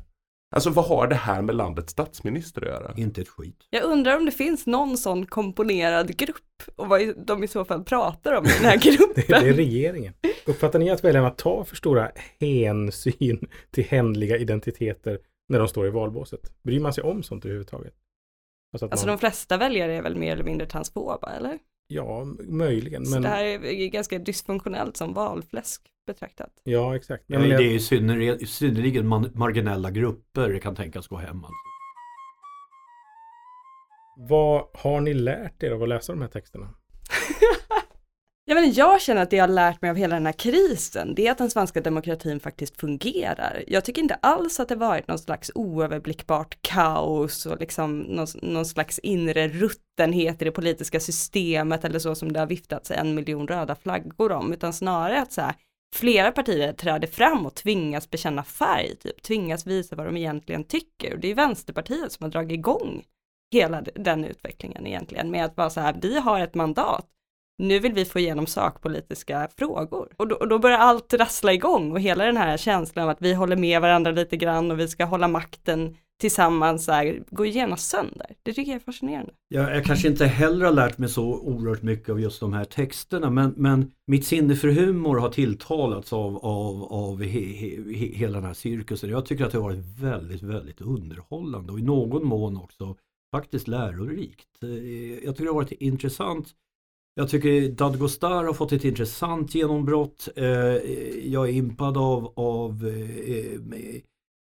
Alltså 0.56 0.70
vad 0.70 0.84
har 0.84 1.06
det 1.06 1.14
här 1.14 1.42
med 1.42 1.54
landets 1.54 1.92
statsminister 1.92 2.62
att 2.62 2.68
göra? 2.68 2.94
Inte 2.96 3.20
ett 3.20 3.28
skit. 3.28 3.66
Jag 3.70 3.84
undrar 3.84 4.16
om 4.16 4.24
det 4.24 4.32
finns 4.32 4.66
någon 4.66 4.96
sån 4.96 5.26
komponerad 5.26 6.16
grupp 6.16 6.62
och 6.76 6.88
vad 6.88 7.26
de 7.26 7.44
i 7.44 7.48
så 7.48 7.64
fall 7.64 7.84
pratar 7.84 8.32
om 8.32 8.44
i 8.44 8.48
den 8.48 8.64
här 8.64 8.76
gruppen. 8.82 9.24
Det, 9.28 9.40
det 9.40 9.48
är 9.48 9.52
regeringen. 9.52 10.12
Uppfattar 10.46 10.78
ni 10.78 10.90
att 10.90 11.04
väljarna 11.04 11.30
tar 11.30 11.64
för 11.64 11.76
stora 11.76 12.10
hänsyn 12.40 13.48
till 13.70 13.84
hemliga 13.84 14.36
identiteter 14.36 15.18
när 15.48 15.58
de 15.58 15.68
står 15.68 15.86
i 15.86 15.90
valbåset? 15.90 16.62
Bryr 16.62 16.80
man 16.80 16.92
sig 16.92 17.04
om 17.04 17.22
sånt 17.22 17.44
överhuvudtaget? 17.44 17.94
Alltså 18.72 18.86
att 18.86 18.92
Alltså 18.92 19.06
man, 19.06 19.16
de 19.16 19.18
flesta 19.18 19.56
väljare 19.56 19.94
är 19.94 20.02
väl 20.02 20.16
mer 20.16 20.32
eller 20.32 20.44
mindre 20.44 20.66
transfoba, 20.66 21.32
eller? 21.32 21.58
Ja, 21.86 22.24
möjligen. 22.38 23.06
Så 23.06 23.10
Men, 23.14 23.22
det 23.22 23.28
här 23.28 23.44
är 23.44 23.88
ganska 23.88 24.18
dysfunktionellt 24.18 24.96
som 24.96 25.14
valfläsk 25.14 25.82
betraktat. 26.06 26.50
Ja, 26.62 26.96
exakt. 26.96 27.24
Ja, 27.26 27.38
men 27.38 27.48
det 27.48 27.74
är 27.74 27.78
synnerligen, 27.78 28.46
synnerligen 28.46 29.06
man, 29.06 29.30
marginella 29.34 29.90
grupper 29.90 30.48
det 30.48 30.60
kan 30.60 30.76
tänkas 30.76 31.08
gå 31.08 31.16
hem. 31.16 31.36
Alltså. 31.36 31.54
Vad 34.16 34.68
har 34.74 35.00
ni 35.00 35.14
lärt 35.14 35.62
er 35.62 35.70
av 35.70 35.82
att 35.82 35.88
läsa 35.88 36.12
de 36.12 36.22
här 36.22 36.28
texterna? 36.28 36.74
Jag, 38.48 38.54
vet 38.54 38.64
inte, 38.64 38.80
jag 38.80 39.00
känner 39.00 39.22
att 39.22 39.30
det 39.30 39.36
jag 39.36 39.42
har 39.42 39.54
lärt 39.54 39.82
mig 39.82 39.90
av 39.90 39.96
hela 39.96 40.14
den 40.14 40.26
här 40.26 40.32
krisen, 40.32 41.14
det 41.14 41.26
är 41.26 41.30
att 41.30 41.38
den 41.38 41.50
svenska 41.50 41.80
demokratin 41.80 42.40
faktiskt 42.40 42.80
fungerar. 42.80 43.64
Jag 43.66 43.84
tycker 43.84 44.02
inte 44.02 44.14
alls 44.14 44.60
att 44.60 44.68
det 44.68 44.74
varit 44.74 45.08
någon 45.08 45.18
slags 45.18 45.50
oöverblickbart 45.54 46.58
kaos 46.60 47.46
och 47.46 47.60
liksom 47.60 47.98
någon, 47.98 48.26
någon 48.42 48.66
slags 48.66 48.98
inre 48.98 49.48
ruttenhet 49.48 50.42
i 50.42 50.44
det 50.44 50.50
politiska 50.50 51.00
systemet 51.00 51.84
eller 51.84 51.98
så 51.98 52.14
som 52.14 52.32
det 52.32 52.40
har 52.40 52.46
viftats 52.46 52.90
en 52.90 53.14
miljon 53.14 53.48
röda 53.48 53.74
flaggor 53.74 54.32
om, 54.32 54.52
utan 54.52 54.72
snarare 54.72 55.22
att 55.22 55.32
så 55.32 55.40
här, 55.40 55.54
flera 55.96 56.32
partier 56.32 56.72
träder 56.72 57.08
fram 57.08 57.46
och 57.46 57.54
tvingas 57.54 58.10
bekänna 58.10 58.44
färg, 58.44 58.96
typ 58.96 59.22
tvingas 59.22 59.66
visa 59.66 59.96
vad 59.96 60.06
de 60.06 60.16
egentligen 60.16 60.64
tycker. 60.64 61.14
Och 61.14 61.20
det 61.20 61.30
är 61.30 61.34
Vänsterpartiet 61.34 62.12
som 62.12 62.24
har 62.24 62.30
dragit 62.30 62.58
igång 62.58 63.04
hela 63.52 63.82
den 63.94 64.24
utvecklingen 64.24 64.86
egentligen 64.86 65.30
med 65.30 65.44
att 65.44 65.56
vara 65.56 65.70
så 65.70 65.80
här, 65.80 65.96
vi 66.02 66.18
har 66.18 66.40
ett 66.40 66.54
mandat, 66.54 67.06
nu 67.58 67.78
vill 67.78 67.92
vi 67.92 68.04
få 68.04 68.18
igenom 68.18 68.46
sakpolitiska 68.46 69.48
frågor. 69.56 70.12
Och 70.16 70.28
då, 70.28 70.36
och 70.36 70.48
då 70.48 70.58
börjar 70.58 70.78
allt 70.78 71.14
rassla 71.14 71.52
igång 71.52 71.92
och 71.92 72.00
hela 72.00 72.24
den 72.24 72.36
här 72.36 72.56
känslan 72.56 73.04
av 73.04 73.10
att 73.10 73.22
vi 73.22 73.32
håller 73.32 73.56
med 73.56 73.80
varandra 73.80 74.10
lite 74.10 74.36
grann 74.36 74.70
och 74.70 74.80
vi 74.80 74.88
ska 74.88 75.04
hålla 75.04 75.28
makten 75.28 75.96
tillsammans 76.20 76.84
så 76.84 76.92
här, 76.92 77.22
går 77.30 77.46
genast 77.46 77.90
sönder. 77.90 78.26
Det 78.42 78.52
tycker 78.52 78.72
jag 78.72 78.80
är 78.80 78.84
fascinerande. 78.84 79.32
Jag, 79.48 79.76
jag 79.76 79.84
kanske 79.84 80.08
inte 80.08 80.26
heller 80.26 80.64
har 80.64 80.72
lärt 80.72 80.98
mig 80.98 81.08
så 81.08 81.24
oerhört 81.24 81.82
mycket 81.82 82.08
av 82.08 82.20
just 82.20 82.40
de 82.40 82.52
här 82.52 82.64
texterna 82.64 83.30
men, 83.30 83.54
men 83.56 83.90
mitt 84.06 84.26
sinne 84.26 84.56
för 84.56 84.68
humor 84.68 85.16
har 85.18 85.28
tilltalats 85.28 86.12
av, 86.12 86.36
av, 86.36 86.82
av 86.82 87.22
he, 87.22 87.40
he, 87.40 87.94
he, 87.94 88.06
hela 88.06 88.38
den 88.38 88.46
här 88.46 88.54
cirkusen. 88.54 89.10
Jag 89.10 89.26
tycker 89.26 89.44
att 89.44 89.52
det 89.52 89.58
har 89.58 89.64
varit 89.64 90.00
väldigt, 90.00 90.42
väldigt 90.42 90.80
underhållande 90.80 91.72
och 91.72 91.78
i 91.78 91.82
någon 91.82 92.26
mån 92.26 92.56
också 92.56 92.96
faktiskt 93.34 93.68
lärorikt. 93.68 94.62
Eh, 94.62 95.24
jag 95.24 95.34
tycker 95.34 95.44
det 95.44 95.50
har 95.50 95.54
varit 95.54 95.72
intressant. 95.72 96.54
Jag 97.14 97.30
tycker 97.30 97.68
Dadgostar 97.68 98.44
har 98.44 98.52
fått 98.52 98.72
ett 98.72 98.84
intressant 98.84 99.54
genombrott. 99.54 100.28
Eh, 100.36 100.46
jag 101.32 101.48
är 101.48 101.52
impad 101.52 101.96
av, 101.96 102.32
av 102.36 102.86
eh, 102.86 103.60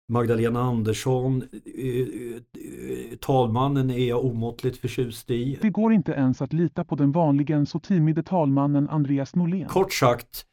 Magdalena 0.08 0.62
Andersson. 0.62 1.44
Eh, 1.76 2.00
eh, 2.00 3.18
Talmannen 3.20 3.92
är 3.92 4.10
jag 4.10 4.26
omåttligt 4.26 4.78
förtjust 4.78 5.32
i. 5.32 5.58
Det 5.62 5.70
går 5.70 5.94
inte 5.94 6.12
ens 6.12 6.42
att 6.42 6.54
lita 6.54 6.84
på 6.84 6.96
den 6.96 7.12
vanligen 7.12 7.66
så 7.66 7.80
timide 7.80 8.24
talmannen 8.24 8.90
Andreas 8.90 9.36
Norlén. 9.36 9.68
Kort 9.68 9.94
sagt, 9.94 10.46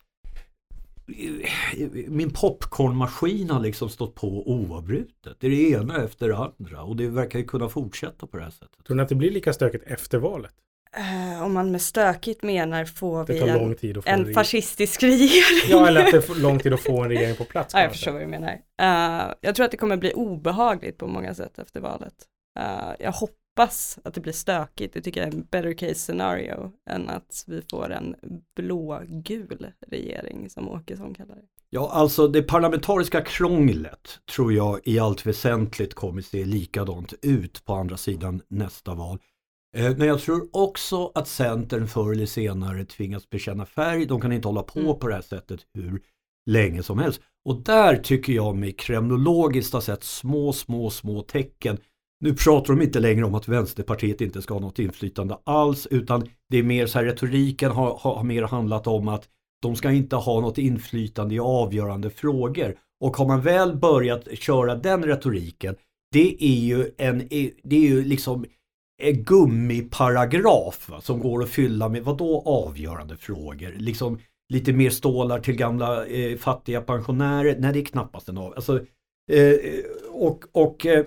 eh, 1.06 1.88
min 2.08 2.30
popcornmaskin 2.30 3.50
har 3.50 3.60
liksom 3.60 3.88
stått 3.88 4.14
på 4.14 4.50
oavbrutet. 4.50 5.36
Det 5.40 5.46
är 5.46 5.50
det 5.50 5.70
ena 5.70 5.96
efter 5.96 6.28
det 6.28 6.36
andra 6.36 6.82
och 6.82 6.96
det 6.96 7.08
verkar 7.08 7.38
ju 7.38 7.44
kunna 7.44 7.68
fortsätta 7.68 8.26
på 8.26 8.36
det 8.36 8.42
här 8.42 8.50
sättet. 8.50 8.84
Tror 8.86 8.96
ni 8.96 9.02
att 9.02 9.08
det 9.08 9.14
blir 9.14 9.30
lika 9.30 9.52
stökigt 9.52 9.84
efter 9.86 10.18
valet? 10.18 10.54
Eh, 10.96 11.42
om 11.42 11.52
man 11.52 11.70
med 11.70 11.82
stökigt 11.82 12.42
menar 12.42 12.84
får 12.84 13.24
Det 13.24 13.32
vi 13.32 13.40
tar 13.40 13.48
en, 13.48 13.58
lång 13.58 13.74
tid 13.74 13.98
att 13.98 14.04
få 14.04 14.10
en 14.10 14.26
en 14.26 14.34
fascistisk 14.34 15.02
regering. 15.02 15.70
Ja, 15.70 15.88
eller 15.88 16.04
att 16.04 16.12
det 16.12 16.22
får 16.22 16.34
lång 16.34 16.58
tid 16.58 16.72
att 16.72 16.80
få 16.80 17.02
en 17.02 17.08
regering 17.08 17.36
på 17.36 17.44
plats. 17.44 17.74
Ja, 17.76 17.80
jag 17.80 17.92
förstår 17.92 18.12
vad 18.12 18.20
du 18.20 18.26
menar. 18.26 18.50
Eh, 18.82 19.34
jag 19.40 19.54
tror 19.54 19.64
att 19.64 19.70
det 19.70 19.76
kommer 19.76 19.96
bli 19.96 20.12
obehagligt 20.12 20.98
på 20.98 21.06
många 21.06 21.34
sätt 21.34 21.58
efter 21.58 21.80
valet. 21.80 22.14
Eh, 22.58 22.90
jag 22.98 23.12
hoppas 23.12 23.98
att 24.04 24.14
det 24.14 24.20
blir 24.20 24.32
stökigt, 24.32 24.94
det 24.94 25.00
tycker 25.00 25.20
jag 25.20 25.28
är 25.28 25.32
en 25.32 25.46
better 25.50 25.72
case 25.72 25.94
scenario 25.94 26.72
än 26.90 27.08
att 27.08 27.44
vi 27.46 27.62
får 27.70 27.92
en 27.92 28.16
blågul 28.56 29.66
regering 29.86 30.50
som 30.50 30.68
Åkesson 30.68 31.14
kallar 31.14 31.34
det. 31.34 31.42
Ja, 31.70 31.90
alltså 31.92 32.28
det 32.28 32.42
parlamentariska 32.42 33.20
krånglet 33.20 34.18
tror 34.34 34.52
jag 34.52 34.80
i 34.84 34.98
allt 34.98 35.26
väsentligt 35.26 35.94
kommer 35.94 36.22
se 36.22 36.44
likadant 36.44 37.14
ut 37.22 37.64
på 37.64 37.74
andra 37.74 37.96
sidan 37.96 38.42
nästa 38.48 38.94
val. 38.94 39.18
Eh, 39.76 39.96
Men 39.96 40.08
jag 40.08 40.20
tror 40.20 40.48
också 40.52 41.12
att 41.14 41.28
Centern 41.28 41.86
förr 41.86 42.12
eller 42.12 42.26
senare 42.26 42.84
tvingas 42.84 43.30
bekänna 43.30 43.66
färg. 43.66 44.06
De 44.06 44.20
kan 44.20 44.32
inte 44.32 44.48
hålla 44.48 44.62
på 44.62 44.94
på 44.94 45.08
det 45.08 45.14
här 45.14 45.22
sättet 45.22 45.60
hur 45.74 46.00
länge 46.50 46.82
som 46.82 46.98
helst. 46.98 47.20
Och 47.44 47.62
där 47.62 47.96
tycker 47.96 48.32
jag 48.32 48.56
mig 48.56 48.72
kremlologiskt 48.72 49.72
ha 49.72 49.80
sett 49.80 50.04
små, 50.04 50.52
små, 50.52 50.90
små 50.90 51.22
tecken. 51.22 51.78
Nu 52.20 52.34
pratar 52.34 52.74
de 52.74 52.82
inte 52.82 53.00
längre 53.00 53.24
om 53.24 53.34
att 53.34 53.48
Vänsterpartiet 53.48 54.20
inte 54.20 54.42
ska 54.42 54.54
ha 54.54 54.60
något 54.60 54.78
inflytande 54.78 55.38
alls 55.44 55.86
utan 55.90 56.28
det 56.50 56.58
är 56.58 56.62
mer 56.62 56.86
så 56.86 56.98
här 56.98 57.04
retoriken 57.04 57.70
har, 57.70 57.98
har, 58.00 58.24
mer 58.24 58.42
handlat 58.42 58.86
om 58.86 59.08
att 59.08 59.28
de 59.62 59.76
ska 59.76 59.92
inte 59.92 60.16
ha 60.16 60.40
något 60.40 60.58
inflytande 60.58 61.34
i 61.34 61.40
avgörande 61.40 62.10
frågor. 62.10 62.76
Och 63.00 63.16
har 63.16 63.26
man 63.26 63.40
väl 63.40 63.76
börjat 63.76 64.38
köra 64.38 64.74
den 64.74 65.04
retoriken, 65.04 65.76
det 66.12 66.44
är 66.44 66.60
ju 66.60 66.90
en, 66.98 67.18
det 67.62 67.76
är 67.76 67.88
ju 67.88 68.04
liksom 68.04 68.44
Eh, 69.02 69.12
gummiparagraf 69.12 70.88
va, 70.88 71.00
som 71.00 71.20
går 71.20 71.42
att 71.42 71.50
fylla 71.50 71.88
med 71.88 72.04
vadå 72.04 72.42
avgörande 72.46 73.16
frågor? 73.16 73.74
Liksom 73.76 74.18
lite 74.52 74.72
mer 74.72 74.90
stålar 74.90 75.40
till 75.40 75.56
gamla 75.56 76.06
eh, 76.06 76.36
fattiga 76.36 76.80
pensionärer? 76.80 77.56
Nej, 77.58 77.72
det 77.72 77.80
är 77.80 77.84
knappast 77.84 78.28
en 78.28 78.38
av. 78.38 78.54
Alltså, 78.54 78.80
eh, 79.32 79.54
och 80.10 80.44
och 80.52 80.86
eh, 80.86 81.04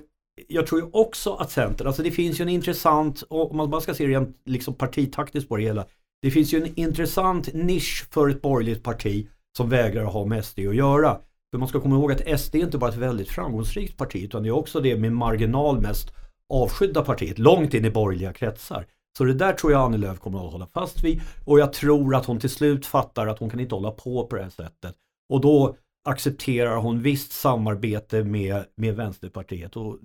jag 0.47 0.67
tror 0.67 0.81
ju 0.81 0.87
också 0.91 1.33
att 1.33 1.51
Centern, 1.51 1.87
alltså 1.87 2.03
det 2.03 2.11
finns 2.11 2.39
ju 2.39 2.43
en 2.43 2.49
intressant, 2.49 3.23
om 3.29 3.57
man 3.57 3.69
bara 3.69 3.81
ska 3.81 3.93
se 3.93 4.07
rent 4.07 4.37
liksom 4.45 4.73
partitaktiskt 4.73 5.49
på 5.49 5.57
det 5.57 5.63
hela, 5.63 5.85
det 6.21 6.31
finns 6.31 6.53
ju 6.53 6.63
en 6.63 6.79
intressant 6.79 7.53
nisch 7.53 8.07
för 8.11 8.29
ett 8.29 8.41
borgerligt 8.41 8.83
parti 8.83 9.27
som 9.57 9.69
vägrar 9.69 10.03
ha 10.03 10.25
med 10.25 10.45
SD 10.45 10.59
att 10.59 10.75
göra. 10.75 11.17
För 11.51 11.57
man 11.57 11.67
ska 11.67 11.79
komma 11.79 11.95
ihåg 11.95 12.11
att 12.11 12.39
SD 12.39 12.55
är 12.55 12.59
inte 12.59 12.77
bara 12.77 12.89
ett 12.89 12.97
väldigt 12.97 13.29
framgångsrikt 13.29 13.97
parti 13.97 14.23
utan 14.23 14.43
det 14.43 14.49
är 14.49 14.55
också 14.55 14.79
det 14.79 14.97
med 14.97 15.11
marginal 15.11 15.81
mest 15.81 16.11
avskydda 16.53 17.01
partiet 17.01 17.39
långt 17.39 17.73
in 17.73 17.85
i 17.85 17.89
borgerliga 17.89 18.33
kretsar. 18.33 18.85
Så 19.17 19.23
det 19.23 19.33
där 19.33 19.53
tror 19.53 19.71
jag 19.71 19.81
Annie 19.81 19.97
Lööf 19.97 20.19
kommer 20.19 20.45
att 20.45 20.51
hålla 20.51 20.67
fast 20.67 21.03
vid 21.03 21.21
och 21.45 21.59
jag 21.59 21.73
tror 21.73 22.15
att 22.15 22.25
hon 22.25 22.39
till 22.39 22.49
slut 22.49 22.85
fattar 22.85 23.27
att 23.27 23.39
hon 23.39 23.49
kan 23.49 23.59
inte 23.59 23.75
hålla 23.75 23.91
på 23.91 24.27
på 24.27 24.35
det 24.35 24.43
här 24.43 24.49
sättet. 24.49 24.95
Och 25.29 25.41
då 25.41 25.75
accepterar 26.09 26.77
hon 26.77 27.01
visst 27.01 27.31
samarbete 27.31 28.23
med, 28.23 28.65
med 28.75 28.95
Vänsterpartiet 28.95 29.75
och 29.75 29.99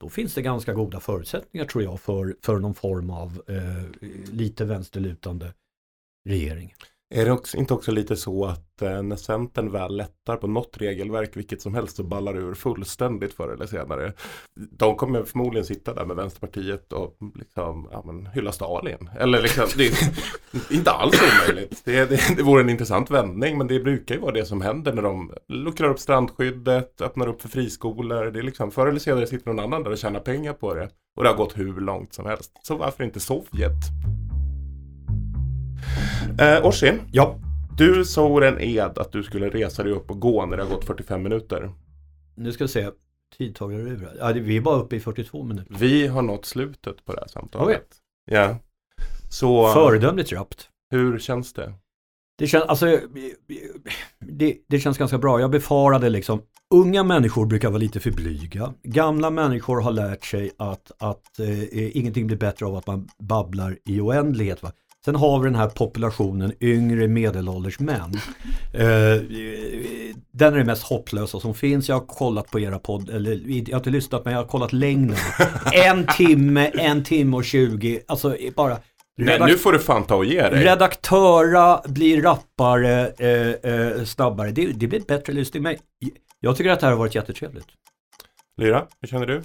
då 0.00 0.08
finns 0.08 0.34
det 0.34 0.42
ganska 0.42 0.72
goda 0.72 1.00
förutsättningar 1.00 1.66
tror 1.66 1.84
jag 1.84 2.00
för, 2.00 2.36
för 2.42 2.58
någon 2.58 2.74
form 2.74 3.10
av 3.10 3.42
eh, 3.48 4.06
lite 4.32 4.64
vänsterlutande 4.64 5.52
regering. 6.28 6.74
Är 7.14 7.24
det 7.24 7.32
också, 7.32 7.56
inte 7.56 7.74
också 7.74 7.92
lite 7.92 8.16
så 8.16 8.44
att 8.44 8.82
eh, 8.82 9.02
när 9.02 9.16
Centern 9.16 9.72
väl 9.72 9.96
lättar 9.96 10.36
på 10.36 10.46
något 10.46 10.76
regelverk, 10.78 11.36
vilket 11.36 11.62
som 11.62 11.74
helst, 11.74 11.96
så 11.96 12.04
ballar 12.04 12.36
ur 12.36 12.54
fullständigt 12.54 13.34
förr 13.34 13.48
eller 13.48 13.66
senare. 13.66 14.12
De 14.54 14.96
kommer 14.96 15.22
förmodligen 15.22 15.66
sitta 15.66 15.94
där 15.94 16.04
med 16.04 16.16
Vänsterpartiet 16.16 16.92
och 16.92 17.16
liksom, 17.34 17.88
ja, 17.92 18.02
men, 18.06 18.26
hylla 18.26 18.52
Stalin. 18.52 19.10
Eller 19.18 19.42
liksom, 19.42 19.64
det 19.76 19.86
är 19.86 19.92
inte 20.76 20.90
alls 20.90 21.22
omöjligt. 21.22 21.82
Det, 21.84 22.04
det, 22.04 22.36
det 22.36 22.42
vore 22.42 22.60
en 22.60 22.70
intressant 22.70 23.10
vändning, 23.10 23.58
men 23.58 23.66
det 23.66 23.80
brukar 23.80 24.14
ju 24.14 24.20
vara 24.20 24.32
det 24.32 24.46
som 24.46 24.60
händer 24.60 24.92
när 24.92 25.02
de 25.02 25.32
luckrar 25.48 25.90
upp 25.90 25.98
strandskyddet, 25.98 27.00
öppnar 27.00 27.26
upp 27.26 27.42
för 27.42 27.48
friskolor. 27.48 28.24
Det 28.24 28.38
är 28.38 28.42
liksom, 28.42 28.70
förr 28.70 28.86
eller 28.86 29.00
senare 29.00 29.26
sitter 29.26 29.46
någon 29.46 29.64
annan 29.64 29.82
där 29.82 29.90
och 29.90 29.98
tjänar 29.98 30.20
pengar 30.20 30.52
på 30.52 30.74
det. 30.74 30.88
Och 31.16 31.22
det 31.22 31.28
har 31.28 31.36
gått 31.36 31.58
hur 31.58 31.80
långt 31.80 32.14
som 32.14 32.26
helst. 32.26 32.52
Så 32.62 32.76
varför 32.76 33.04
inte 33.04 33.20
Sovjet? 33.20 33.72
Eh, 36.38 36.66
Orsin, 36.66 37.00
ja. 37.12 37.36
du 37.76 38.04
svor 38.04 38.44
en 38.44 38.60
ed 38.60 38.98
att 38.98 39.12
du 39.12 39.22
skulle 39.22 39.48
resa 39.48 39.82
dig 39.82 39.92
upp 39.92 40.10
och 40.10 40.20
gå 40.20 40.46
när 40.46 40.56
det 40.56 40.62
har 40.62 40.70
gått 40.70 40.84
45 40.84 41.22
minuter. 41.22 41.70
Nu 42.34 42.52
ska 42.52 42.64
vi 42.64 42.68
se. 42.68 42.90
tidtagare 43.38 43.82
ur. 43.82 44.08
Ja, 44.18 44.32
vi 44.32 44.56
är 44.56 44.60
bara 44.60 44.76
uppe 44.76 44.96
i 44.96 45.00
42 45.00 45.42
minuter. 45.42 45.74
Vi 45.78 46.06
har 46.06 46.22
nått 46.22 46.46
slutet 46.46 47.04
på 47.04 47.12
det 47.12 47.20
här 47.20 47.28
samtalet. 47.28 47.76
Oj. 47.76 48.34
Ja. 48.34 48.56
Så 49.30 49.72
Föredömligt 49.72 50.32
rappt. 50.32 50.68
hur 50.90 51.18
känns 51.18 51.52
det? 51.52 51.72
Det 52.38 52.46
känns, 52.46 52.64
alltså, 52.64 53.00
det, 54.18 54.56
det 54.68 54.78
känns 54.80 54.98
ganska 54.98 55.18
bra. 55.18 55.40
Jag 55.40 55.50
befarade 55.50 56.08
liksom, 56.08 56.42
unga 56.74 57.02
människor 57.04 57.46
brukar 57.46 57.68
vara 57.68 57.78
lite 57.78 58.00
för 58.00 58.10
blyga. 58.10 58.74
Gamla 58.82 59.30
människor 59.30 59.80
har 59.80 59.92
lärt 59.92 60.24
sig 60.24 60.50
att, 60.58 60.92
att 60.98 61.38
eh, 61.38 61.96
ingenting 61.96 62.26
blir 62.26 62.36
bättre 62.36 62.66
av 62.66 62.76
att 62.76 62.86
man 62.86 63.08
babblar 63.18 63.78
i 63.84 64.00
oändlighet. 64.00 64.62
Va? 64.62 64.72
Sen 65.06 65.14
har 65.14 65.40
vi 65.40 65.44
den 65.44 65.54
här 65.54 65.68
populationen 65.68 66.52
yngre 66.60 67.08
medelålders 67.08 67.78
män. 67.78 68.12
Eh, 68.72 69.22
den 70.32 70.54
är 70.54 70.58
det 70.58 70.64
mest 70.64 70.82
hopplösa 70.82 71.40
som 71.40 71.54
finns. 71.54 71.88
Jag 71.88 71.96
har 71.96 72.06
kollat 72.06 72.50
på 72.50 72.60
era 72.60 72.78
podd, 72.78 73.10
eller 73.10 73.40
jag 73.46 73.70
har 73.70 73.76
inte 73.76 73.90
lyssnat 73.90 74.24
men 74.24 74.34
jag 74.34 74.40
har 74.40 74.46
kollat 74.46 74.72
längden. 74.72 75.16
En 75.72 76.06
timme, 76.06 76.70
en 76.74 77.04
timme 77.04 77.36
och 77.36 77.44
tjugo. 77.44 78.00
Alltså 78.08 78.36
bara 78.56 78.78
Nej, 79.16 79.40
nu 79.40 79.58
får 79.58 79.72
du 79.72 79.78
fan 79.78 80.04
ta 80.04 80.14
och 80.14 80.24
ge 80.24 80.42
dig. 80.42 80.64
Redaktöra 80.64 81.80
blir 81.86 82.22
rappare 82.22 83.12
eh, 83.18 83.72
eh, 83.72 84.04
snabbare. 84.04 84.50
Det, 84.50 84.66
det 84.66 84.86
blir 84.86 85.00
bättre 85.00 85.32
lyssning. 85.32 85.62
Men 85.62 85.76
jag 86.40 86.56
tycker 86.56 86.70
att 86.70 86.80
det 86.80 86.86
här 86.86 86.92
har 86.92 86.98
varit 86.98 87.14
jättetrevligt. 87.14 87.68
Lyra, 88.56 88.86
hur 89.00 89.08
känner 89.08 89.26
du? 89.26 89.42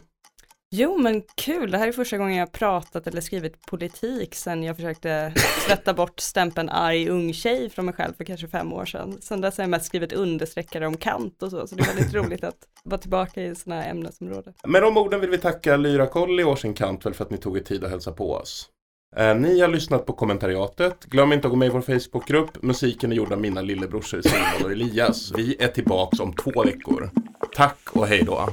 Jo 0.74 0.98
men 0.98 1.22
kul, 1.36 1.72
det 1.72 1.78
här 1.78 1.88
är 1.88 1.92
första 1.92 2.18
gången 2.18 2.38
jag 2.38 2.52
pratat 2.52 3.08
eller 3.08 3.22
skrivit 3.22 3.66
politik 3.66 4.36
sen 4.36 4.64
jag 4.64 4.76
försökte 4.76 5.34
tvätta 5.68 5.94
bort 5.94 6.20
stämpeln 6.20 6.70
arg 6.70 7.10
ung 7.10 7.34
tjej 7.34 7.70
från 7.70 7.86
mig 7.86 7.94
själv 7.94 8.14
för 8.14 8.24
kanske 8.24 8.48
fem 8.48 8.74
år 8.74 8.86
sedan. 8.86 9.18
Sen 9.22 9.42
dess 9.42 9.58
har 9.58 9.64
jag 9.64 9.70
mest 9.70 9.86
skrivit 9.86 10.14
understreckare 10.14 10.88
om 10.88 10.98
Kant 10.98 11.44
och 11.44 11.52
så, 11.52 11.68
så 11.68 11.76
det 11.76 11.82
är 11.82 11.96
väldigt 11.96 12.14
roligt 12.14 12.44
att 12.44 12.56
vara 12.84 12.98
tillbaka 12.98 13.44
i 13.44 13.56
sådana 13.56 13.82
här 13.82 13.92
ämnesområden. 13.92 14.54
Med 14.68 14.82
de 14.82 14.98
orden 14.98 15.22
vill 15.22 15.30
vi 15.30 15.38
tacka 15.38 15.78
Lyra 15.78 16.08
Kolli 16.08 16.44
och 16.44 16.52
Årsin 16.52 16.74
kant 16.74 17.04
för 17.04 17.24
att 17.24 17.30
ni 17.30 17.38
tog 17.38 17.58
er 17.58 17.62
tid 17.62 17.84
att 17.84 17.90
hälsa 17.90 18.12
på 18.12 18.34
oss. 18.34 18.70
Eh, 19.16 19.36
ni 19.36 19.60
har 19.60 19.68
lyssnat 19.68 20.06
på 20.06 20.14
kommentariatet. 20.14 21.06
Glöm 21.06 21.34
inte 21.34 21.48
att 21.48 21.52
gå 21.52 21.58
med 21.58 21.66
i 21.66 21.72
vår 21.72 21.82
Facebookgrupp. 21.82 22.62
Musiken 22.62 23.12
är 23.12 23.16
gjord 23.16 23.32
av 23.32 23.42
mina 23.42 23.62
lillebrorsor 23.62 24.22
Simon 24.22 24.66
och 24.66 24.72
Elias. 24.72 25.32
Vi 25.38 25.56
är 25.60 25.68
tillbaks 25.68 26.20
om 26.20 26.34
två 26.34 26.64
veckor. 26.64 27.10
Tack 27.56 27.80
och 27.92 28.08
hej 28.08 28.24
då. 28.24 28.50